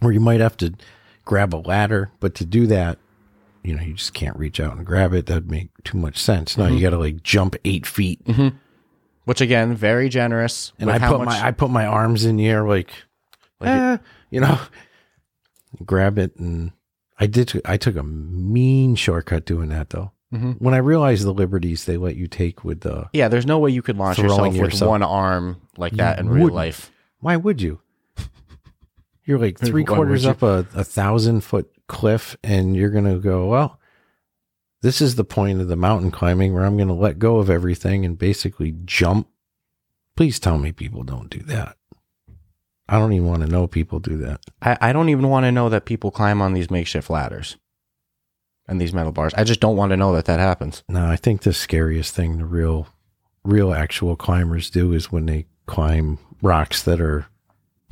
where 0.00 0.12
you 0.12 0.20
might 0.20 0.40
have 0.40 0.56
to 0.58 0.74
grab 1.24 1.54
a 1.54 1.56
ladder 1.56 2.10
but 2.20 2.34
to 2.34 2.44
do 2.44 2.66
that 2.66 2.98
you 3.62 3.74
know 3.74 3.82
you 3.82 3.94
just 3.94 4.12
can't 4.12 4.36
reach 4.36 4.58
out 4.60 4.76
and 4.76 4.84
grab 4.84 5.14
it 5.14 5.26
that'd 5.26 5.48
make 5.50 5.70
too 5.84 5.96
much 5.96 6.18
sense 6.18 6.58
no 6.58 6.64
you 6.66 6.72
Mm-hmm. 6.72 6.82
gotta 6.82 6.98
like 6.98 7.22
jump 7.22 7.54
eight 7.64 7.86
feet 7.86 8.20
which 9.24 9.40
again, 9.40 9.74
very 9.74 10.08
generous. 10.08 10.72
and 10.78 10.90
i 10.90 10.98
put 10.98 11.18
much- 11.18 11.26
my 11.26 11.46
i 11.46 11.50
put 11.50 11.70
my 11.70 11.86
arms 11.86 12.24
in 12.24 12.36
the 12.36 12.46
air 12.48 12.66
like, 12.66 12.90
Like 13.60 13.70
eh, 13.70 13.96
you 14.30 14.40
know 14.40 14.58
grab 15.84 16.18
it 16.18 16.36
and 16.36 16.72
i 17.18 17.26
did 17.26 17.60
i 17.64 17.76
took 17.76 17.96
a 17.96 18.02
mean 18.02 18.94
shortcut 18.94 19.44
doing 19.46 19.68
that 19.70 19.90
though 19.90 20.12
Mhm. 20.32 20.60
when 20.60 20.74
i 20.74 20.78
realized 20.78 21.24
the 21.24 21.32
liberties 21.32 21.84
they 21.84 21.96
let 21.96 22.16
you 22.16 22.26
take 22.26 22.64
with 22.64 22.80
the 22.80 23.06
Yeah, 23.12 23.28
there's 23.28 23.44
no 23.46 23.58
way 23.58 23.70
you 23.70 23.82
could 23.82 23.98
launch 23.98 24.16
Throwing 24.18 24.54
yourself 24.54 24.80
with 24.82 24.88
one 24.88 25.02
arm 25.02 25.60
like 25.76 25.92
that 25.94 26.18
in 26.18 26.28
real 26.30 26.48
life. 26.48 26.90
Why 27.20 27.36
would 27.36 27.60
you? 27.60 27.80
You're 29.26 29.38
like 29.38 29.58
three 29.58 29.84
quarters 29.84 30.24
up 30.26 30.42
a, 30.42 30.66
a 30.74 30.84
thousand 30.84 31.42
foot 31.42 31.70
cliff, 31.86 32.36
and 32.42 32.74
you're 32.74 32.88
going 32.90 33.04
to 33.04 33.18
go, 33.20 33.46
well, 33.46 33.78
this 34.82 35.00
is 35.00 35.14
the 35.14 35.24
point 35.24 35.60
of 35.60 35.68
the 35.68 35.76
mountain 35.76 36.10
climbing 36.10 36.52
where 36.52 36.64
I'm 36.64 36.76
going 36.76 36.88
to 36.88 36.94
let 36.94 37.18
go 37.18 37.38
of 37.38 37.48
everything 37.48 38.04
and 38.04 38.18
basically 38.18 38.74
jump. 38.84 39.28
Please 40.16 40.38
tell 40.38 40.58
me 40.58 40.72
people 40.72 41.04
don't 41.04 41.30
do 41.30 41.40
that. 41.44 41.76
I 42.88 42.98
don't 42.98 43.12
even 43.12 43.28
want 43.28 43.42
to 43.42 43.48
know 43.48 43.66
people 43.66 44.00
do 44.00 44.18
that. 44.18 44.40
I, 44.60 44.76
I 44.80 44.92
don't 44.92 45.08
even 45.08 45.28
want 45.28 45.44
to 45.44 45.52
know 45.52 45.68
that 45.68 45.86
people 45.86 46.10
climb 46.10 46.42
on 46.42 46.52
these 46.52 46.70
makeshift 46.70 47.08
ladders 47.08 47.56
and 48.66 48.80
these 48.80 48.92
metal 48.92 49.12
bars. 49.12 49.32
I 49.34 49.44
just 49.44 49.60
don't 49.60 49.76
want 49.76 49.90
to 49.90 49.96
know 49.96 50.12
that 50.14 50.26
that 50.26 50.40
happens. 50.40 50.82
No, 50.88 51.06
I 51.06 51.16
think 51.16 51.42
the 51.42 51.52
scariest 51.52 52.14
thing 52.14 52.38
the 52.38 52.44
real, 52.44 52.88
real 53.44 53.72
actual 53.72 54.16
climbers 54.16 54.68
do 54.68 54.92
is 54.92 55.10
when 55.10 55.26
they 55.26 55.46
climb 55.66 56.18
rocks 56.42 56.82
that 56.82 57.00
are 57.00 57.26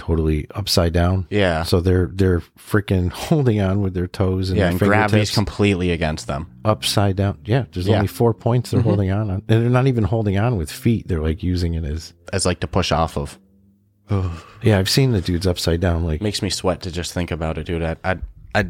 totally 0.01 0.47
upside 0.55 0.93
down. 0.93 1.27
Yeah. 1.31 1.63
So 1.65 1.81
they're 1.81 2.11
they're 2.13 2.41
freaking 2.59 3.11
holding 3.29 3.61
on 3.61 3.83
with 3.83 3.95
their 3.95 4.07
toes 4.07 4.49
and 4.51 4.59
yeah, 4.59 4.71
and 4.71 4.79
gravity's 4.79 5.31
completely 5.31 5.91
against 5.93 6.27
them. 6.27 6.51
upside 6.65 7.17
down. 7.17 7.39
Yeah, 7.45 7.65
there's 7.73 7.87
Yeah. 7.87 7.97
only 7.97 8.07
four 8.09 8.33
points 8.35 8.71
they're 8.71 8.81
Mhm. 8.81 8.85
holding 8.85 9.11
on 9.13 9.31
on. 9.31 9.43
And 9.49 9.63
they're 9.63 9.71
not 9.71 9.87
even 9.87 10.05
holding 10.05 10.39
on 10.39 10.57
with 10.57 10.71
feet. 10.73 11.07
They're 11.09 11.23
like 11.23 11.43
using 11.43 11.75
it 11.75 11.85
as 11.85 12.15
As 12.33 12.47
like 12.47 12.61
to 12.61 12.67
push 12.67 12.91
off 12.93 13.17
of. 13.19 13.39
Yeah, 14.63 14.79
I've 14.79 14.91
seen 14.91 15.13
the 15.13 15.21
dudes 15.21 15.47
upside 15.47 15.81
down 15.81 16.05
like 16.05 16.21
makes 16.21 16.43
me 16.43 16.51
sweat 16.51 16.83
to 16.83 16.91
just 16.91 17.13
think 17.15 17.31
about 17.31 17.57
it, 17.59 17.65
dude. 17.65 17.83
I, 17.83 17.97
I, 18.05 18.17
I 18.55 18.67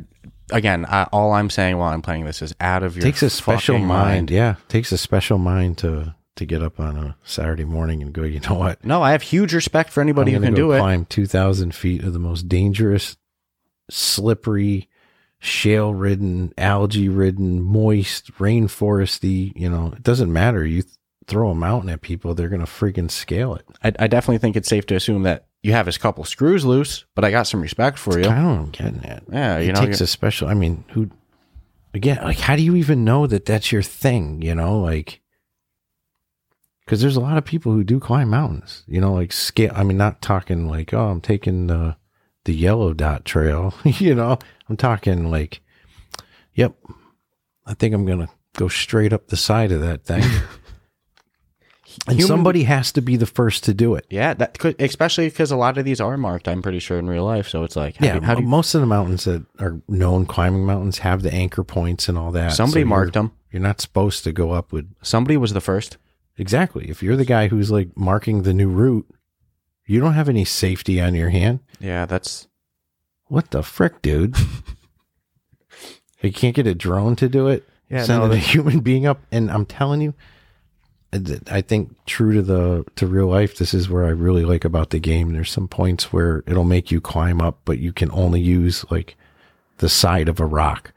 again, 0.52 0.84
I, 0.88 1.04
all 1.12 1.32
I'm 1.32 1.50
saying 1.50 1.78
while 1.78 1.92
I'm 1.92 2.02
playing 2.02 2.24
this 2.26 2.42
is 2.42 2.54
out 2.60 2.82
of 2.82 2.94
your 2.96 3.02
takes 3.02 3.22
a 3.22 3.30
special 3.30 3.74
fucking 3.76 3.86
mind. 3.88 4.30
Yeah, 4.30 4.54
takes 4.68 4.92
a 4.92 4.98
special 4.98 5.38
mind 5.38 5.78
to 5.78 6.14
to 6.36 6.46
get 6.46 6.62
up 6.62 6.80
on 6.80 6.96
a 6.96 7.16
Saturday 7.24 7.64
morning 7.64 8.02
and 8.02 8.12
go, 8.12 8.22
you 8.22 8.40
know 8.40 8.54
what? 8.54 8.84
No, 8.84 9.02
I 9.02 9.12
have 9.12 9.22
huge 9.22 9.52
respect 9.52 9.90
for 9.90 10.00
anybody 10.00 10.32
who 10.32 10.40
can 10.40 10.54
do 10.54 10.72
it. 10.72 10.78
climb 10.78 11.04
2,000 11.06 11.74
feet 11.74 12.02
of 12.02 12.12
the 12.12 12.18
most 12.18 12.48
dangerous, 12.48 13.16
slippery, 13.90 14.88
shale 15.38 15.92
ridden, 15.94 16.52
algae 16.56 17.08
ridden, 17.08 17.62
moist, 17.62 18.32
rainforesty. 18.34 19.52
You 19.56 19.68
know, 19.68 19.92
it 19.96 20.02
doesn't 20.02 20.32
matter. 20.32 20.64
You 20.64 20.82
th- 20.82 20.94
throw 21.26 21.50
a 21.50 21.54
mountain 21.54 21.90
at 21.90 22.00
people, 22.00 22.34
they're 22.34 22.48
going 22.48 22.64
to 22.64 22.66
freaking 22.66 23.10
scale 23.10 23.54
it. 23.54 23.64
I, 23.82 23.92
I 24.00 24.06
definitely 24.08 24.38
think 24.38 24.56
it's 24.56 24.68
safe 24.68 24.84
to 24.86 24.96
assume 24.96 25.22
that 25.22 25.46
you 25.62 25.72
have 25.72 25.86
a 25.86 25.92
couple 25.92 26.24
screws 26.24 26.64
loose, 26.64 27.04
but 27.14 27.24
I 27.24 27.30
got 27.30 27.46
some 27.46 27.60
respect 27.62 27.98
for 27.98 28.18
you. 28.18 28.24
I 28.24 28.34
don't 28.34 28.42
know 28.42 28.50
what 28.50 28.60
I'm 28.60 28.70
getting 28.70 29.04
at. 29.04 29.22
Yeah, 29.30 29.58
you 29.58 29.70
it 29.70 29.74
know, 29.74 29.84
takes 29.84 30.00
a 30.00 30.06
special, 30.06 30.48
I 30.48 30.54
mean, 30.54 30.84
who, 30.90 31.10
again, 31.94 32.18
like, 32.24 32.38
how 32.38 32.56
do 32.56 32.62
you 32.62 32.74
even 32.76 33.04
know 33.04 33.26
that 33.26 33.44
that's 33.44 33.70
your 33.70 33.82
thing? 33.82 34.42
You 34.42 34.54
know, 34.54 34.80
like, 34.80 35.20
because 36.90 37.00
there's 37.00 37.14
a 37.14 37.20
lot 37.20 37.38
of 37.38 37.44
people 37.44 37.70
who 37.70 37.84
do 37.84 38.00
climb 38.00 38.30
mountains, 38.30 38.82
you 38.88 39.00
know, 39.00 39.14
like 39.14 39.30
scale. 39.30 39.70
I 39.76 39.84
mean, 39.84 39.96
not 39.96 40.20
talking 40.20 40.66
like, 40.66 40.92
oh, 40.92 41.06
I'm 41.06 41.20
taking 41.20 41.68
the 41.68 41.94
the 42.46 42.52
yellow 42.52 42.92
dot 42.92 43.24
trail, 43.24 43.72
you 43.84 44.12
know. 44.12 44.40
I'm 44.68 44.76
talking 44.76 45.30
like, 45.30 45.60
yep, 46.52 46.74
I 47.64 47.74
think 47.74 47.94
I'm 47.94 48.04
gonna 48.06 48.28
go 48.56 48.66
straight 48.66 49.12
up 49.12 49.28
the 49.28 49.36
side 49.36 49.70
of 49.70 49.80
that 49.82 50.04
thing. 50.04 50.24
and 52.08 52.16
Human- 52.16 52.26
somebody 52.26 52.64
has 52.64 52.90
to 52.90 53.00
be 53.00 53.14
the 53.14 53.24
first 53.24 53.62
to 53.64 53.72
do 53.72 53.94
it. 53.94 54.04
yeah, 54.10 54.34
that 54.34 54.58
could, 54.58 54.74
especially 54.82 55.28
because 55.28 55.52
a 55.52 55.56
lot 55.56 55.78
of 55.78 55.84
these 55.84 56.00
are 56.00 56.16
marked. 56.16 56.48
I'm 56.48 56.60
pretty 56.60 56.80
sure 56.80 56.98
in 56.98 57.06
real 57.08 57.24
life. 57.24 57.46
So 57.46 57.62
it's 57.62 57.76
like, 57.76 57.98
how 57.98 58.06
Yeah, 58.06 58.18
do 58.18 58.26
how 58.26 58.34
do 58.34 58.42
you, 58.42 58.48
most 58.48 58.74
of 58.74 58.80
the 58.80 58.88
mountains 58.88 59.26
that 59.26 59.46
are 59.60 59.80
known 59.86 60.26
climbing 60.26 60.66
mountains 60.66 60.98
have 60.98 61.22
the 61.22 61.32
anchor 61.32 61.62
points 61.62 62.08
and 62.08 62.18
all 62.18 62.32
that. 62.32 62.50
somebody 62.54 62.82
So 62.82 62.86
marked 62.88 63.12
them. 63.12 63.30
You're 63.52 63.62
not 63.62 63.80
supposed 63.80 64.24
to 64.24 64.32
go 64.32 64.50
up 64.50 64.72
with 64.72 64.92
Somebody 65.02 65.36
was 65.36 65.52
the 65.52 65.60
first. 65.60 65.96
Exactly. 66.40 66.88
If 66.88 67.02
you're 67.02 67.16
the 67.16 67.24
guy 67.24 67.48
who's 67.48 67.70
like 67.70 67.96
marking 67.96 68.42
the 68.42 68.54
new 68.54 68.68
route, 68.68 69.06
you 69.86 70.00
don't 70.00 70.14
have 70.14 70.28
any 70.28 70.44
safety 70.44 71.00
on 71.00 71.14
your 71.14 71.30
hand. 71.30 71.60
Yeah, 71.78 72.06
that's 72.06 72.48
What 73.26 73.50
the 73.50 73.62
frick, 73.62 74.02
dude? 74.02 74.36
you 76.22 76.32
can't 76.32 76.56
get 76.56 76.66
a 76.66 76.74
drone 76.74 77.16
to 77.16 77.28
do 77.28 77.48
it. 77.48 77.68
Yeah, 77.88 78.04
send 78.04 78.22
no, 78.22 78.30
a 78.30 78.36
human 78.36 78.80
being 78.80 79.06
up, 79.06 79.20
and 79.32 79.50
I'm 79.50 79.66
telling 79.66 80.00
you, 80.00 80.14
I 81.12 81.60
think 81.60 81.96
true 82.06 82.34
to 82.34 82.42
the 82.42 82.84
to 82.96 83.06
real 83.06 83.26
life, 83.26 83.56
this 83.58 83.74
is 83.74 83.90
where 83.90 84.04
I 84.04 84.10
really 84.10 84.44
like 84.44 84.64
about 84.64 84.90
the 84.90 85.00
game. 85.00 85.32
There's 85.32 85.50
some 85.50 85.66
points 85.66 86.12
where 86.12 86.44
it'll 86.46 86.62
make 86.62 86.92
you 86.92 87.00
climb 87.00 87.40
up, 87.40 87.58
but 87.64 87.80
you 87.80 87.92
can 87.92 88.12
only 88.12 88.40
use 88.40 88.84
like 88.92 89.16
the 89.78 89.88
side 89.88 90.28
of 90.28 90.38
a 90.38 90.46
rock, 90.46 90.92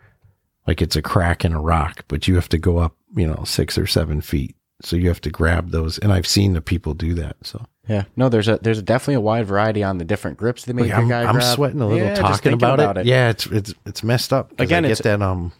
like 0.67 0.83
it's 0.83 0.95
a 0.95 1.01
crack 1.01 1.43
in 1.43 1.53
a 1.53 1.59
rock, 1.59 2.05
but 2.07 2.27
you 2.27 2.35
have 2.35 2.49
to 2.49 2.59
go 2.59 2.77
up, 2.77 2.95
you 3.15 3.25
know, 3.25 3.43
six 3.43 3.75
or 3.75 3.87
seven 3.87 4.21
feet. 4.21 4.55
So 4.83 4.95
you 4.97 5.07
have 5.07 5.21
to 5.21 5.29
grab 5.29 5.71
those, 5.71 5.97
and 5.99 6.11
I've 6.11 6.27
seen 6.27 6.53
the 6.53 6.61
people 6.61 6.93
do 6.93 7.13
that. 7.15 7.37
So 7.43 7.65
yeah. 7.87 8.03
No, 8.15 8.29
there's 8.29 8.47
a 8.47 8.57
there's 8.61 8.81
definitely 8.81 9.15
a 9.15 9.21
wide 9.21 9.45
variety 9.47 9.81
on 9.83 9.97
the 9.97 10.05
different 10.05 10.37
grips 10.37 10.65
they 10.65 10.73
make. 10.73 10.85
Like, 10.85 10.91
the 10.91 10.97
I'm, 10.97 11.07
guy 11.07 11.23
I'm 11.23 11.41
sweating 11.41 11.81
a 11.81 11.87
little 11.87 12.05
Yeah, 12.05 12.15
talking 12.15 12.37
thinking 12.51 12.69
about, 12.69 12.97
it. 12.97 13.05
Yeah, 13.05 13.29
it's 13.29 13.45
it's 13.47 13.73
it's 13.85 14.03
messed 14.03 14.33
up. 14.33 14.51
Again, 14.59 14.85
I 14.85 14.89
get 14.89 14.99
it's- 14.99 15.03
that 15.03 15.21
um. 15.25 15.51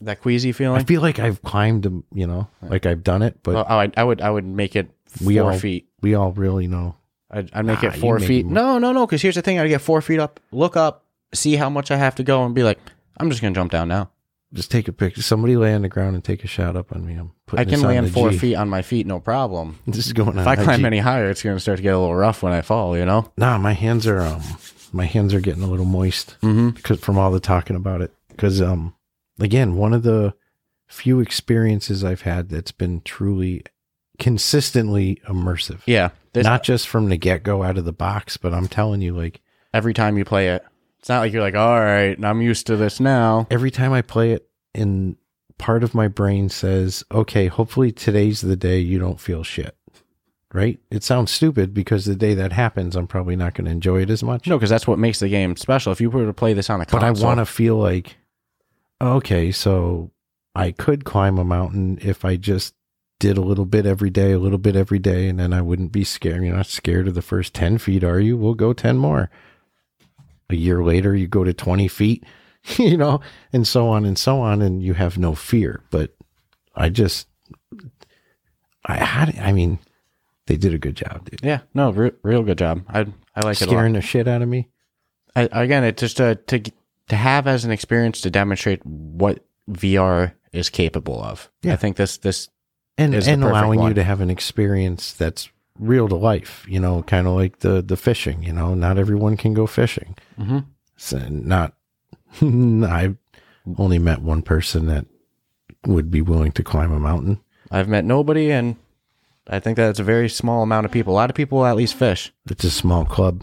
that 0.00 0.20
queasy 0.20 0.50
feeling. 0.52 0.80
I 0.80 0.84
feel 0.84 1.00
like 1.00 1.18
I've 1.20 1.40
climbed, 1.42 1.86
um, 1.86 2.04
you 2.12 2.26
know, 2.26 2.48
like 2.62 2.84
I've 2.86 3.04
done 3.04 3.22
it, 3.22 3.38
but 3.44 3.54
oh, 3.56 3.62
I, 3.68 3.90
I 3.96 4.02
would 4.04 4.20
I 4.20 4.30
would 4.30 4.44
make 4.44 4.74
it 4.74 4.90
four 5.06 5.26
we 5.26 5.38
all 5.38 5.56
feet. 5.58 5.88
we 6.00 6.14
all 6.14 6.32
really 6.32 6.66
know. 6.66 6.96
I'd, 7.30 7.48
I'd 7.54 7.64
make 7.64 7.82
Ah, 7.84 7.86
it 7.86 7.94
four 7.96 8.18
feet. 8.18 8.44
No, 8.44 8.78
no, 8.78 8.92
no. 8.92 9.06
Because 9.06 9.22
here's 9.22 9.36
the 9.36 9.42
thing: 9.42 9.58
I'd 9.60 9.68
get 9.68 9.80
four 9.80 10.00
feet 10.02 10.18
up, 10.18 10.40
look 10.50 10.76
up, 10.76 11.06
see 11.32 11.54
how 11.56 11.70
much 11.70 11.90
I 11.92 11.96
have 11.96 12.16
to 12.16 12.24
go, 12.24 12.44
and 12.44 12.54
be 12.54 12.62
like, 12.64 12.78
I'm 13.18 13.30
just 13.30 13.40
gonna 13.40 13.54
jump 13.54 13.70
down 13.70 13.86
now. 13.88 14.10
Just 14.54 14.70
take 14.70 14.86
a 14.86 14.92
picture. 14.92 15.22
Somebody 15.22 15.56
lay 15.56 15.72
on 15.74 15.82
the 15.82 15.88
ground 15.88 16.14
and 16.14 16.22
take 16.22 16.44
a 16.44 16.46
shot 16.46 16.76
up 16.76 16.92
on 16.94 17.06
me. 17.06 17.14
I'm 17.14 17.32
putting 17.46 17.66
I 17.66 17.70
can 17.70 17.80
land 17.80 18.12
four 18.12 18.30
G. 18.30 18.38
feet 18.38 18.54
on 18.56 18.68
my 18.68 18.82
feet, 18.82 19.06
no 19.06 19.18
problem. 19.18 19.78
This 19.86 20.06
is 20.06 20.12
going 20.12 20.30
on. 20.30 20.38
If 20.40 20.46
I 20.46 20.56
climb 20.56 20.80
IG. 20.80 20.84
any 20.86 20.98
higher, 20.98 21.30
it's 21.30 21.42
gonna 21.42 21.58
start 21.60 21.78
to 21.78 21.82
get 21.82 21.94
a 21.94 21.98
little 21.98 22.14
rough 22.14 22.42
when 22.42 22.52
I 22.52 22.60
fall. 22.60 22.96
You 22.96 23.06
know. 23.06 23.32
nah, 23.38 23.56
my 23.58 23.72
hands 23.72 24.06
are 24.06 24.20
um, 24.20 24.42
my 24.92 25.06
hands 25.06 25.32
are 25.32 25.40
getting 25.40 25.62
a 25.62 25.66
little 25.68 25.86
moist 25.86 26.36
Mm-hmm. 26.42 26.70
because 26.70 27.00
from 27.00 27.16
all 27.18 27.30
the 27.30 27.40
talking 27.40 27.76
about 27.76 28.02
it. 28.02 28.12
Because 28.28 28.60
um, 28.60 28.94
again, 29.40 29.76
one 29.76 29.94
of 29.94 30.02
the 30.02 30.34
few 30.86 31.20
experiences 31.20 32.04
I've 32.04 32.20
had 32.22 32.50
that's 32.50 32.72
been 32.72 33.00
truly 33.02 33.62
consistently 34.18 35.20
immersive. 35.28 35.80
Yeah. 35.86 36.10
Not 36.34 36.62
just 36.62 36.88
from 36.88 37.08
the 37.08 37.16
get 37.16 37.42
go 37.42 37.62
out 37.62 37.76
of 37.78 37.84
the 37.84 37.92
box, 37.92 38.36
but 38.36 38.54
I'm 38.54 38.68
telling 38.68 39.00
you, 39.02 39.14
like 39.16 39.40
every 39.74 39.92
time 39.94 40.16
you 40.16 40.24
play 40.24 40.48
it, 40.48 40.64
it's 41.02 41.08
not 41.08 41.18
like 41.18 41.32
you're 41.32 41.42
like, 41.42 41.56
all 41.56 41.80
right, 41.80 42.16
I'm 42.24 42.40
used 42.40 42.68
to 42.68 42.76
this 42.76 43.00
now. 43.00 43.48
every 43.50 43.72
time 43.72 43.92
I 43.92 44.02
play 44.02 44.30
it, 44.30 44.48
and 44.72 45.16
part 45.58 45.82
of 45.82 45.96
my 45.96 46.06
brain 46.06 46.48
says, 46.48 47.02
okay, 47.10 47.48
hopefully 47.48 47.90
today's 47.90 48.40
the 48.40 48.54
day 48.54 48.78
you 48.78 49.00
don't 49.00 49.18
feel 49.18 49.42
shit. 49.42 49.76
Right? 50.52 50.78
It 50.92 51.02
sounds 51.02 51.32
stupid 51.32 51.74
because 51.74 52.04
the 52.04 52.14
day 52.14 52.34
that 52.34 52.52
happens, 52.52 52.94
I'm 52.94 53.08
probably 53.08 53.34
not 53.34 53.54
going 53.54 53.64
to 53.64 53.72
enjoy 53.72 54.02
it 54.02 54.10
as 54.10 54.22
much. 54.22 54.46
No, 54.46 54.56
because 54.56 54.70
that's 54.70 54.86
what 54.86 55.00
makes 55.00 55.18
the 55.18 55.28
game 55.28 55.56
special. 55.56 55.90
If 55.90 56.00
you 56.00 56.08
were 56.08 56.24
to 56.24 56.32
play 56.32 56.52
this 56.52 56.70
on 56.70 56.80
a 56.80 56.86
but 56.86 57.02
I 57.02 57.10
want 57.10 57.40
to 57.40 57.46
feel 57.46 57.78
like, 57.78 58.16
okay, 59.00 59.50
so 59.50 60.12
I 60.54 60.70
could 60.70 61.04
climb 61.04 61.36
a 61.36 61.44
mountain 61.44 61.98
if 62.00 62.24
I 62.24 62.36
just 62.36 62.74
did 63.18 63.36
a 63.36 63.42
little 63.42 63.66
bit 63.66 63.86
every 63.86 64.10
day, 64.10 64.30
a 64.30 64.38
little 64.38 64.58
bit 64.58 64.76
every 64.76 65.00
day, 65.00 65.26
and 65.26 65.40
then 65.40 65.52
I 65.52 65.62
wouldn't 65.62 65.90
be 65.90 66.04
scared. 66.04 66.44
You're 66.44 66.54
not 66.54 66.66
scared 66.66 67.08
of 67.08 67.14
the 67.14 67.22
first 67.22 67.54
10 67.54 67.78
feet, 67.78 68.04
are 68.04 68.20
you? 68.20 68.36
We'll 68.36 68.54
go 68.54 68.72
10 68.72 68.98
more. 68.98 69.30
A 70.52 70.56
year 70.56 70.82
later, 70.82 71.14
you 71.14 71.26
go 71.26 71.44
to 71.44 71.52
20 71.52 71.88
feet, 71.88 72.24
you 72.78 72.96
know, 72.96 73.20
and 73.52 73.66
so 73.66 73.88
on 73.88 74.04
and 74.04 74.18
so 74.18 74.40
on, 74.40 74.62
and 74.62 74.82
you 74.82 74.94
have 74.94 75.18
no 75.18 75.34
fear. 75.34 75.82
But 75.90 76.14
I 76.74 76.88
just, 76.88 77.28
I 78.84 78.96
had, 78.96 79.38
I 79.38 79.52
mean, 79.52 79.78
they 80.46 80.56
did 80.56 80.74
a 80.74 80.78
good 80.78 80.96
job, 80.96 81.28
dude. 81.28 81.40
Yeah, 81.42 81.60
no, 81.74 81.90
re- 81.90 82.12
real 82.22 82.42
good 82.42 82.58
job. 82.58 82.82
I 82.88 83.06
I 83.34 83.40
like 83.40 83.60
it 83.60 83.62
a. 83.62 83.64
Scaring 83.64 83.94
the 83.94 84.00
shit 84.00 84.28
out 84.28 84.42
of 84.42 84.48
me. 84.48 84.68
I, 85.34 85.48
again, 85.52 85.84
it's 85.84 86.00
just 86.00 86.20
uh, 86.20 86.34
to 86.46 86.58
to 86.58 86.72
to 87.08 87.16
have 87.16 87.46
as 87.46 87.64
an 87.64 87.70
experience 87.70 88.20
to 88.22 88.30
demonstrate 88.30 88.84
what 88.84 89.44
VR 89.70 90.32
is 90.52 90.70
capable 90.70 91.22
of. 91.22 91.50
Yeah. 91.62 91.74
I 91.74 91.76
think 91.76 91.96
this 91.96 92.18
this 92.18 92.48
and 92.98 93.14
and 93.14 93.44
allowing 93.44 93.82
you 93.82 93.94
to 93.94 94.02
have 94.02 94.20
an 94.20 94.30
experience 94.30 95.12
that's 95.12 95.50
real 95.78 96.08
to 96.08 96.14
life 96.14 96.64
you 96.68 96.78
know 96.78 97.02
kind 97.02 97.26
of 97.26 97.34
like 97.34 97.60
the 97.60 97.80
the 97.82 97.96
fishing 97.96 98.42
you 98.42 98.52
know 98.52 98.74
not 98.74 98.98
everyone 98.98 99.36
can 99.36 99.54
go 99.54 99.66
fishing 99.66 100.14
Mhm. 100.38 100.66
so 100.96 101.18
not 101.30 101.74
i've 102.42 103.16
only 103.78 103.98
met 103.98 104.20
one 104.22 104.42
person 104.42 104.86
that 104.86 105.06
would 105.86 106.10
be 106.10 106.20
willing 106.20 106.52
to 106.52 106.62
climb 106.62 106.92
a 106.92 107.00
mountain 107.00 107.40
I've 107.70 107.88
met 107.88 108.04
nobody, 108.04 108.50
and 108.52 108.76
I 109.48 109.58
think 109.58 109.76
that 109.78 109.88
it's 109.88 109.98
a 109.98 110.04
very 110.04 110.28
small 110.28 110.62
amount 110.62 110.84
of 110.84 110.92
people. 110.92 111.14
A 111.14 111.16
lot 111.16 111.30
of 111.30 111.34
people 111.36 111.64
at 111.64 111.74
least 111.74 111.94
fish, 111.94 112.30
it's 112.50 112.64
a 112.64 112.70
small 112.70 113.06
club 113.06 113.42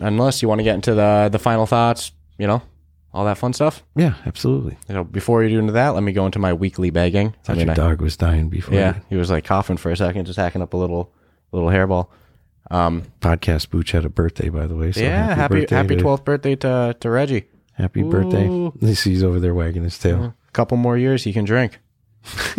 unless 0.00 0.42
you 0.42 0.48
want 0.48 0.60
to 0.60 0.62
get 0.64 0.76
into 0.76 0.94
the 0.94 1.28
the 1.32 1.38
final 1.40 1.66
thoughts. 1.66 2.12
You 2.38 2.46
know, 2.46 2.62
all 3.16 3.24
that 3.24 3.38
fun 3.38 3.52
stuff. 3.52 3.82
yeah 3.96 4.14
absolutely 4.26 4.76
You 4.88 4.94
know, 4.94 5.04
before 5.04 5.42
you 5.42 5.48
do 5.50 5.58
into 5.58 5.72
that, 5.72 5.90
let 5.94 6.02
me 6.02 6.12
go 6.12 6.26
into 6.26 6.38
my 6.38 6.52
weekly 6.52 6.90
begging. 6.90 7.28
I 7.28 7.42
thought 7.44 7.56
mean, 7.56 7.66
your 7.66 7.72
I- 7.72 7.74
dog 7.74 8.00
was 8.02 8.16
dying 8.16 8.48
before 8.48 8.74
yeah, 8.74 8.98
he 9.08 9.16
was 9.16 9.30
like 9.30 9.44
coughing 9.44 9.76
for 9.78 9.90
a 9.90 9.96
second, 9.96 10.26
just 10.26 10.36
hacking 10.38 10.62
up 10.62 10.74
a 10.74 10.76
little 10.76 11.12
little 11.52 11.68
hairball. 11.70 12.08
Um, 12.70 13.04
podcast 13.20 13.70
booch 13.70 13.92
had 13.92 14.04
a 14.04 14.08
birthday 14.08 14.48
by 14.48 14.66
the 14.66 14.74
way 14.74 14.90
so 14.92 15.00
yeah, 15.00 15.34
happy 15.34 15.60
birthday 15.60 15.76
happy 15.76 15.96
twelfth 15.96 16.24
birthday 16.24 16.56
to 16.56 16.96
to 16.98 17.10
Reggie. 17.10 17.44
happy 17.74 18.02
birthday 18.02 18.46
Ooh. 18.48 18.68
At 18.76 18.82
least 18.82 19.04
he's 19.04 19.22
over 19.22 19.38
there 19.40 19.54
wagging 19.54 19.84
his 19.84 19.96
tail 19.98 20.34
A 20.48 20.50
couple 20.52 20.76
more 20.76 20.98
years, 20.98 21.22
he 21.24 21.32
can 21.32 21.44
drink. 21.44 21.78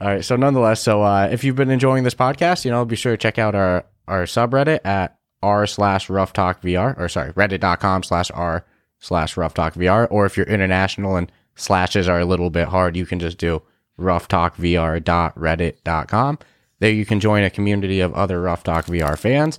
All 0.00 0.08
right. 0.08 0.24
So 0.24 0.36
nonetheless, 0.36 0.80
so 0.80 1.02
uh, 1.02 1.28
if 1.30 1.44
you've 1.44 1.56
been 1.56 1.70
enjoying 1.70 2.04
this 2.04 2.14
podcast, 2.14 2.64
you 2.64 2.70
know, 2.70 2.84
be 2.84 2.96
sure 2.96 3.12
to 3.12 3.16
check 3.16 3.38
out 3.38 3.54
our 3.54 3.84
our 4.08 4.24
subreddit 4.24 4.80
at 4.84 5.16
r 5.42 5.66
slash 5.66 6.08
Ruff 6.10 6.32
Talk 6.32 6.60
VR 6.62 6.98
or 6.98 7.08
sorry, 7.08 7.32
reddit.com 7.32 8.02
slash 8.02 8.30
r 8.32 8.64
slash 9.02 9.36
Ruff 9.36 9.52
Talk 9.52 9.74
VR. 9.74 10.06
Or 10.10 10.24
if 10.24 10.36
you're 10.38 10.46
international 10.46 11.16
and 11.16 11.30
slashes 11.54 12.08
are 12.08 12.20
a 12.20 12.24
little 12.24 12.48
bit 12.48 12.68
hard, 12.68 12.96
you 12.96 13.04
can 13.04 13.18
just 13.18 13.36
do 13.36 13.60
Ruff 13.98 14.28
Talk 14.28 14.56
VR 14.56 15.02
dot 15.02 15.34
reddit 15.34 15.76
dot 15.84 16.08
com. 16.08 16.38
There 16.78 16.90
you 16.90 17.04
can 17.04 17.20
join 17.20 17.44
a 17.44 17.50
community 17.50 18.00
of 18.00 18.14
other 18.14 18.40
Ruff 18.40 18.64
Talk 18.64 18.86
VR 18.86 19.18
fans. 19.18 19.58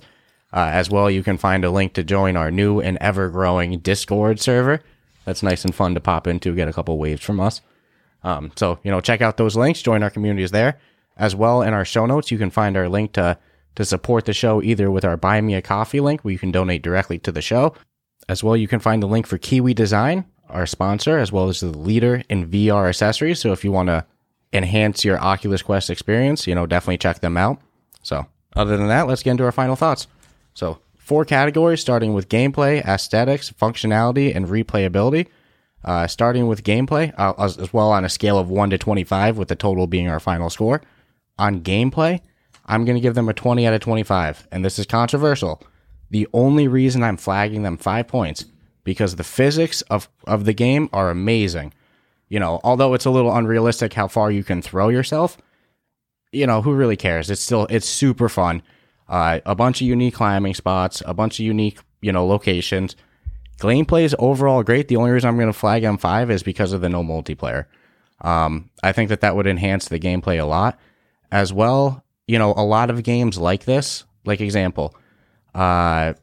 Uh, 0.52 0.70
as 0.72 0.88
well, 0.90 1.10
you 1.10 1.22
can 1.22 1.36
find 1.36 1.64
a 1.64 1.70
link 1.70 1.92
to 1.94 2.04
join 2.04 2.36
our 2.36 2.50
new 2.50 2.80
and 2.80 2.96
ever 3.00 3.28
growing 3.28 3.78
Discord 3.78 4.40
server. 4.40 4.82
That's 5.24 5.42
nice 5.42 5.64
and 5.64 5.74
fun 5.74 5.94
to 5.94 6.00
pop 6.00 6.26
into, 6.26 6.54
get 6.54 6.68
a 6.68 6.72
couple 6.72 6.96
waves 6.98 7.22
from 7.22 7.40
us. 7.40 7.60
Um, 8.22 8.52
so 8.56 8.78
you 8.82 8.90
know, 8.90 9.00
check 9.00 9.20
out 9.20 9.36
those 9.36 9.56
links, 9.56 9.82
join 9.82 10.02
our 10.02 10.10
communities 10.10 10.50
there, 10.50 10.78
as 11.16 11.34
well. 11.34 11.62
In 11.62 11.74
our 11.74 11.84
show 11.84 12.06
notes, 12.06 12.30
you 12.30 12.38
can 12.38 12.50
find 12.50 12.76
our 12.76 12.88
link 12.88 13.12
to 13.12 13.38
to 13.74 13.84
support 13.84 14.24
the 14.24 14.32
show 14.32 14.62
either 14.62 14.90
with 14.90 15.04
our 15.04 15.16
Buy 15.16 15.40
Me 15.40 15.54
a 15.54 15.62
Coffee 15.62 16.00
link, 16.00 16.22
where 16.22 16.32
you 16.32 16.38
can 16.38 16.52
donate 16.52 16.82
directly 16.82 17.18
to 17.18 17.32
the 17.32 17.42
show, 17.42 17.74
as 18.28 18.42
well. 18.42 18.56
You 18.56 18.68
can 18.68 18.80
find 18.80 19.02
the 19.02 19.06
link 19.06 19.26
for 19.26 19.38
Kiwi 19.38 19.74
Design, 19.74 20.24
our 20.48 20.66
sponsor, 20.66 21.18
as 21.18 21.32
well 21.32 21.48
as 21.48 21.60
the 21.60 21.66
leader 21.66 22.22
in 22.28 22.48
VR 22.48 22.88
accessories. 22.88 23.40
So 23.40 23.52
if 23.52 23.64
you 23.64 23.72
want 23.72 23.88
to 23.88 24.04
enhance 24.52 25.04
your 25.04 25.18
Oculus 25.18 25.62
Quest 25.62 25.90
experience, 25.90 26.46
you 26.46 26.54
know, 26.54 26.66
definitely 26.66 26.98
check 26.98 27.20
them 27.20 27.36
out. 27.36 27.60
So 28.02 28.26
other 28.54 28.76
than 28.76 28.88
that, 28.88 29.06
let's 29.06 29.22
get 29.22 29.32
into 29.32 29.44
our 29.44 29.52
final 29.52 29.76
thoughts. 29.76 30.06
So 30.54 30.78
four 30.96 31.24
categories, 31.24 31.80
starting 31.80 32.14
with 32.14 32.28
gameplay, 32.28 32.84
aesthetics, 32.84 33.50
functionality, 33.50 34.34
and 34.34 34.46
replayability. 34.46 35.28
Uh, 35.84 36.06
starting 36.06 36.46
with 36.46 36.64
gameplay, 36.64 37.12
uh, 37.18 37.34
as, 37.38 37.58
as 37.58 37.70
well 37.70 37.90
on 37.90 38.06
a 38.06 38.08
scale 38.08 38.38
of 38.38 38.48
1 38.48 38.70
to 38.70 38.78
25, 38.78 39.36
with 39.36 39.48
the 39.48 39.54
total 39.54 39.86
being 39.86 40.08
our 40.08 40.18
final 40.18 40.48
score. 40.48 40.80
On 41.38 41.60
gameplay, 41.60 42.22
I'm 42.64 42.86
going 42.86 42.96
to 42.96 43.02
give 43.02 43.14
them 43.14 43.28
a 43.28 43.34
20 43.34 43.66
out 43.66 43.74
of 43.74 43.80
25. 43.80 44.48
And 44.50 44.64
this 44.64 44.78
is 44.78 44.86
controversial. 44.86 45.62
The 46.14 46.28
only 46.32 46.68
reason 46.68 47.02
I'm 47.02 47.16
flagging 47.16 47.64
them 47.64 47.76
five 47.76 48.06
points 48.06 48.44
because 48.84 49.16
the 49.16 49.24
physics 49.24 49.82
of, 49.90 50.08
of 50.28 50.44
the 50.44 50.52
game 50.52 50.88
are 50.92 51.10
amazing. 51.10 51.74
You 52.28 52.38
know, 52.38 52.60
although 52.62 52.94
it's 52.94 53.04
a 53.04 53.10
little 53.10 53.34
unrealistic 53.34 53.94
how 53.94 54.06
far 54.06 54.30
you 54.30 54.44
can 54.44 54.62
throw 54.62 54.90
yourself, 54.90 55.36
you 56.30 56.46
know, 56.46 56.62
who 56.62 56.72
really 56.72 56.96
cares? 56.96 57.30
It's 57.30 57.40
still, 57.40 57.66
it's 57.68 57.88
super 57.88 58.28
fun. 58.28 58.62
Uh, 59.08 59.40
a 59.44 59.56
bunch 59.56 59.80
of 59.80 59.88
unique 59.88 60.14
climbing 60.14 60.54
spots, 60.54 61.02
a 61.04 61.14
bunch 61.14 61.40
of 61.40 61.46
unique, 61.46 61.80
you 62.00 62.12
know, 62.12 62.24
locations. 62.24 62.94
Gameplay 63.58 64.04
is 64.04 64.14
overall 64.20 64.62
great. 64.62 64.86
The 64.86 64.94
only 64.94 65.10
reason 65.10 65.26
I'm 65.26 65.36
going 65.36 65.48
to 65.48 65.52
flag 65.52 65.82
M5 65.82 66.30
is 66.30 66.44
because 66.44 66.72
of 66.72 66.80
the 66.80 66.88
no 66.88 67.02
multiplayer. 67.02 67.66
Um, 68.20 68.70
I 68.84 68.92
think 68.92 69.08
that 69.08 69.20
that 69.22 69.34
would 69.34 69.48
enhance 69.48 69.88
the 69.88 69.98
gameplay 69.98 70.40
a 70.40 70.46
lot. 70.46 70.78
As 71.32 71.52
well, 71.52 72.04
you 72.28 72.38
know, 72.38 72.54
a 72.56 72.62
lot 72.62 72.88
of 72.88 73.02
games 73.02 73.36
like 73.36 73.64
this, 73.64 74.04
like 74.24 74.40
example, 74.40 74.94
uh, 75.54 76.14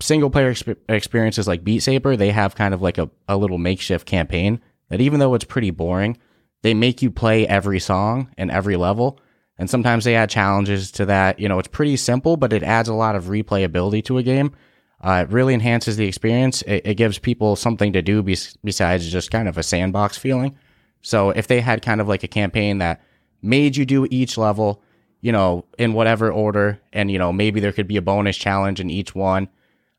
single 0.00 0.30
player 0.30 0.52
exp- 0.52 0.76
experiences 0.88 1.48
like 1.48 1.64
Beat 1.64 1.80
Saber, 1.80 2.16
they 2.16 2.30
have 2.30 2.54
kind 2.54 2.74
of 2.74 2.82
like 2.82 2.98
a, 2.98 3.10
a 3.28 3.36
little 3.36 3.58
makeshift 3.58 4.06
campaign 4.06 4.60
that 4.88 5.00
even 5.00 5.20
though 5.20 5.34
it's 5.34 5.44
pretty 5.44 5.70
boring, 5.70 6.16
they 6.62 6.74
make 6.74 7.02
you 7.02 7.10
play 7.10 7.46
every 7.46 7.80
song 7.80 8.30
and 8.36 8.50
every 8.50 8.76
level. 8.76 9.20
And 9.58 9.68
sometimes 9.68 10.04
they 10.04 10.14
add 10.14 10.30
challenges 10.30 10.92
to 10.92 11.06
that. 11.06 11.40
You 11.40 11.48
know, 11.48 11.58
it's 11.58 11.68
pretty 11.68 11.96
simple, 11.96 12.36
but 12.36 12.52
it 12.52 12.62
adds 12.62 12.88
a 12.88 12.94
lot 12.94 13.16
of 13.16 13.24
replayability 13.24 14.04
to 14.04 14.18
a 14.18 14.22
game. 14.22 14.54
Uh, 15.00 15.24
it 15.26 15.32
really 15.32 15.54
enhances 15.54 15.96
the 15.96 16.06
experience. 16.06 16.62
It, 16.62 16.82
it 16.84 16.94
gives 16.94 17.18
people 17.18 17.56
something 17.56 17.92
to 17.92 18.02
do 18.02 18.22
bes- 18.22 18.56
besides 18.64 19.10
just 19.10 19.30
kind 19.30 19.48
of 19.48 19.58
a 19.58 19.62
sandbox 19.62 20.16
feeling. 20.16 20.56
So 21.02 21.30
if 21.30 21.46
they 21.46 21.60
had 21.60 21.82
kind 21.82 22.00
of 22.00 22.08
like 22.08 22.24
a 22.24 22.28
campaign 22.28 22.78
that 22.78 23.00
made 23.42 23.76
you 23.76 23.84
do 23.84 24.06
each 24.10 24.36
level, 24.36 24.82
you 25.20 25.32
know, 25.32 25.64
in 25.78 25.92
whatever 25.92 26.30
order, 26.30 26.80
and 26.92 27.10
you 27.10 27.18
know, 27.18 27.32
maybe 27.32 27.60
there 27.60 27.72
could 27.72 27.88
be 27.88 27.96
a 27.96 28.02
bonus 28.02 28.36
challenge 28.36 28.80
in 28.80 28.90
each 28.90 29.14
one. 29.14 29.48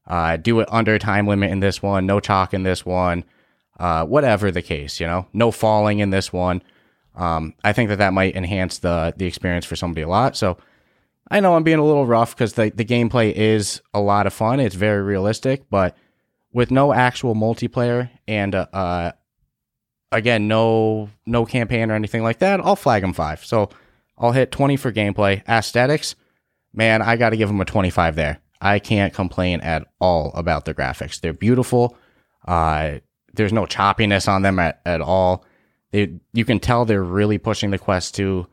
Uh, 0.07 0.37
do 0.37 0.59
it 0.59 0.67
under 0.71 0.95
a 0.95 0.99
time 0.99 1.27
limit 1.27 1.51
in 1.51 1.59
this 1.59 1.83
one, 1.83 2.05
no 2.05 2.19
chalk 2.19 2.53
in 2.53 2.63
this 2.63 2.85
one, 2.85 3.23
uh, 3.79 4.05
whatever 4.05 4.49
the 4.49 4.61
case, 4.61 4.99
you 4.99 5.05
know, 5.05 5.27
no 5.33 5.51
falling 5.51 5.99
in 5.99 6.09
this 6.09 6.33
one. 6.33 6.61
Um, 7.15 7.53
I 7.63 7.73
think 7.73 7.89
that 7.89 7.97
that 7.97 8.13
might 8.13 8.35
enhance 8.35 8.79
the 8.79 9.13
the 9.17 9.25
experience 9.25 9.65
for 9.65 9.75
somebody 9.75 10.01
a 10.01 10.07
lot. 10.07 10.35
So 10.35 10.57
I 11.29 11.41
know 11.41 11.55
I'm 11.55 11.63
being 11.63 11.79
a 11.79 11.85
little 11.85 12.07
rough 12.07 12.35
because 12.35 12.53
the 12.53 12.71
the 12.73 12.85
gameplay 12.85 13.33
is 13.33 13.81
a 13.93 13.99
lot 13.99 14.25
of 14.25 14.33
fun. 14.33 14.59
It's 14.59 14.75
very 14.75 15.01
realistic, 15.01 15.69
but 15.69 15.95
with 16.51 16.71
no 16.71 16.93
actual 16.93 17.35
multiplayer 17.35 18.09
and 18.27 18.55
uh, 18.55 18.67
uh 18.73 19.11
again 20.11 20.47
no 20.47 21.09
no 21.25 21.45
campaign 21.45 21.91
or 21.91 21.95
anything 21.95 22.23
like 22.23 22.39
that, 22.39 22.61
I'll 22.61 22.75
flag 22.75 23.01
them 23.01 23.13
five. 23.13 23.45
So 23.45 23.69
I'll 24.19 24.31
hit 24.31 24.51
20 24.51 24.75
for 24.75 24.91
gameplay. 24.91 25.47
Aesthetics, 25.47 26.15
man, 26.73 27.01
I 27.01 27.15
got 27.15 27.29
to 27.29 27.37
give 27.37 27.47
them 27.47 27.61
a 27.61 27.65
25 27.65 28.15
there. 28.15 28.39
I 28.61 28.79
can't 28.79 29.13
complain 29.13 29.61
at 29.61 29.87
all 29.99 30.31
about 30.35 30.65
the 30.65 30.73
graphics. 30.73 31.21
They're 31.21 31.33
beautiful. 31.33 31.97
Uh, 32.45 32.99
there's 33.33 33.53
no 33.53 33.65
choppiness 33.65 34.27
on 34.27 34.41
them 34.41 34.59
at, 34.59 34.81
at 34.85 35.01
all. 35.01 35.45
They, 35.91 36.19
you 36.33 36.45
can 36.45 36.59
tell 36.59 36.85
they're 36.85 37.03
really 37.03 37.37
pushing 37.37 37.71
the 37.71 37.79
quest 37.79 38.15
to 38.15 38.47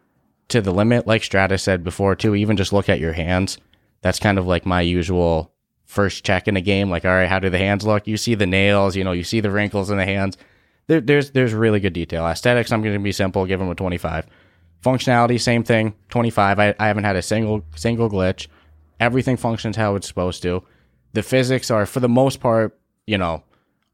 to 0.49 0.61
the 0.61 0.73
limit, 0.73 1.09
like 1.09 1.25
Stratus 1.25 1.64
said 1.64 1.83
before 1.83 2.14
too. 2.14 2.37
Even 2.37 2.57
just 2.57 2.73
look 2.73 2.89
at 2.89 3.01
your 3.01 3.12
hands. 3.12 3.59
That's 4.03 4.21
kind 4.21 4.39
of 4.39 4.47
like 4.47 4.64
my 4.64 4.81
usual 4.81 5.53
first 5.85 6.25
check 6.25 6.47
in 6.47 6.57
a 6.57 6.61
game. 6.61 6.89
Like, 6.89 7.05
all 7.05 7.11
right, 7.11 7.29
how 7.29 7.41
do 7.41 7.51
the 7.51 7.59
hands 7.59 7.85
look? 7.85 8.07
You 8.07 8.17
see 8.17 8.37
the 8.37 8.47
nails, 8.47 8.95
you 8.95 9.03
know, 9.03 9.12
you 9.12 9.25
see 9.25 9.41
the 9.41 9.51
wrinkles 9.51 9.91
in 9.91 9.97
the 9.97 10.05
hands. 10.05 10.37
There, 10.87 11.01
there's 11.01 11.33
there's 11.33 11.53
really 11.53 11.81
good 11.81 11.93
detail. 11.93 12.25
Aesthetics, 12.27 12.71
I'm 12.71 12.83
going 12.83 12.95
to 12.95 13.01
be 13.01 13.12
simple. 13.12 13.45
Give 13.45 13.59
them 13.59 13.71
a 13.71 13.75
25. 13.75 14.27
Functionality, 14.87 15.41
same 15.41 15.64
thing, 15.64 15.97
25. 16.11 16.61
I, 16.61 16.72
I 16.78 16.87
haven't 16.87 17.03
had 17.03 17.16
a 17.16 17.22
single 17.22 17.64
single 17.74 18.09
glitch. 18.09 18.47
Everything 19.01 19.37
functions 19.37 19.76
how 19.76 19.97
it's 19.97 20.07
supposed 20.07 20.43
to. 20.43 20.62
The 21.12 21.24
physics 21.24 21.72
are, 21.72 21.87
for 21.87 21.99
the 21.99 22.09
most 22.09 22.39
part, 22.39 22.78
you 23.05 23.18
know, 23.18 23.43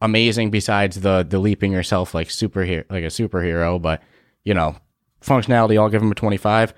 amazing. 0.02 0.50
Besides 0.50 1.00
the 1.00 1.26
the 1.26 1.38
leaping 1.38 1.72
yourself 1.72 2.14
like 2.14 2.28
superhero, 2.28 2.84
like 2.90 3.04
a 3.04 3.06
superhero, 3.06 3.80
but 3.80 4.02
you 4.44 4.52
know, 4.52 4.76
functionality, 5.22 5.78
I'll 5.78 5.88
give 5.88 6.02
them 6.02 6.12
a 6.12 6.14
25. 6.14 6.74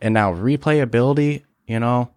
And 0.00 0.12
now 0.12 0.34
replayability, 0.34 1.44
you 1.68 1.78
know, 1.78 2.10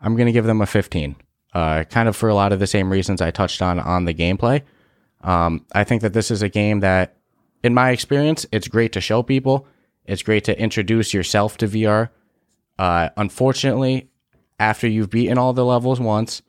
I'm 0.00 0.16
gonna 0.16 0.32
give 0.32 0.44
them 0.44 0.60
a 0.60 0.66
15. 0.66 1.14
Uh, 1.54 1.84
kind 1.84 2.08
of 2.08 2.16
for 2.16 2.28
a 2.28 2.34
lot 2.34 2.52
of 2.52 2.58
the 2.58 2.66
same 2.66 2.90
reasons 2.90 3.22
I 3.22 3.30
touched 3.30 3.62
on 3.62 3.78
on 3.78 4.06
the 4.06 4.14
gameplay. 4.14 4.62
Um, 5.20 5.66
I 5.72 5.84
think 5.84 6.02
that 6.02 6.14
this 6.14 6.32
is 6.32 6.42
a 6.42 6.48
game 6.48 6.80
that, 6.80 7.16
in 7.62 7.74
my 7.74 7.90
experience, 7.90 8.44
it's 8.50 8.66
great 8.66 8.90
to 8.94 9.00
show 9.00 9.22
people. 9.22 9.68
It's 10.10 10.24
great 10.24 10.42
to 10.44 10.60
introduce 10.60 11.14
yourself 11.14 11.56
to 11.58 11.68
VR. 11.68 12.10
Uh, 12.76 13.10
unfortunately, 13.16 14.10
after 14.58 14.88
you've 14.88 15.08
beaten 15.08 15.38
all 15.38 15.52
the 15.52 15.64
levels 15.64 16.00
once, 16.00 16.42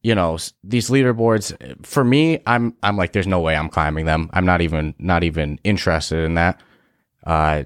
you 0.00 0.14
know 0.14 0.38
these 0.62 0.88
leaderboards. 0.88 1.84
For 1.84 2.04
me, 2.04 2.40
I'm 2.46 2.76
I'm 2.84 2.96
like, 2.96 3.12
there's 3.12 3.26
no 3.26 3.40
way 3.40 3.56
I'm 3.56 3.68
climbing 3.68 4.04
them. 4.04 4.30
I'm 4.32 4.46
not 4.46 4.60
even 4.60 4.94
not 5.00 5.24
even 5.24 5.58
interested 5.64 6.24
in 6.24 6.34
that. 6.34 6.60
Uh, 7.26 7.64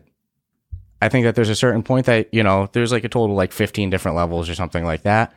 I 1.02 1.08
think 1.10 1.24
that 1.24 1.34
there's 1.34 1.50
a 1.50 1.54
certain 1.54 1.82
point 1.82 2.06
that 2.06 2.32
you 2.32 2.42
know 2.42 2.70
there's 2.72 2.90
like 2.90 3.04
a 3.04 3.10
total 3.10 3.36
like 3.36 3.52
15 3.52 3.90
different 3.90 4.16
levels 4.16 4.48
or 4.48 4.54
something 4.54 4.82
like 4.84 5.02
that. 5.02 5.34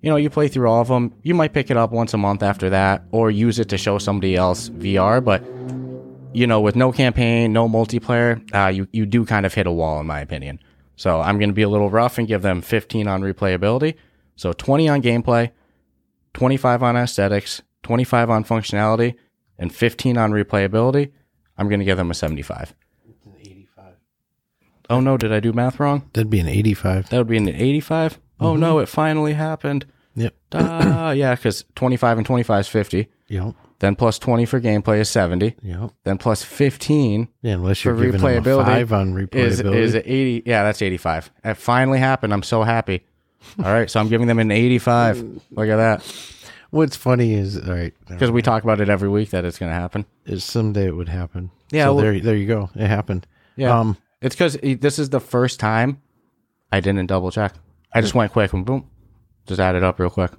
You 0.00 0.08
know, 0.08 0.16
you 0.16 0.30
play 0.30 0.48
through 0.48 0.70
all 0.70 0.80
of 0.80 0.88
them. 0.88 1.12
You 1.22 1.34
might 1.34 1.52
pick 1.52 1.70
it 1.70 1.76
up 1.76 1.90
once 1.92 2.14
a 2.14 2.18
month 2.18 2.42
after 2.42 2.70
that, 2.70 3.04
or 3.10 3.30
use 3.30 3.58
it 3.58 3.68
to 3.68 3.76
show 3.76 3.98
somebody 3.98 4.36
else 4.36 4.70
VR. 4.70 5.22
But 5.22 5.44
you 6.32 6.46
know, 6.46 6.60
with 6.60 6.76
no 6.76 6.92
campaign, 6.92 7.52
no 7.52 7.68
multiplayer, 7.68 8.42
uh, 8.54 8.68
you 8.68 8.88
you 8.92 9.06
do 9.06 9.24
kind 9.24 9.46
of 9.46 9.54
hit 9.54 9.66
a 9.66 9.72
wall, 9.72 10.00
in 10.00 10.06
my 10.06 10.20
opinion. 10.20 10.58
So 10.96 11.20
I'm 11.20 11.38
going 11.38 11.50
to 11.50 11.54
be 11.54 11.62
a 11.62 11.68
little 11.68 11.90
rough 11.90 12.18
and 12.18 12.26
give 12.26 12.42
them 12.42 12.62
15 12.62 13.06
on 13.06 13.20
replayability. 13.22 13.94
So 14.34 14.52
20 14.52 14.88
on 14.88 15.02
gameplay, 15.02 15.50
25 16.34 16.82
on 16.82 16.96
aesthetics, 16.96 17.62
25 17.82 18.30
on 18.30 18.44
functionality, 18.44 19.14
and 19.58 19.74
15 19.74 20.16
on 20.16 20.32
replayability. 20.32 21.12
I'm 21.58 21.68
going 21.68 21.80
to 21.80 21.84
give 21.84 21.98
them 21.98 22.10
a 22.10 22.14
75. 22.14 22.74
85. 23.40 23.94
Oh 24.88 25.00
no, 25.00 25.16
did 25.16 25.32
I 25.32 25.40
do 25.40 25.52
math 25.52 25.80
wrong? 25.80 26.08
That'd 26.12 26.30
be 26.30 26.40
an 26.40 26.48
85. 26.48 27.10
That 27.10 27.18
would 27.18 27.28
be 27.28 27.36
an 27.36 27.48
85. 27.48 28.20
Oh 28.40 28.56
no, 28.56 28.78
it 28.78 28.88
finally 28.88 29.34
happened. 29.34 29.86
Yep. 30.14 30.34
Ah, 30.52 31.10
yeah, 31.12 31.34
because 31.34 31.64
25 31.74 32.18
and 32.18 32.26
25 32.26 32.60
is 32.60 32.68
50. 32.68 33.08
Yep. 33.28 33.54
Then 33.78 33.94
plus 33.94 34.18
20 34.18 34.46
for 34.46 34.60
gameplay 34.60 35.00
is 35.00 35.08
70. 35.10 35.54
Yep. 35.62 35.90
Then 36.04 36.16
plus 36.18 36.42
15 36.42 37.28
Yeah, 37.42 37.52
unless 37.54 37.80
for 37.80 37.90
you're 37.90 38.06
giving 38.12 38.20
them 38.22 38.36
a 38.36 38.40
replayability 38.40 38.64
five 38.64 38.92
on 38.92 39.08
is 39.32 39.60
replayability. 39.60 39.74
is 39.74 39.94
80. 39.94 40.42
Yeah, 40.46 40.62
that's 40.62 40.80
85. 40.80 41.30
It 41.44 41.54
finally 41.54 41.98
happened. 41.98 42.32
I'm 42.32 42.42
so 42.42 42.62
happy. 42.62 43.04
All 43.58 43.72
right, 43.72 43.90
so 43.90 44.00
I'm 44.00 44.08
giving 44.08 44.26
them 44.28 44.38
an 44.38 44.50
85. 44.50 45.22
Look 45.50 45.68
at 45.68 45.76
that. 45.76 46.02
What's 46.70 46.96
funny 46.96 47.34
is 47.34 47.56
all 47.58 47.74
right. 47.74 47.92
Because 48.08 48.30
we 48.30 48.42
talk 48.42 48.64
about 48.64 48.80
it 48.80 48.88
every 48.88 49.08
week 49.08 49.30
that 49.30 49.44
it's 49.44 49.58
going 49.58 49.70
to 49.70 49.76
happen. 49.78 50.04
Is 50.24 50.42
someday 50.42 50.86
it 50.86 50.96
would 50.96 51.08
happen. 51.08 51.50
Yeah, 51.70 51.84
So 51.84 51.94
well- 51.94 52.04
there, 52.04 52.18
there 52.20 52.36
you 52.36 52.46
go. 52.46 52.70
It 52.74 52.86
happened. 52.88 53.26
Yeah. 53.56 53.78
Um. 53.78 53.96
It's 54.22 54.34
because 54.34 54.56
this 54.62 54.98
is 54.98 55.10
the 55.10 55.20
first 55.20 55.60
time 55.60 56.00
I 56.72 56.80
didn't 56.80 57.06
double 57.06 57.30
check. 57.30 57.52
I 57.94 58.00
just 58.00 58.14
went 58.14 58.32
quick 58.32 58.52
and 58.54 58.64
boom, 58.64 58.88
just 59.46 59.60
add 59.60 59.74
it 59.74 59.84
up 59.84 59.98
real 60.00 60.10
quick. 60.10 60.30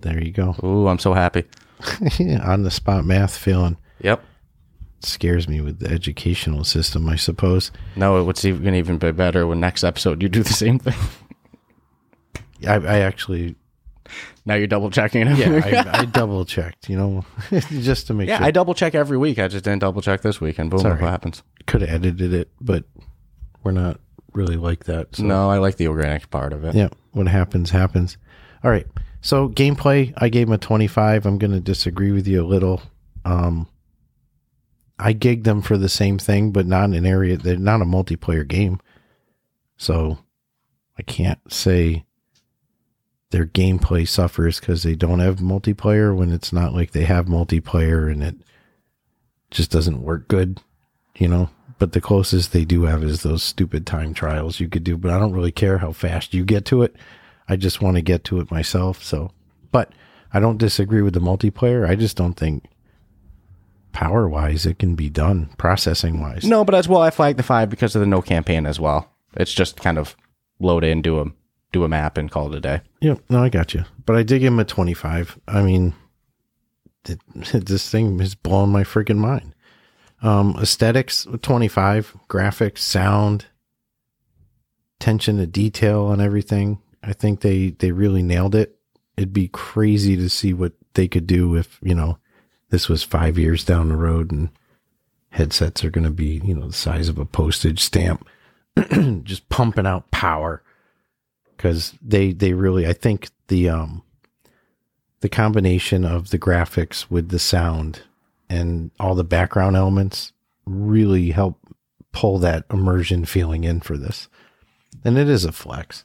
There 0.00 0.22
you 0.22 0.32
go. 0.32 0.54
Ooh, 0.62 0.88
I'm 0.88 0.98
so 0.98 1.14
happy. 1.14 1.44
on 2.42 2.62
the 2.62 2.70
spot 2.70 3.04
math 3.04 3.36
feeling 3.36 3.76
Yep. 4.00 4.22
scares 5.00 5.48
me 5.48 5.60
with 5.60 5.78
the 5.80 5.88
educational 5.90 6.64
system. 6.64 7.08
I 7.08 7.16
suppose. 7.16 7.70
No, 7.96 8.18
it 8.20 8.24
would 8.24 8.42
even 8.44 8.74
even 8.74 8.98
be 8.98 9.12
better 9.12 9.46
when 9.46 9.60
next 9.60 9.84
episode 9.84 10.22
you 10.22 10.28
do 10.28 10.42
the 10.42 10.52
same 10.52 10.78
thing. 10.78 10.94
I, 12.66 12.74
I 12.76 12.98
actually, 13.00 13.54
now 14.46 14.54
you're 14.54 14.66
double 14.66 14.90
checking 14.90 15.26
it. 15.26 15.36
yeah, 15.38 15.84
I, 15.92 15.98
I 16.00 16.04
double 16.06 16.44
checked. 16.46 16.88
You 16.88 16.96
know, 16.96 17.24
just 17.68 18.06
to 18.06 18.14
make 18.14 18.28
yeah, 18.28 18.38
sure. 18.38 18.46
I 18.46 18.50
double 18.50 18.74
check 18.74 18.94
every 18.94 19.18
week. 19.18 19.38
I 19.38 19.48
just 19.48 19.64
didn't 19.64 19.80
double 19.80 20.00
check 20.02 20.22
this 20.22 20.40
week, 20.40 20.58
and 20.58 20.70
boom, 20.70 20.80
Sorry. 20.80 21.00
what 21.00 21.10
happens. 21.10 21.42
could 21.66 21.82
have 21.82 21.90
edited 21.90 22.32
it, 22.32 22.50
but 22.60 22.84
we're 23.62 23.72
not 23.72 24.00
really 24.32 24.56
like 24.56 24.84
that. 24.84 25.16
So. 25.16 25.24
No, 25.24 25.50
I 25.50 25.58
like 25.58 25.76
the 25.76 25.88
organic 25.88 26.30
part 26.30 26.52
of 26.52 26.64
it. 26.64 26.74
Yeah, 26.74 26.88
what 27.12 27.28
happens 27.28 27.70
happens. 27.70 28.16
All 28.64 28.70
right. 28.70 28.86
So 29.20 29.48
gameplay, 29.48 30.12
I 30.16 30.28
gave 30.28 30.48
him 30.48 30.54
a 30.54 30.58
25. 30.58 31.26
I'm 31.26 31.38
going 31.38 31.52
to 31.52 31.60
disagree 31.60 32.12
with 32.12 32.26
you 32.26 32.42
a 32.42 32.46
little. 32.46 32.82
Um 33.24 33.68
I 34.98 35.12
gigged 35.12 35.44
them 35.44 35.60
for 35.60 35.76
the 35.76 35.90
same 35.90 36.18
thing, 36.18 36.52
but 36.52 36.66
not 36.66 36.84
in 36.84 36.94
an 36.94 37.06
area 37.06 37.36
they're 37.36 37.58
not 37.58 37.82
a 37.82 37.84
multiplayer 37.84 38.46
game. 38.46 38.80
So 39.76 40.18
I 40.98 41.02
can't 41.02 41.40
say 41.52 42.04
their 43.30 43.46
gameplay 43.46 44.08
suffers 44.08 44.60
because 44.60 44.82
they 44.82 44.94
don't 44.94 45.18
have 45.18 45.36
multiplayer 45.38 46.16
when 46.16 46.32
it's 46.32 46.52
not 46.52 46.72
like 46.72 46.92
they 46.92 47.04
have 47.04 47.26
multiplayer 47.26 48.10
and 48.10 48.22
it 48.22 48.36
just 49.50 49.70
doesn't 49.70 50.02
work 50.02 50.28
good, 50.28 50.60
you 51.16 51.28
know. 51.28 51.50
But 51.78 51.92
the 51.92 52.00
closest 52.00 52.52
they 52.52 52.64
do 52.64 52.84
have 52.84 53.02
is 53.04 53.22
those 53.22 53.42
stupid 53.42 53.86
time 53.86 54.14
trials 54.14 54.60
you 54.60 54.68
could 54.68 54.84
do, 54.84 54.96
but 54.96 55.10
I 55.10 55.18
don't 55.18 55.34
really 55.34 55.52
care 55.52 55.78
how 55.78 55.92
fast 55.92 56.32
you 56.32 56.44
get 56.44 56.64
to 56.66 56.82
it. 56.82 56.96
I 57.48 57.56
just 57.56 57.80
want 57.80 57.96
to 57.96 58.02
get 58.02 58.24
to 58.24 58.40
it 58.40 58.50
myself. 58.50 59.02
So, 59.02 59.30
but 59.72 59.92
I 60.32 60.40
don't 60.40 60.58
disagree 60.58 61.02
with 61.02 61.14
the 61.14 61.20
multiplayer. 61.20 61.88
I 61.88 61.94
just 61.94 62.16
don't 62.16 62.34
think 62.34 62.64
power 63.92 64.28
wise 64.28 64.66
it 64.66 64.78
can 64.78 64.94
be 64.94 65.08
done 65.08 65.48
processing 65.56 66.20
wise. 66.20 66.44
No, 66.44 66.64
but 66.64 66.74
as 66.74 66.88
well, 66.88 67.00
I 67.00 67.10
flagged 67.10 67.38
the 67.38 67.42
five 67.42 67.70
because 67.70 67.94
of 67.94 68.00
the 68.00 68.06
no 68.06 68.20
campaign 68.20 68.66
as 68.66 68.78
well. 68.78 69.10
It's 69.34 69.54
just 69.54 69.80
kind 69.80 69.98
of 69.98 70.16
load 70.60 70.84
in, 70.84 71.02
do 71.02 71.20
a 71.20 71.26
do 71.72 71.84
a 71.84 71.88
map, 71.88 72.16
and 72.16 72.30
call 72.30 72.52
it 72.52 72.56
a 72.56 72.60
day. 72.60 72.80
Yeah, 73.00 73.16
no, 73.28 73.42
I 73.42 73.48
got 73.48 73.74
you. 73.74 73.84
But 74.04 74.16
I 74.16 74.22
did 74.22 74.40
give 74.40 74.52
him 74.52 74.60
a 74.60 74.64
25. 74.64 75.40
I 75.48 75.62
mean, 75.62 75.94
th- 77.04 77.18
this 77.52 77.90
thing 77.90 78.18
has 78.18 78.34
blown 78.34 78.70
my 78.70 78.82
freaking 78.82 79.18
mind. 79.18 79.54
Um, 80.22 80.56
aesthetics, 80.60 81.26
25. 81.42 82.16
Graphics, 82.28 82.78
sound, 82.78 83.46
attention 85.00 85.38
to 85.38 85.46
detail 85.46 86.10
and 86.10 86.22
everything. 86.22 86.80
I 87.06 87.12
think 87.12 87.40
they, 87.40 87.70
they 87.70 87.92
really 87.92 88.22
nailed 88.22 88.54
it. 88.54 88.76
It'd 89.16 89.32
be 89.32 89.48
crazy 89.48 90.16
to 90.16 90.28
see 90.28 90.52
what 90.52 90.72
they 90.94 91.08
could 91.08 91.26
do 91.26 91.54
if, 91.56 91.78
you 91.82 91.94
know, 91.94 92.18
this 92.70 92.88
was 92.88 93.02
five 93.02 93.38
years 93.38 93.64
down 93.64 93.88
the 93.88 93.96
road 93.96 94.30
and 94.32 94.50
headsets 95.30 95.84
are 95.84 95.90
going 95.90 96.04
to 96.04 96.10
be, 96.10 96.40
you 96.44 96.54
know, 96.54 96.66
the 96.68 96.72
size 96.72 97.08
of 97.08 97.18
a 97.18 97.24
postage 97.24 97.80
stamp, 97.80 98.26
just 99.22 99.48
pumping 99.48 99.86
out 99.86 100.10
power 100.10 100.62
because 101.56 101.94
they 102.02 102.32
they 102.32 102.52
really 102.52 102.86
I 102.86 102.92
think 102.92 103.28
the 103.48 103.68
um 103.68 104.02
the 105.20 105.28
combination 105.28 106.04
of 106.04 106.30
the 106.30 106.38
graphics 106.38 107.10
with 107.10 107.30
the 107.30 107.38
sound 107.38 108.02
and 108.48 108.90
all 109.00 109.14
the 109.14 109.24
background 109.24 109.76
elements 109.76 110.32
really 110.66 111.30
help 111.30 111.58
pull 112.12 112.38
that 112.38 112.64
immersion 112.70 113.24
feeling 113.24 113.64
in 113.64 113.80
for 113.80 113.96
this. 113.96 114.28
And 115.04 115.18
it 115.18 115.28
is 115.28 115.44
a 115.44 115.52
flex. 115.52 116.04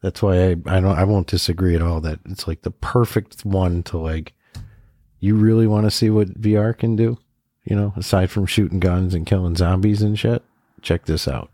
That's 0.00 0.22
why 0.22 0.36
I, 0.36 0.50
I 0.66 0.80
don't 0.80 0.96
I 0.98 1.04
won't 1.04 1.26
disagree 1.26 1.74
at 1.74 1.82
all 1.82 2.00
that 2.02 2.20
it's 2.26 2.46
like 2.46 2.62
the 2.62 2.70
perfect 2.70 3.44
one 3.44 3.82
to 3.84 3.98
like 3.98 4.32
you 5.20 5.34
really 5.34 5.66
want 5.66 5.86
to 5.86 5.90
see 5.90 6.10
what 6.10 6.40
VR 6.40 6.76
can 6.76 6.94
do, 6.94 7.18
you 7.64 7.74
know, 7.74 7.92
aside 7.96 8.30
from 8.30 8.46
shooting 8.46 8.78
guns 8.78 9.14
and 9.14 9.26
killing 9.26 9.56
zombies 9.56 10.02
and 10.02 10.18
shit. 10.18 10.42
Check 10.82 11.06
this 11.06 11.26
out. 11.26 11.50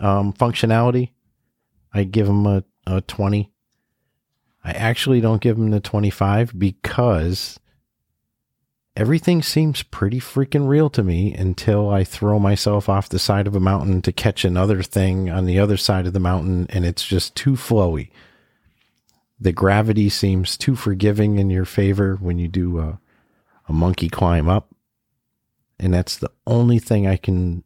Um 0.00 0.32
functionality, 0.32 1.10
I 1.92 2.04
give 2.04 2.26
them 2.26 2.46
a, 2.46 2.64
a 2.86 3.02
20. 3.02 3.50
I 4.64 4.70
actually 4.72 5.20
don't 5.20 5.40
give 5.40 5.56
them 5.56 5.70
the 5.70 5.80
25 5.80 6.58
because 6.58 7.60
everything 8.96 9.42
seems 9.42 9.82
pretty 9.82 10.18
freaking 10.18 10.66
real 10.66 10.88
to 10.90 11.02
me 11.02 11.34
until 11.34 11.90
I 11.90 12.02
throw 12.02 12.38
myself 12.38 12.88
off 12.88 13.10
the 13.10 13.18
side 13.18 13.46
of 13.46 13.54
a 13.54 13.60
mountain 13.60 14.00
to 14.02 14.12
catch 14.12 14.44
another 14.44 14.82
thing 14.82 15.28
on 15.28 15.44
the 15.44 15.58
other 15.58 15.76
side 15.76 16.06
of 16.06 16.14
the 16.14 16.20
mountain 16.20 16.66
and 16.70 16.84
it's 16.86 17.04
just 17.04 17.36
too 17.36 17.52
flowy. 17.52 18.08
The 19.38 19.52
gravity 19.52 20.08
seems 20.08 20.56
too 20.56 20.74
forgiving 20.74 21.38
in 21.38 21.50
your 21.50 21.66
favor 21.66 22.16
when 22.16 22.38
you 22.38 22.48
do 22.48 22.78
a, 22.78 22.98
a 23.68 23.72
monkey 23.72 24.08
climb 24.08 24.48
up. 24.48 24.74
And 25.78 25.92
that's 25.92 26.16
the 26.16 26.30
only 26.46 26.78
thing 26.78 27.06
I 27.06 27.16
can 27.16 27.62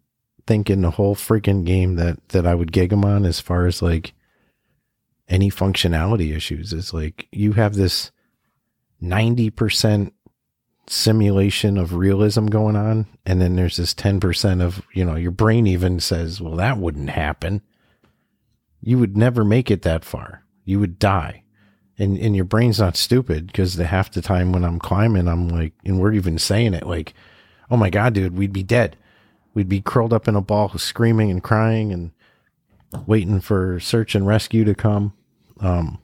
think 0.49 0.69
in 0.69 0.81
the 0.81 0.91
whole 0.91 1.15
freaking 1.15 1.65
game 1.65 1.95
that, 1.95 2.29
that 2.31 2.45
I 2.45 2.57
would 2.57 2.73
gig 2.73 2.91
them 2.91 3.05
on 3.05 3.25
as 3.25 3.39
far 3.39 3.67
as 3.67 3.81
like 3.81 4.15
any 5.29 5.49
functionality 5.49 6.35
issues. 6.35 6.73
It's 6.73 6.93
like 6.93 7.29
you 7.31 7.53
have 7.53 7.75
this 7.75 8.11
90% 9.01 10.11
simulation 10.93 11.79
of 11.79 11.95
realism 11.95 12.47
going 12.47 12.75
on 12.75 13.07
and 13.25 13.41
then 13.41 13.55
there's 13.55 13.77
this 13.77 13.95
10% 13.95 14.61
of 14.61 14.83
you 14.93 15.05
know 15.05 15.15
your 15.15 15.31
brain 15.31 15.65
even 15.65 16.01
says 16.01 16.41
well 16.41 16.57
that 16.57 16.79
wouldn't 16.79 17.11
happen. 17.11 17.63
You 18.83 18.99
would 18.99 19.17
never 19.17 19.45
make 19.45 19.71
it 19.71 19.83
that 19.83 20.05
far. 20.05 20.43
You 20.65 20.81
would 20.81 20.99
die. 20.99 21.45
And 21.97 22.19
and 22.19 22.35
your 22.35 22.45
brain's 22.45 22.81
not 22.81 22.97
stupid 22.97 23.47
because 23.47 23.77
the 23.77 23.87
half 23.87 24.11
the 24.11 24.21
time 24.21 24.51
when 24.51 24.65
i'm 24.65 24.81
climbing 24.81 25.29
i'm 25.29 25.49
like 25.49 25.75
and 25.85 26.01
we're 26.01 26.13
even 26.13 26.39
saying 26.39 26.75
it 26.75 26.85
like 26.85 27.15
oh 27.71 27.77
my 27.77 27.89
god 27.89 28.15
dude 28.15 28.37
we'd 28.37 28.53
be 28.53 28.65
dead. 28.65 28.97
We'd 29.55 29.69
be 29.69 29.81
curled 29.81 30.13
up 30.13 30.27
in 30.27 30.35
a 30.35 30.41
ball 30.41 30.71
screaming 30.77 31.31
and 31.31 31.41
crying 31.41 31.93
and 31.93 32.11
waiting 33.07 33.41
for 33.41 33.79
search 33.79 34.17
and 34.17 34.27
rescue 34.27 34.65
to 34.65 34.75
come. 34.75 35.13
Um 35.61 36.01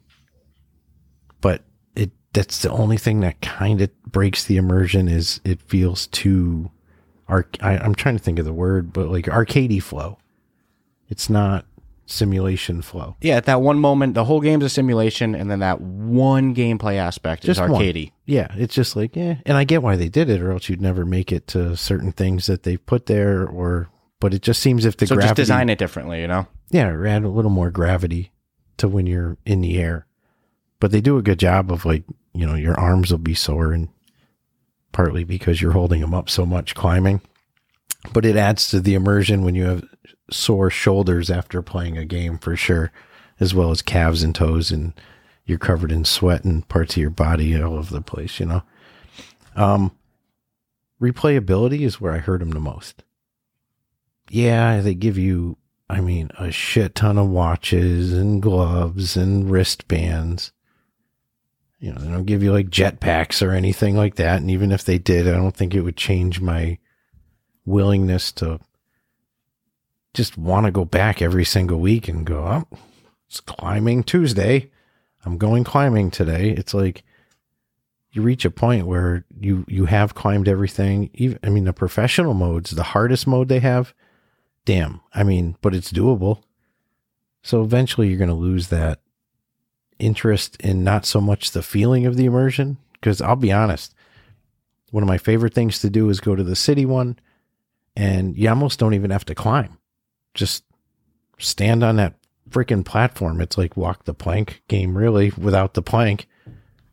that's 2.33 2.61
the 2.61 2.69
only 2.69 2.97
thing 2.97 3.21
that 3.21 3.41
kind 3.41 3.81
of 3.81 3.89
breaks 4.03 4.43
the 4.43 4.57
immersion 4.57 5.07
is 5.07 5.39
it 5.43 5.61
feels 5.61 6.07
too 6.07 6.69
arc 7.27 7.57
I, 7.61 7.77
i'm 7.77 7.95
trying 7.95 8.17
to 8.17 8.23
think 8.23 8.39
of 8.39 8.45
the 8.45 8.53
word 8.53 8.93
but 8.93 9.09
like 9.09 9.25
arcadey 9.25 9.81
flow 9.81 10.17
it's 11.09 11.29
not 11.29 11.65
simulation 12.09 12.81
flow 12.81 13.15
Yeah, 13.21 13.35
at 13.35 13.45
that 13.45 13.61
one 13.61 13.79
moment, 13.79 14.13
the 14.13 14.23
whole 14.23 14.39
game's 14.39 14.63
a 14.63 14.69
simulation, 14.69 15.35
and 15.35 15.51
then 15.51 15.59
that 15.59 15.81
one 15.81 16.55
gameplay 16.55 16.95
aspect 16.95 17.43
Just 17.43 17.61
is 17.61 17.69
one. 17.69 18.11
yeah 18.25 18.47
it's 18.55 18.73
just 18.73 18.95
like 18.95 19.13
yeah 19.15 19.35
and 19.45 19.57
i 19.57 19.65
get 19.65 19.83
why 19.83 19.97
they 19.97 20.07
did 20.07 20.29
it 20.29 20.41
or 20.41 20.51
else 20.51 20.69
you'd 20.69 20.81
never 20.81 21.05
make 21.05 21.33
it 21.33 21.47
to 21.47 21.75
certain 21.75 22.13
things 22.13 22.45
that 22.47 22.63
they 22.63 22.77
put 22.77 23.07
there 23.07 23.45
or 23.45 23.89
but 24.21 24.33
it 24.33 24.41
just 24.41 24.61
seems 24.61 24.85
if 24.85 24.95
the 24.95 25.05
So 25.05 25.15
gravity 25.15 25.27
just 25.31 25.35
design 25.35 25.69
it 25.69 25.77
differently, 25.77 26.21
you 26.21 26.27
know. 26.27 26.47
yeah, 26.71 26.87
add 27.05 27.23
a 27.23 27.29
little 27.29 27.51
more 27.51 27.69
gravity 27.71 28.31
to 28.77 28.87
when 28.87 29.05
you're 29.05 29.37
in 29.45 29.61
the 29.61 29.77
air. 29.79 30.06
But 30.79 30.91
they 30.91 31.01
do 31.01 31.17
a 31.17 31.23
good 31.23 31.39
job 31.39 31.71
of 31.71 31.85
like, 31.85 32.03
you 32.33 32.45
know, 32.45 32.55
your 32.55 32.79
arms 32.79 33.11
will 33.11 33.17
be 33.17 33.33
sore 33.33 33.73
and 33.73 33.89
partly 34.91 35.23
because 35.23 35.61
you're 35.61 35.71
holding 35.71 36.01
them 36.01 36.13
up 36.13 36.29
so 36.29 36.45
much 36.45 36.75
climbing. 36.75 37.21
But 38.13 38.25
it 38.25 38.35
adds 38.35 38.69
to 38.69 38.79
the 38.79 38.93
immersion 38.93 39.43
when 39.43 39.55
you 39.55 39.65
have 39.65 39.83
sore 40.31 40.69
shoulders 40.69 41.29
after 41.29 41.61
playing 41.61 41.97
a 41.97 42.05
game 42.05 42.37
for 42.37 42.55
sure, 42.55 42.91
as 43.39 43.53
well 43.53 43.71
as 43.71 43.81
calves 43.81 44.23
and 44.23 44.35
toes 44.35 44.71
and 44.71 44.93
you're 45.45 45.57
covered 45.57 45.91
in 45.91 46.03
sweat 46.05 46.43
and 46.43 46.67
parts 46.67 46.95
of 46.95 47.01
your 47.01 47.09
body 47.09 47.59
all 47.59 47.75
over 47.75 47.93
the 47.93 48.01
place, 48.01 48.39
you 48.39 48.45
know. 48.45 48.63
Um 49.55 49.91
replayability 51.01 51.81
is 51.81 52.01
where 52.01 52.13
I 52.13 52.17
hurt 52.17 52.39
them 52.39 52.51
the 52.51 52.59
most. 52.59 53.03
Yeah, 54.29 54.81
they 54.81 54.93
give 54.93 55.17
you 55.17 55.57
I 55.89 56.01
mean, 56.01 56.31
a 56.37 56.51
shit 56.51 56.95
ton 56.95 57.17
of 57.17 57.29
watches 57.29 58.11
and 58.11 58.41
gloves 58.41 59.15
and 59.15 59.49
wristbands. 59.49 60.51
You 61.79 61.93
know, 61.93 61.99
they 61.99 62.09
don't 62.09 62.25
give 62.25 62.41
you 62.41 62.51
like 62.51 62.69
jetpacks 62.69 63.45
or 63.45 63.51
anything 63.51 63.95
like 63.95 64.15
that. 64.15 64.41
And 64.41 64.49
even 64.49 64.71
if 64.71 64.83
they 64.83 64.97
did, 64.97 65.27
I 65.27 65.33
don't 65.33 65.55
think 65.55 65.75
it 65.75 65.81
would 65.81 65.97
change 65.97 66.41
my 66.41 66.79
willingness 67.65 68.31
to 68.33 68.59
just 70.13 70.37
want 70.37 70.65
to 70.65 70.71
go 70.71 70.85
back 70.85 71.21
every 71.21 71.45
single 71.45 71.79
week 71.79 72.07
and 72.07 72.25
go, 72.25 72.39
oh, 72.39 72.77
it's 73.27 73.39
climbing 73.39 74.03
Tuesday. 74.03 74.71
I'm 75.23 75.37
going 75.37 75.63
climbing 75.63 76.09
today. 76.09 76.49
It's 76.51 76.73
like 76.73 77.03
you 78.11 78.23
reach 78.23 78.45
a 78.45 78.49
point 78.49 78.87
where 78.87 79.25
you 79.39 79.63
you 79.67 79.85
have 79.85 80.15
climbed 80.15 80.47
everything. 80.47 81.11
Even 81.13 81.37
I 81.43 81.49
mean, 81.49 81.65
the 81.65 81.73
professional 81.73 82.33
modes, 82.33 82.71
the 82.71 82.83
hardest 82.83 83.27
mode 83.27 83.49
they 83.49 83.59
have, 83.59 83.93
damn. 84.65 85.01
I 85.13 85.23
mean, 85.23 85.57
but 85.61 85.75
it's 85.75 85.91
doable. 85.91 86.41
So 87.43 87.61
eventually 87.61 88.07
you're 88.07 88.17
going 88.17 88.29
to 88.29 88.33
lose 88.33 88.69
that 88.69 88.99
interest 89.99 90.55
in 90.57 90.83
not 90.83 91.05
so 91.05 91.19
much 91.21 91.51
the 91.51 91.63
feeling 91.63 92.05
of 92.05 92.15
the 92.15 92.25
immersion. 92.25 92.77
Because 92.93 93.21
I'll 93.21 93.35
be 93.35 93.51
honest, 93.51 93.93
one 94.91 95.03
of 95.03 95.07
my 95.07 95.17
favorite 95.17 95.53
things 95.53 95.79
to 95.79 95.89
do 95.89 96.09
is 96.09 96.19
go 96.19 96.35
to 96.35 96.43
the 96.43 96.55
city 96.55 96.85
one, 96.85 97.19
and 97.95 98.37
you 98.37 98.49
almost 98.49 98.79
don't 98.79 98.93
even 98.93 99.11
have 99.11 99.25
to 99.25 99.35
climb. 99.35 99.77
Just 100.33 100.63
stand 101.37 101.83
on 101.83 101.97
that 101.97 102.15
freaking 102.49 102.85
platform. 102.85 103.41
It's 103.41 103.57
like 103.57 103.77
walk 103.77 104.05
the 104.05 104.13
plank 104.13 104.61
game, 104.67 104.97
really, 104.97 105.31
without 105.37 105.73
the 105.73 105.81
plank. 105.81 106.27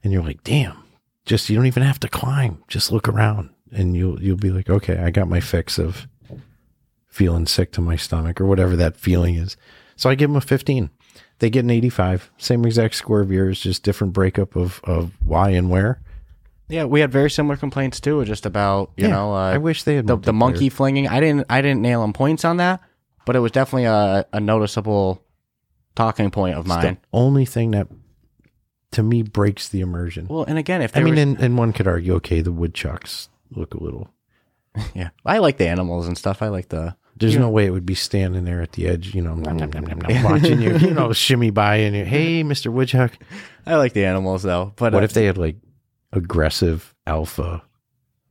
And 0.03 0.13
you're 0.13 0.23
like, 0.23 0.45
damn, 0.45 0.77
just 1.25 1.49
you 1.49 1.57
don't 1.57 1.67
even 1.67 1.83
have 1.83 2.01
to 2.01 2.09
climb. 2.09 2.63
Just 2.69 2.93
look 2.93 3.09
around, 3.09 3.51
and 3.73 3.97
you'll 3.97 4.23
you'll 4.23 4.37
be 4.37 4.51
like, 4.51 4.69
okay, 4.69 4.99
I 4.99 5.11
got 5.11 5.29
my 5.29 5.41
fix 5.41 5.79
of 5.79 6.07
feeling 7.07 7.47
sick 7.47 7.71
to 7.73 7.81
my 7.81 7.97
stomach 7.97 8.41
or 8.41 8.47
whatever 8.47 8.77
that 8.77 8.97
feeling 8.97 9.37
is. 9.37 9.57
So 9.97 10.11
I 10.11 10.17
give 10.17 10.29
them 10.29 10.37
a 10.37 10.41
15. 10.41 10.91
They 11.41 11.51
get 11.51 11.65
an 11.65 11.71
85. 11.71 12.31
Same 12.39 12.65
exact 12.65 12.95
score 12.95 13.21
of 13.21 13.31
yours, 13.31 13.61
just 13.61 13.83
different 13.83 14.13
breakup 14.13 14.57
of, 14.57 14.81
of 14.85 15.13
why 15.25 15.51
and 15.51 15.69
where. 15.69 16.01
Yeah, 16.69 16.85
we 16.85 17.01
had 17.01 17.13
very 17.13 17.31
similar 17.31 17.57
complaints 17.57 18.01
too, 18.01 18.25
just 18.25 18.47
about 18.47 18.93
you 18.97 19.05
Yeah, 19.07 19.11
know 19.13 19.35
uh, 19.35 19.53
I 19.53 19.59
wish 19.59 19.83
they 19.83 19.97
had 19.97 20.07
the, 20.07 20.17
the 20.17 20.33
monkey 20.33 20.69
flinging. 20.71 21.07
I 21.09 21.21
didn't 21.21 21.47
I 21.51 21.61
didn't 21.61 21.83
nail 21.83 22.01
them 22.01 22.13
points 22.15 22.45
on 22.45 22.57
that, 22.57 22.81
but 23.27 23.37
it 23.37 23.41
was 23.41 23.53
definitely 23.53 23.85
a, 23.85 24.25
a 24.33 24.41
noticeable 24.41 25.23
talking 25.95 26.31
point 26.31 26.55
of 26.57 26.65
It's 26.65 26.75
the 26.75 26.83
mine. 26.83 26.99
only 27.13 27.45
thing 27.45 27.73
that 27.73 27.89
to 28.93 29.03
me 29.03 29.23
breaks 29.23 29.69
the 29.69 29.81
immersion. 29.81 30.27
Well, 30.29 30.45
and 30.45 30.57
again, 30.57 30.81
if 30.83 30.97
I 30.97 31.01
mean, 31.03 31.15
was- 31.15 31.21
and, 31.23 31.39
and 31.41 31.59
one 31.59 31.73
could 31.75 31.87
argue, 31.87 32.15
okay, 32.15 32.41
the 32.41 32.53
woodchucks 32.53 33.29
look 33.51 33.75
a 33.75 33.83
little. 33.83 34.09
yeah, 34.95 35.11
I 35.27 35.39
like 35.39 35.59
the 35.59 35.69
animals 35.69 36.07
and 36.09 36.17
stuff. 36.17 36.41
I 36.43 36.49
like 36.49 36.69
the 36.71 36.97
There's 37.17 37.37
no 37.37 37.49
way 37.49 37.65
it 37.67 37.71
would 37.71 37.87
be 37.87 37.95
standing 37.95 38.45
there 38.45 38.61
at 38.61 38.73
the 38.73 38.89
edge, 38.89 39.15
you 39.15 39.23
know, 39.23 39.35
nom, 39.35 39.57
nom, 39.57 39.71
nom, 39.71 40.23
watching 40.25 40.61
you, 40.61 40.77
you 40.79 40.91
know, 40.91 41.13
shimmy 41.15 41.51
by 41.51 41.77
and 41.77 41.95
you, 41.95 42.05
hey, 42.05 42.43
Mr. 42.43 42.73
Woodchuck. 42.73 43.13
I 43.67 43.77
like 43.77 43.93
the 43.93 44.05
animals 44.05 44.43
though. 44.43 44.73
But 44.77 44.93
What 44.93 45.03
uh, 45.03 45.05
if 45.05 45.13
they 45.13 45.25
had 45.27 45.39
like 45.39 45.57
aggressive 46.13 46.93
alpha, 47.07 47.63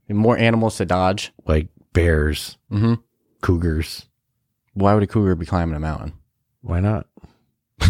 more 0.09 0.37
animals 0.37 0.77
to 0.77 0.85
dodge? 0.85 1.31
like 1.45 1.69
bears, 1.93 2.57
Mm-hmm. 2.71 2.95
cougars? 3.41 4.05
Why 4.73 4.93
would 4.93 5.03
a 5.03 5.07
cougar 5.07 5.35
be 5.35 5.45
climbing 5.45 5.75
a 5.75 5.79
mountain? 5.79 6.13
Why 6.61 6.79
not? 6.79 7.07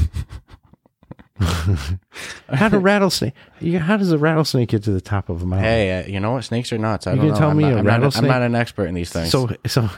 How 2.49 2.69
do 2.69 2.77
rattlesnake? 2.77 3.33
You, 3.59 3.79
how 3.79 3.97
does 3.97 4.11
a 4.11 4.17
rattlesnake 4.17 4.69
get 4.69 4.83
to 4.83 4.91
the 4.91 5.01
top 5.01 5.29
of 5.29 5.41
a 5.41 5.45
mountain? 5.45 5.65
Hey, 5.67 5.99
uh, 5.99 6.07
you 6.07 6.19
know 6.19 6.33
what? 6.33 6.43
Snakes 6.43 6.71
are 6.71 6.77
nuts. 6.77 7.07
I 7.07 7.11
You 7.13 7.17
don't 7.17 7.25
can 7.27 7.33
know. 7.33 7.39
tell 7.39 7.49
I'm 7.51 7.57
me 7.57 7.63
not, 7.63 7.73
a 7.73 7.77
I'm 7.79 7.85
not, 7.85 7.91
rattlesnake- 7.91 8.23
I'm 8.23 8.27
not 8.29 8.41
an 8.43 8.55
expert 8.55 8.85
in 8.85 8.93
these 8.93 9.11
things. 9.11 9.31
so 9.31 9.49
so 9.65 9.89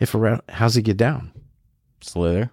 if 0.00 0.14
a 0.14 0.18
rat, 0.18 0.42
how's 0.48 0.74
he 0.74 0.82
get 0.82 0.96
down? 0.96 1.32
slither. 2.02 2.50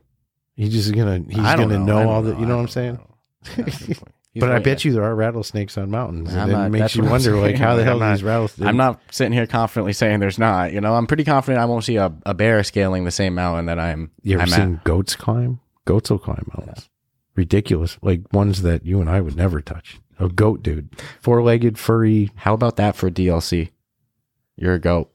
He's 0.55 0.73
just 0.73 0.93
gonna 0.93 1.19
he's 1.27 1.37
gonna 1.37 1.79
know. 1.79 2.03
Know, 2.03 2.09
all 2.09 2.21
the. 2.21 2.35
You 2.37 2.45
know 2.45 2.55
what 2.57 2.63
I'm 2.63 2.67
saying? 2.67 2.93
know. 2.95 3.15
Yeah, 3.57 3.63
good 3.65 3.97
point. 3.97 4.13
He's 4.33 4.41
But 4.41 4.51
I 4.51 4.59
bet 4.59 4.83
yeah. 4.85 4.89
you 4.89 4.93
there 4.95 5.03
are 5.05 5.15
rattlesnakes 5.15 5.77
on 5.79 5.89
mountains, 5.89 6.35
I'm 6.35 6.51
and 6.53 6.75
it 6.75 6.77
makes 6.79 6.95
you 6.95 7.03
wonder, 7.03 7.35
like, 7.37 7.55
how 7.55 7.75
the 7.75 7.83
hell 7.83 7.97
not- 7.97 8.11
these 8.13 8.23
rattlesnakes? 8.23 8.67
I'm 8.67 8.77
not 8.77 9.01
sitting 9.09 9.33
here 9.33 9.47
confidently 9.47 9.93
saying 9.93 10.19
there's 10.19 10.37
not. 10.37 10.73
You 10.73 10.81
know, 10.81 10.93
I'm 10.93 11.07
pretty 11.07 11.23
confident 11.23 11.59
I 11.59 11.65
won't 11.65 11.83
see 11.85 11.95
a, 11.95 12.13
a 12.23 12.35
bear 12.35 12.63
scaling 12.63 13.03
the 13.05 13.09
same 13.11 13.33
mountain 13.33 13.65
that 13.65 13.79
I'm. 13.79 14.11
You 14.21 14.35
ever 14.35 14.43
I'm 14.43 14.49
seen 14.49 14.75
at. 14.75 14.83
goats 14.83 15.15
climb? 15.15 15.59
Goats 15.85 16.11
will 16.11 16.19
climb 16.19 16.45
mountains. 16.55 16.87
Ridiculous, 17.35 17.97
like 18.03 18.31
ones 18.33 18.61
that 18.63 18.85
you 18.85 18.99
and 19.01 19.09
I 19.09 19.21
would 19.21 19.35
never 19.35 19.59
touch. 19.61 19.99
A 20.19 20.27
goat, 20.27 20.61
dude, 20.61 20.89
four-legged, 21.21 21.79
furry. 21.79 22.29
How 22.35 22.53
about 22.53 22.75
that 22.75 22.95
for 22.95 23.09
DLC? 23.09 23.69
You're 24.55 24.73
a 24.75 24.79
goat. 24.79 25.11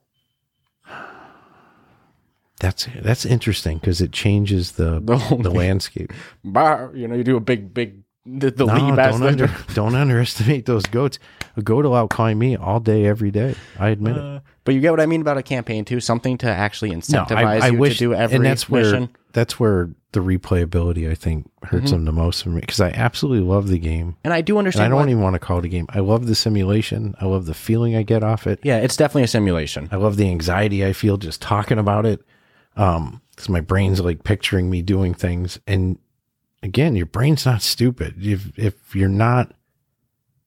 That's 2.62 2.88
that's 3.02 3.26
interesting 3.26 3.78
because 3.78 4.00
it 4.00 4.12
changes 4.12 4.72
the 4.72 5.00
The 5.04 5.16
the 5.42 5.50
landscape. 5.50 6.12
Bar, 6.44 6.92
you 6.94 7.06
know, 7.08 7.14
you 7.16 7.24
do 7.24 7.36
a 7.36 7.40
big, 7.40 7.74
big. 7.74 8.02
The, 8.24 8.52
the 8.52 8.66
No, 8.66 8.74
leap 8.74 8.98
as 9.00 9.18
don't, 9.18 9.26
under, 9.28 9.50
don't 9.74 9.96
underestimate 9.96 10.64
those 10.64 10.84
goats. 10.84 11.18
A 11.56 11.60
goat 11.62 11.84
will 11.84 11.90
outclimb 11.90 12.36
me 12.38 12.54
all 12.54 12.78
day, 12.78 13.04
every 13.04 13.32
day. 13.32 13.56
I 13.80 13.88
admit 13.88 14.16
it. 14.16 14.22
Uh, 14.22 14.38
but 14.62 14.74
you 14.76 14.80
get 14.80 14.92
what 14.92 15.00
I 15.00 15.06
mean 15.06 15.20
about 15.22 15.38
a 15.38 15.42
campaign 15.42 15.84
too. 15.84 15.98
Something 15.98 16.38
to 16.38 16.46
actually 16.48 16.90
incentivize 16.92 17.72
you 17.72 17.84
to 17.88 17.94
do 17.96 18.14
every 18.14 18.36
and 18.36 18.44
that's 18.46 18.68
mission. 18.70 19.00
where 19.00 19.08
that's 19.32 19.58
where 19.58 19.90
the 20.12 20.20
replayability 20.20 21.10
I 21.10 21.14
think 21.16 21.50
hurts 21.64 21.86
Mm-hmm. 21.86 21.94
them 21.96 22.04
the 22.04 22.12
most 22.12 22.44
for 22.44 22.50
me 22.50 22.60
because 22.60 22.80
I 22.80 22.90
absolutely 22.90 23.44
love 23.48 23.66
the 23.68 23.78
game. 23.78 24.14
and 24.22 24.32
I 24.32 24.40
do 24.40 24.56
And 24.58 24.68
I 24.68 24.70
don't 24.88 24.92
why- 24.92 25.02
even 25.08 25.20
want 25.20 25.34
to 25.34 25.40
call 25.40 25.58
it 25.58 25.64
a 25.64 25.68
game. 25.68 25.86
I 25.88 25.98
love 25.98 26.26
the 26.26 26.34
simulation. 26.36 27.16
I 27.20 27.24
love 27.26 27.46
the 27.46 27.54
feeling 27.54 27.96
I 27.96 28.02
get 28.04 28.22
off 28.22 28.46
it. 28.46 28.60
yeah, 28.62 28.76
it's 28.78 28.96
definitely 28.96 29.24
a 29.24 29.28
simulation. 29.28 29.88
I 29.90 29.96
love 29.96 30.16
the 30.16 30.28
anxiety 30.30 30.84
I 30.86 30.92
feel 30.92 31.16
just 31.16 31.40
talking 31.42 31.78
about 31.78 32.06
it. 32.06 32.22
Um, 32.76 33.20
because 33.30 33.48
my 33.48 33.60
brain's 33.60 34.00
like 34.00 34.24
picturing 34.24 34.68
me 34.70 34.82
doing 34.82 35.14
things. 35.14 35.58
And 35.66 35.98
again, 36.62 36.94
your 36.96 37.06
brain's 37.06 37.46
not 37.46 37.62
stupid. 37.62 38.14
If 38.24 38.56
if 38.58 38.94
you're 38.94 39.08
not, 39.08 39.52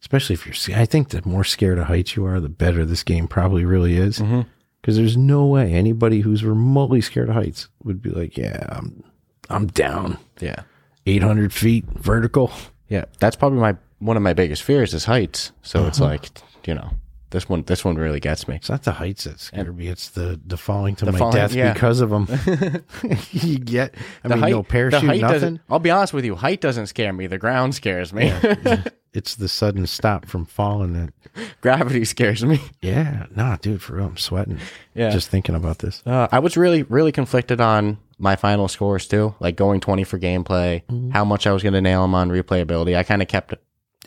especially 0.01 0.35
if 0.35 0.45
you're, 0.69 0.77
I 0.77 0.85
think 0.85 1.09
the 1.09 1.21
more 1.27 1.43
scared 1.43 1.77
of 1.79 1.85
heights 1.87 2.15
you 2.15 2.25
are, 2.25 2.39
the 2.39 2.49
better 2.49 2.85
this 2.85 3.03
game 3.03 3.27
probably 3.27 3.65
really 3.65 3.97
is. 3.97 4.19
Because 4.19 4.95
Mhm. 4.95 4.97
there's 4.97 5.17
no 5.17 5.45
way 5.45 5.73
anybody 5.73 6.21
who's 6.21 6.43
remotely 6.43 7.01
scared 7.01 7.29
of 7.29 7.35
heights 7.35 7.69
would 7.83 8.01
be 8.01 8.11
like, 8.11 8.37
yeah, 8.37 8.65
I'm, 8.69 9.03
I'm 9.49 9.67
down 9.67 10.17
Yeah, 10.39 10.61
800 11.07 11.51
feet 11.53 11.85
vertical. 11.95 12.51
yeah. 12.87 13.05
That's 13.19 13.35
probably 13.35 13.59
my 13.59 13.75
one 13.99 14.17
of 14.17 14.23
my 14.23 14.33
biggest 14.33 14.61
fears 14.61 14.93
is 14.93 15.05
heights. 15.05 15.51
So 15.63 15.87
it's 15.87 15.99
Uh-huh. 15.99 16.11
like 16.11 16.29
you 16.67 16.75
know, 16.75 16.91
this 17.31 17.49
one 17.49 17.63
this 17.63 17.83
one 17.83 17.95
really 17.95 18.19
gets 18.19 18.47
me. 18.47 18.55
It's 18.55 18.69
not 18.69 18.83
the 18.83 18.93
heights 18.93 19.23
that 19.25 19.39
scare 19.39 19.71
me. 19.73 19.87
It's 19.87 20.09
the 20.09 20.39
the 20.45 20.57
falling 20.57 20.95
to 20.97 21.05
The 21.05 21.11
my 21.11 21.19
falling- 21.19 21.35
death 21.35 21.53
yeah. 21.53 21.73
because 21.73 22.01
of 22.01 22.09
them. 22.09 22.27
you 23.31 23.57
get, 23.59 23.95
I 24.23 24.27
mean, 24.29 24.39
no 24.51 24.63
parachute, 24.63 25.03
height 25.03 25.21
nothing. 25.21 25.33
doesn't. 25.35 25.61
I'll 25.69 25.79
be 25.79 25.91
honest 25.91 26.13
with 26.13 26.25
you. 26.25 26.35
Height 26.35 26.61
doesn't 26.61 26.87
scare 26.87 27.13
me. 27.13 27.27
The 27.27 27.37
ground 27.37 27.75
scares 27.75 28.13
me. 28.13 28.31
It's 29.15 29.35
the 29.35 29.47
sudden 29.47 29.87
stop 29.87 30.25
from 30.25 30.43
falling 30.43 30.91
that 30.91 31.13
Gravity 31.61 32.03
scares 32.03 32.43
me. 32.43 32.59
Yeah, 32.81 33.27
nah, 33.33 33.55
dude, 33.55 33.81
for 33.81 33.95
real, 33.95 34.07
I'm 34.07 34.17
sweating. 34.17 34.59
Yeah. 34.93 35.09
just 35.09 35.29
thinking 35.29 35.55
about 35.55 35.77
this. 35.79 36.03
Uh, 36.05 36.27
I 36.33 36.39
was 36.39 36.57
really, 36.57 36.83
really 36.83 37.13
conflicted 37.13 37.61
on 37.61 37.97
my 38.19 38.35
final 38.35 38.67
scores 38.67 39.07
too, 39.07 39.33
like 39.39 39.55
going 39.55 39.79
20 39.79 40.03
for 40.03 40.19
gameplay, 40.19 40.83
Mm-hmm. 40.87 41.11
how 41.11 41.23
much 41.23 41.47
I 41.47 41.53
was 41.53 41.63
going 41.63 41.71
to 41.75 41.81
nail 41.81 42.01
them 42.01 42.13
on 42.13 42.29
replayability. 42.29 42.97
I 42.97 43.03
kind 43.03 43.21
of 43.21 43.29
kept, 43.29 43.53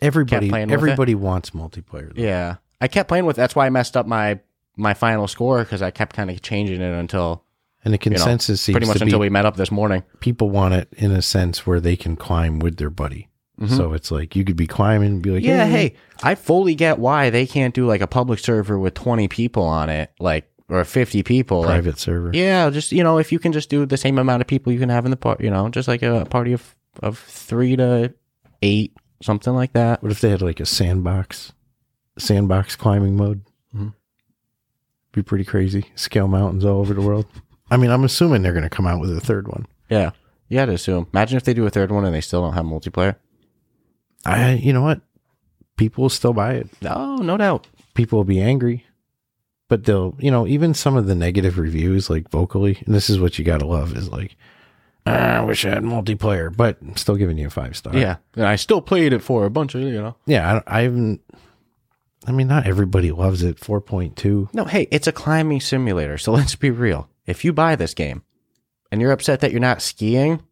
Everybody, 0.02 0.50
playing 0.50 0.66
with 0.68 0.74
everybody 0.74 1.14
wants 1.14 1.50
multiplayer. 1.52 2.14
though. 2.14 2.20
yeah, 2.22 2.56
I 2.80 2.88
kept 2.88 3.08
playing 3.08 3.26
with. 3.26 3.36
That's 3.36 3.54
why 3.56 3.66
I 3.66 3.70
messed 3.70 3.96
up 3.96 4.06
my 4.06 4.40
my 4.76 4.94
final 4.94 5.26
score 5.26 5.64
because 5.64 5.82
I 5.82 5.90
kept 5.90 6.14
kind 6.14 6.30
of 6.30 6.40
changing 6.42 6.80
it 6.80 6.92
until 6.92 7.44
and 7.84 7.92
the 7.94 7.98
consensus 7.98 8.60
seems 8.60 8.74
pretty 8.74 8.86
much 8.86 9.00
until 9.00 9.18
we 9.18 9.28
met 9.30 9.44
up 9.46 9.56
this 9.56 9.70
morning. 9.70 10.02
people 10.20 10.50
want 10.50 10.74
it 10.74 10.88
in 10.96 11.10
a 11.10 11.22
sense 11.22 11.66
where 11.66 11.80
they 11.80 11.96
can 11.96 12.16
climb 12.16 12.58
with 12.60 12.76
their 12.76 12.90
buddy. 12.90 13.28
So 13.66 13.92
it's 13.92 14.12
like 14.12 14.36
you 14.36 14.44
could 14.44 14.54
be 14.54 14.68
climbing 14.68 15.14
and 15.14 15.22
be 15.22 15.30
like, 15.32 15.42
Mm-hmm. 15.42 15.50
Yeah, 15.50 15.66
hey, 15.66 15.96
I 16.22 16.36
fully 16.36 16.76
get 16.76 17.00
why 17.00 17.30
they 17.30 17.44
can't 17.44 17.74
do 17.74 17.86
like 17.88 18.00
a 18.00 18.06
public 18.06 18.38
server 18.38 18.78
with 18.78 18.94
20 18.94 19.26
people 19.26 19.64
on 19.64 19.88
it, 19.88 20.12
like 20.20 20.48
or 20.68 20.84
50 20.84 21.24
people. 21.24 21.62
like, 21.62 21.66
private 21.70 21.98
server. 21.98 22.30
Yeah, 22.32 22.70
just 22.70 22.92
you 22.92 23.02
know, 23.02 23.18
if 23.18 23.32
you 23.32 23.40
can 23.40 23.50
just 23.50 23.68
do 23.68 23.84
the 23.84 23.96
same 23.96 24.16
amount 24.16 24.42
of 24.42 24.46
people 24.46 24.72
you 24.72 24.78
can 24.78 24.90
have 24.90 25.04
in 25.06 25.10
the 25.10 25.16
part, 25.16 25.40
you 25.40 25.50
know, 25.50 25.68
just 25.70 25.88
like 25.88 26.02
a 26.02 26.24
party 26.26 26.52
of 26.52 26.76
of 27.02 27.18
three 27.18 27.74
to 27.74 28.14
eight, 28.62 28.96
something 29.22 29.52
like 29.54 29.72
that. 29.72 30.04
What 30.04 30.12
if 30.12 30.20
they 30.20 30.30
had 30.30 30.40
like 30.42 30.60
a 30.60 30.66
sandbox, 30.66 31.52
sandbox 32.18 32.76
climbing 32.76 33.16
mode? 33.16 33.42
Mhm. 33.74 33.94
Be 35.12 35.22
pretty 35.22 35.44
crazy. 35.44 35.86
Scale 35.94 36.28
mountains 36.28 36.64
all 36.64 36.80
over 36.80 36.94
the 36.94 37.00
world. 37.02 37.26
I 37.70 37.76
mean, 37.76 37.90
I'm 37.90 38.04
assuming 38.04 38.42
they're 38.42 38.52
going 38.52 38.62
to 38.62 38.70
come 38.70 38.86
out 38.86 39.00
with 39.00 39.14
a 39.16 39.20
third 39.20 39.48
one. 39.48 39.66
Yeah, 39.90 40.10
you 40.48 40.58
had 40.58 40.66
to 40.66 40.72
assume. 40.72 41.06
Imagine 41.12 41.36
if 41.36 41.44
they 41.44 41.54
do 41.54 41.66
a 41.66 41.70
third 41.70 41.90
one 41.90 42.04
and 42.04 42.14
they 42.14 42.20
still 42.20 42.42
don't 42.42 42.54
have 42.54 42.64
multiplayer. 42.64 43.16
I, 44.26 44.52
you 44.54 44.72
know 44.72 44.82
what? 44.82 45.00
People 45.76 46.02
will 46.02 46.08
still 46.10 46.32
buy 46.32 46.54
it. 46.54 46.68
No, 46.82 47.16
no 47.16 47.36
doubt. 47.36 47.66
people 47.94 48.18
will 48.18 48.24
be 48.24 48.40
angry, 48.40 48.84
but 49.68 49.84
they'll, 49.84 50.14
you 50.18 50.30
know, 50.30 50.46
even 50.46 50.74
some 50.74 50.96
of 50.96 51.06
the 51.06 51.14
negative 51.14 51.58
reviews, 51.58 52.08
like 52.10 52.28
vocally, 52.30 52.82
and 52.86 52.94
this 52.94 53.08
is 53.10 53.18
what 53.20 53.38
you 53.38 53.44
got 53.44 53.58
to 53.60 53.66
love 53.66 53.96
is 53.96 54.08
like, 54.10 54.36
"Ah, 55.06 55.36
I 55.38 55.40
wish 55.44 55.64
I 55.64 55.70
had 55.70 55.82
multiplayer, 55.84 56.54
but 56.54 56.78
I'm 56.82 56.96
still 56.96 57.16
giving 57.16 57.38
you 57.38 57.46
a 57.46 57.50
five 57.50 57.76
star. 57.76 57.96
Yeah, 57.96 58.16
and 58.34 58.46
I 58.46 58.56
still 58.56 58.80
played 58.80 59.12
it 59.12 59.22
for 59.22 59.44
a 59.44 59.50
bunch 59.50 59.74
of 59.74 59.82
you 59.82 59.92
know. 59.92 60.16
Yeah. 60.26 60.60
I, 60.66 60.78
I 60.78 60.82
haven't, 60.82 61.20
I 62.26 62.32
mean, 62.32 62.48
not 62.48 62.66
everybody 62.66 63.10
loves 63.12 63.42
it. 63.42 63.58
4.2. 63.60 64.52
No, 64.54 64.64
hey, 64.64 64.88
it's 64.90 65.06
a 65.06 65.12
climbing 65.12 65.60
simulator, 65.60 66.18
so 66.18 66.32
let's 66.38 66.56
be 66.56 66.70
real. 66.70 67.08
If 67.26 67.44
you 67.44 67.52
buy 67.52 67.76
this 67.76 67.94
game 67.94 68.22
and 68.90 69.00
you're 69.00 69.12
upset 69.12 69.40
that 69.40 69.50
you're 69.52 69.60
not 69.60 69.82
skiing, 69.82 70.42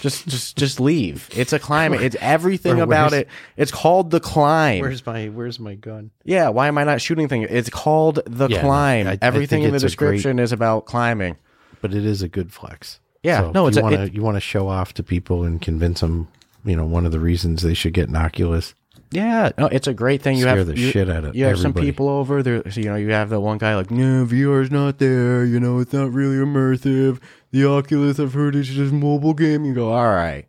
just 0.00 0.26
just 0.26 0.56
just 0.56 0.80
leave. 0.80 1.28
It's 1.36 1.52
a 1.52 1.58
climbing. 1.58 2.02
It's 2.02 2.16
everything 2.20 2.80
about 2.80 3.12
it. 3.12 3.28
It's 3.56 3.70
called 3.70 4.10
the 4.10 4.18
climb. 4.20 4.80
Where's 4.80 5.04
my, 5.06 5.26
where's 5.28 5.60
my 5.60 5.74
gun? 5.74 6.10
Yeah, 6.24 6.48
why 6.48 6.66
am 6.68 6.76
I 6.78 6.84
not 6.84 7.00
shooting 7.00 7.28
things? 7.28 7.48
It's 7.50 7.70
called 7.70 8.20
the 8.26 8.48
Yeah, 8.48 8.60
climb. 8.62 9.06
I- 9.06 9.12
I 9.12 9.18
Everything 9.22 9.62
think 9.62 9.66
in 9.66 9.70
the 9.72 9.76
a 9.76 9.80
great- 9.80 9.86
description 9.86 10.38
is 10.38 10.50
about 10.52 10.86
climbing. 10.86 11.36
But 11.82 11.94
it 11.94 12.04
is 12.04 12.22
a 12.22 12.28
good 12.28 12.52
flex. 12.52 13.00
Yeah, 13.22 13.40
So 13.42 13.50
no, 13.52 13.66
it's 13.68 13.76
you 13.76 13.80
a- 13.80 13.82
want 13.84 13.94
to, 13.96 14.02
it- 14.04 14.14
you 14.14 14.22
want 14.22 14.36
to 14.36 14.40
show 14.40 14.66
off 14.68 14.94
to 14.94 15.02
people 15.02 15.44
and 15.44 15.60
convince 15.62 16.00
them, 16.00 16.26
you 16.64 16.74
know, 16.74 16.84
one 16.86 17.06
of 17.06 17.12
the 17.12 17.20
reasons 17.20 17.62
they 17.62 17.74
should 17.74 17.92
get 17.92 18.08
an 18.08 18.16
Oculus. 18.16 18.74
Yeah, 19.12 19.50
no, 19.56 19.66
it's 19.66 19.86
a 19.86 19.94
great 19.94 20.20
thing. 20.22 20.36
You 20.36 20.42
Scare 20.42 20.56
have 20.58 20.66
the 20.66 20.76
you, 20.78 20.90
shit 20.90 21.08
out 21.08 21.24
of 21.24 21.36
you 21.36 21.44
have 21.44 21.58
some 21.58 21.72
people 21.72 22.08
over 22.08 22.42
there. 22.42 22.68
So, 22.70 22.80
you 22.80 22.86
know, 22.88 22.96
you 22.96 23.10
have 23.10 23.30
the 23.30 23.40
one 23.40 23.58
guy 23.58 23.76
like, 23.76 23.90
no, 23.90 24.24
VR's 24.26 24.70
not 24.70 24.98
there. 24.98 25.44
You 25.44 25.60
know, 25.60 25.78
it's 25.78 25.92
not 25.92 26.12
really 26.12 26.36
immersive. 26.36 27.20
The 27.52 27.66
Oculus, 27.68 28.18
I've 28.18 28.34
heard, 28.34 28.56
is 28.56 28.68
just 28.68 28.92
mobile 28.92 29.32
game. 29.34 29.64
You 29.64 29.74
go, 29.74 29.92
all 29.92 30.08
right, 30.12 30.46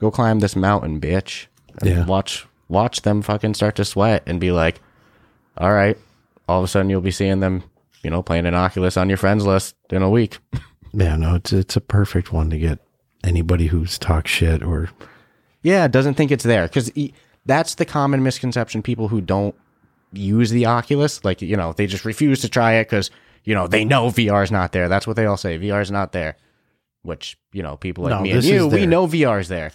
go 0.00 0.10
climb 0.10 0.38
this 0.38 0.54
mountain, 0.56 1.00
bitch. 1.00 1.46
And 1.80 1.90
Yeah. 1.90 2.06
watch 2.06 2.46
watch 2.68 3.02
them 3.02 3.22
fucking 3.22 3.54
start 3.54 3.74
to 3.76 3.84
sweat 3.84 4.22
and 4.26 4.40
be 4.40 4.52
like, 4.52 4.80
all 5.56 5.72
right. 5.72 5.96
All 6.48 6.58
of 6.60 6.64
a 6.64 6.68
sudden, 6.68 6.88
you'll 6.90 7.00
be 7.00 7.10
seeing 7.10 7.40
them, 7.40 7.62
you 8.02 8.10
know, 8.10 8.22
playing 8.22 8.46
an 8.46 8.54
Oculus 8.54 8.96
on 8.96 9.08
your 9.08 9.18
friends 9.18 9.44
list 9.44 9.74
in 9.90 10.02
a 10.02 10.10
week. 10.10 10.38
Yeah, 10.94 11.16
no, 11.16 11.34
it's, 11.34 11.52
it's 11.52 11.76
a 11.76 11.82
perfect 11.82 12.32
one 12.32 12.48
to 12.48 12.58
get 12.58 12.78
anybody 13.22 13.66
who's 13.66 13.98
talk 13.98 14.26
shit 14.26 14.62
or 14.62 14.88
Yeah, 15.62 15.86
doesn't 15.86 16.14
think 16.14 16.30
it's 16.30 16.44
there 16.44 16.66
because 16.66 16.90
that's 17.48 17.74
the 17.76 17.84
common 17.84 18.22
misconception. 18.22 18.82
People 18.82 19.08
who 19.08 19.20
don't 19.20 19.54
use 20.12 20.50
the 20.50 20.66
Oculus, 20.66 21.24
like 21.24 21.42
you 21.42 21.56
know, 21.56 21.72
they 21.72 21.86
just 21.86 22.04
refuse 22.04 22.42
to 22.42 22.48
try 22.48 22.74
it 22.74 22.84
because 22.84 23.10
you 23.42 23.54
know 23.54 23.66
they 23.66 23.84
know 23.84 24.08
VR 24.08 24.44
is 24.44 24.52
not 24.52 24.70
there. 24.70 24.88
That's 24.88 25.06
what 25.06 25.16
they 25.16 25.26
all 25.26 25.38
say. 25.38 25.58
VR 25.58 25.82
is 25.82 25.90
not 25.90 26.12
there. 26.12 26.36
Which 27.02 27.38
you 27.52 27.62
know, 27.62 27.76
people 27.76 28.04
like 28.04 28.10
No, 28.10 28.20
me 28.20 28.32
and 28.32 28.44
you, 28.44 28.68
we 28.68 28.86
know 28.86 29.06
VR 29.08 29.40
is 29.40 29.48
there. 29.48 29.72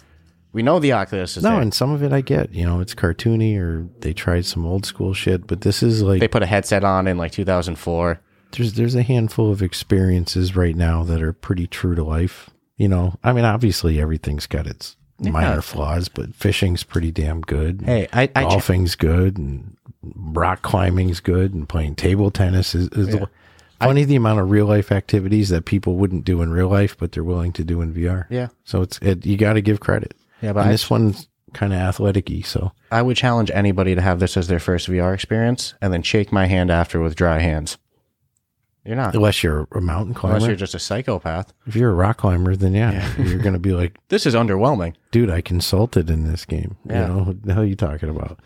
We 0.52 0.62
know 0.62 0.78
the 0.78 0.92
Oculus 0.92 1.36
is 1.36 1.42
there. 1.42 1.50
No, 1.50 1.56
there. 1.56 1.62
and 1.62 1.74
some 1.74 1.90
of 1.90 2.02
it 2.04 2.12
I 2.12 2.20
get. 2.20 2.54
You 2.54 2.64
know, 2.64 2.80
it's 2.80 2.94
cartoony 2.94 3.58
or 3.58 3.88
they 3.98 4.12
tried 4.12 4.46
some 4.46 4.64
old 4.64 4.86
school 4.86 5.12
shit, 5.12 5.48
but 5.48 5.62
this 5.62 5.82
is 5.82 6.00
like 6.02 6.20
they 6.20 6.28
put 6.28 6.44
a 6.44 6.46
headset 6.46 6.84
on 6.84 7.08
in 7.08 7.18
like 7.18 7.32
2004. 7.32 8.20
there's 8.52 8.74
there's 8.74 8.94
a 8.94 9.02
handful 9.02 9.50
of 9.50 9.62
experiences 9.62 10.54
right 10.54 10.76
now 10.76 11.02
that 11.02 11.20
are 11.20 11.32
pretty 11.32 11.66
true 11.66 11.96
to 11.96 12.04
life. 12.04 12.50
You 12.76 12.88
know, 12.88 13.16
I 13.24 13.32
mean, 13.32 13.44
obviously 13.44 14.00
everything's 14.00 14.46
got 14.46 14.68
its 14.68 14.96
minor 15.18 15.62
flaws, 15.62 16.08
but 16.08 16.34
fishing's 16.34 16.82
pretty 16.82 17.10
damn 17.10 17.40
good. 17.40 17.82
Hey, 17.84 18.08
I, 18.12 18.30
I 18.34 18.42
golfing's 18.44 18.94
good, 18.96 19.36
and 19.38 19.76
rock 20.02 20.62
climbing's 20.62 21.20
good, 21.20 21.54
and 21.54 21.68
playing 21.68 21.94
table 21.96 22.30
tennis 22.30 22.74
is. 22.74 22.88
is 22.88 23.16
Funny 23.80 24.04
the 24.04 24.16
amount 24.16 24.40
of 24.40 24.50
real 24.50 24.64
life 24.66 24.90
activities 24.90 25.50
that 25.50 25.66
people 25.66 25.96
wouldn't 25.96 26.24
do 26.24 26.40
in 26.40 26.50
real 26.52 26.68
life, 26.68 26.96
but 26.96 27.12
they're 27.12 27.24
willing 27.24 27.52
to 27.52 27.64
do 27.64 27.82
in 27.82 27.92
VR. 27.92 28.24
yeah, 28.30 28.48
So 28.64 28.80
it's 28.80 28.98
it, 29.02 29.26
you 29.26 29.36
got 29.36 29.54
to 29.54 29.60
give 29.60 29.80
credit. 29.80 30.14
yeah, 30.40 30.54
but 30.54 30.66
I, 30.66 30.70
this 30.70 30.88
one's 30.88 31.28
kind 31.52 31.72
of 31.74 31.80
athletic-y, 31.80 32.40
so 32.42 32.72
I 32.90 33.02
would 33.02 33.16
challenge 33.16 33.50
anybody 33.52 33.94
to 33.94 34.00
have 34.00 34.20
this 34.20 34.36
as 34.38 34.46
their 34.48 34.60
first 34.60 34.88
VR 34.88 35.12
experience 35.12 35.74
and 35.82 35.92
then 35.92 36.02
shake 36.02 36.32
my 36.32 36.46
hand 36.46 36.70
after 36.70 37.00
with 37.00 37.14
dry 37.14 37.40
hands. 37.40 37.76
You're 38.84 38.96
not. 38.96 39.14
Unless 39.14 39.42
you're 39.42 39.66
a 39.72 39.80
mountain 39.80 40.12
climber. 40.14 40.36
Unless 40.36 40.48
you're 40.48 40.56
just 40.56 40.74
a 40.74 40.78
psychopath. 40.78 41.52
if 41.66 41.74
you're 41.74 41.90
a 41.90 41.94
rock 41.94 42.18
climber, 42.18 42.54
then 42.54 42.74
yeah, 42.74 43.12
you're 43.16 43.38
going 43.38 43.54
to 43.54 43.58
be 43.58 43.72
like, 43.72 43.96
This 44.08 44.26
is 44.26 44.34
underwhelming. 44.34 44.94
dude, 45.10 45.30
I 45.30 45.40
consulted 45.40 46.10
in 46.10 46.30
this 46.30 46.44
game. 46.44 46.76
Yeah. 46.84 47.08
You 47.08 47.14
know, 47.14 47.22
what 47.24 47.42
the 47.42 47.54
hell 47.54 47.62
are 47.62 47.66
you 47.66 47.76
talking 47.76 48.10
about? 48.10 48.38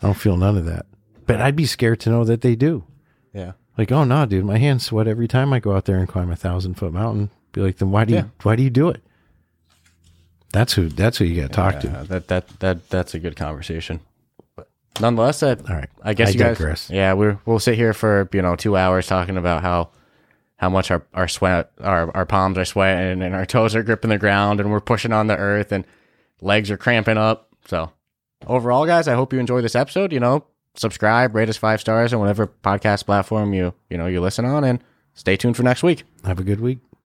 I 0.00 0.06
don't 0.06 0.14
feel 0.14 0.36
none 0.36 0.56
of 0.56 0.64
that. 0.66 0.86
But 1.26 1.40
I'd 1.40 1.56
be 1.56 1.66
scared 1.66 2.00
to 2.00 2.10
know 2.10 2.24
that 2.24 2.40
they 2.40 2.54
do. 2.56 2.84
Yeah. 3.32 3.52
Like, 3.76 3.90
oh 3.92 4.04
no, 4.04 4.26
dude, 4.26 4.44
my 4.44 4.58
hands 4.58 4.84
sweat 4.86 5.08
every 5.08 5.26
time 5.28 5.52
I 5.52 5.58
go 5.60 5.74
out 5.74 5.86
there 5.86 5.98
and 5.98 6.08
climb 6.08 6.30
a 6.30 6.36
thousand 6.36 6.74
foot 6.74 6.92
mountain. 6.92 7.30
Be 7.52 7.60
like, 7.60 7.78
then 7.78 7.90
why 7.90 8.04
do 8.04 8.14
you 8.14 8.30
why 8.42 8.54
do 8.56 8.62
you 8.62 8.70
do 8.70 8.88
it? 8.90 9.02
That's 10.52 10.72
who 10.74 10.88
that's 10.88 11.18
who 11.18 11.24
you 11.24 11.40
got 11.40 11.48
to 11.48 11.54
talk 11.54 11.80
to. 11.80 11.88
That 12.08 12.28
that 12.28 12.48
that 12.60 12.88
that's 12.90 13.14
a 13.14 13.18
good 13.18 13.36
conversation. 13.36 14.00
Nonetheless, 15.00 15.40
that 15.40 15.68
All 15.70 15.76
right. 15.76 15.88
I 16.02 16.14
guess 16.14 16.28
I 16.28 16.32
you 16.32 16.38
guys. 16.38 16.58
digress. 16.58 16.90
Yeah, 16.90 17.14
we 17.14 17.36
we'll 17.46 17.58
sit 17.60 17.76
here 17.76 17.92
for 17.92 18.28
you 18.32 18.42
know 18.42 18.56
two 18.56 18.76
hours 18.76 19.06
talking 19.06 19.36
about 19.36 19.62
how 19.62 19.90
how 20.56 20.68
much 20.68 20.90
our 20.90 21.06
our 21.14 21.28
sweat 21.28 21.70
our 21.80 22.14
our 22.14 22.26
palms 22.26 22.58
are 22.58 22.64
sweating 22.64 23.22
and 23.22 23.34
our 23.34 23.46
toes 23.46 23.74
are 23.74 23.82
gripping 23.82 24.10
the 24.10 24.18
ground 24.18 24.60
and 24.60 24.70
we're 24.70 24.80
pushing 24.80 25.12
on 25.12 25.26
the 25.26 25.36
earth 25.36 25.72
and 25.72 25.86
legs 26.40 26.70
are 26.70 26.76
cramping 26.76 27.16
up. 27.16 27.48
So 27.66 27.92
overall, 28.46 28.84
guys, 28.84 29.08
I 29.08 29.14
hope 29.14 29.32
you 29.32 29.38
enjoy 29.38 29.62
this 29.62 29.74
episode. 29.74 30.12
You 30.12 30.20
know, 30.20 30.44
subscribe, 30.74 31.34
rate 31.34 31.48
us 31.48 31.56
five 31.56 31.80
stars 31.80 32.12
on 32.12 32.20
whatever 32.20 32.46
podcast 32.46 33.06
platform 33.06 33.54
you 33.54 33.72
you 33.88 33.96
know 33.96 34.06
you 34.06 34.20
listen 34.20 34.44
on, 34.44 34.64
and 34.64 34.82
stay 35.14 35.36
tuned 35.36 35.56
for 35.56 35.62
next 35.62 35.82
week. 35.82 36.04
Have 36.24 36.40
a 36.40 36.44
good 36.44 36.60
week. 36.60 36.78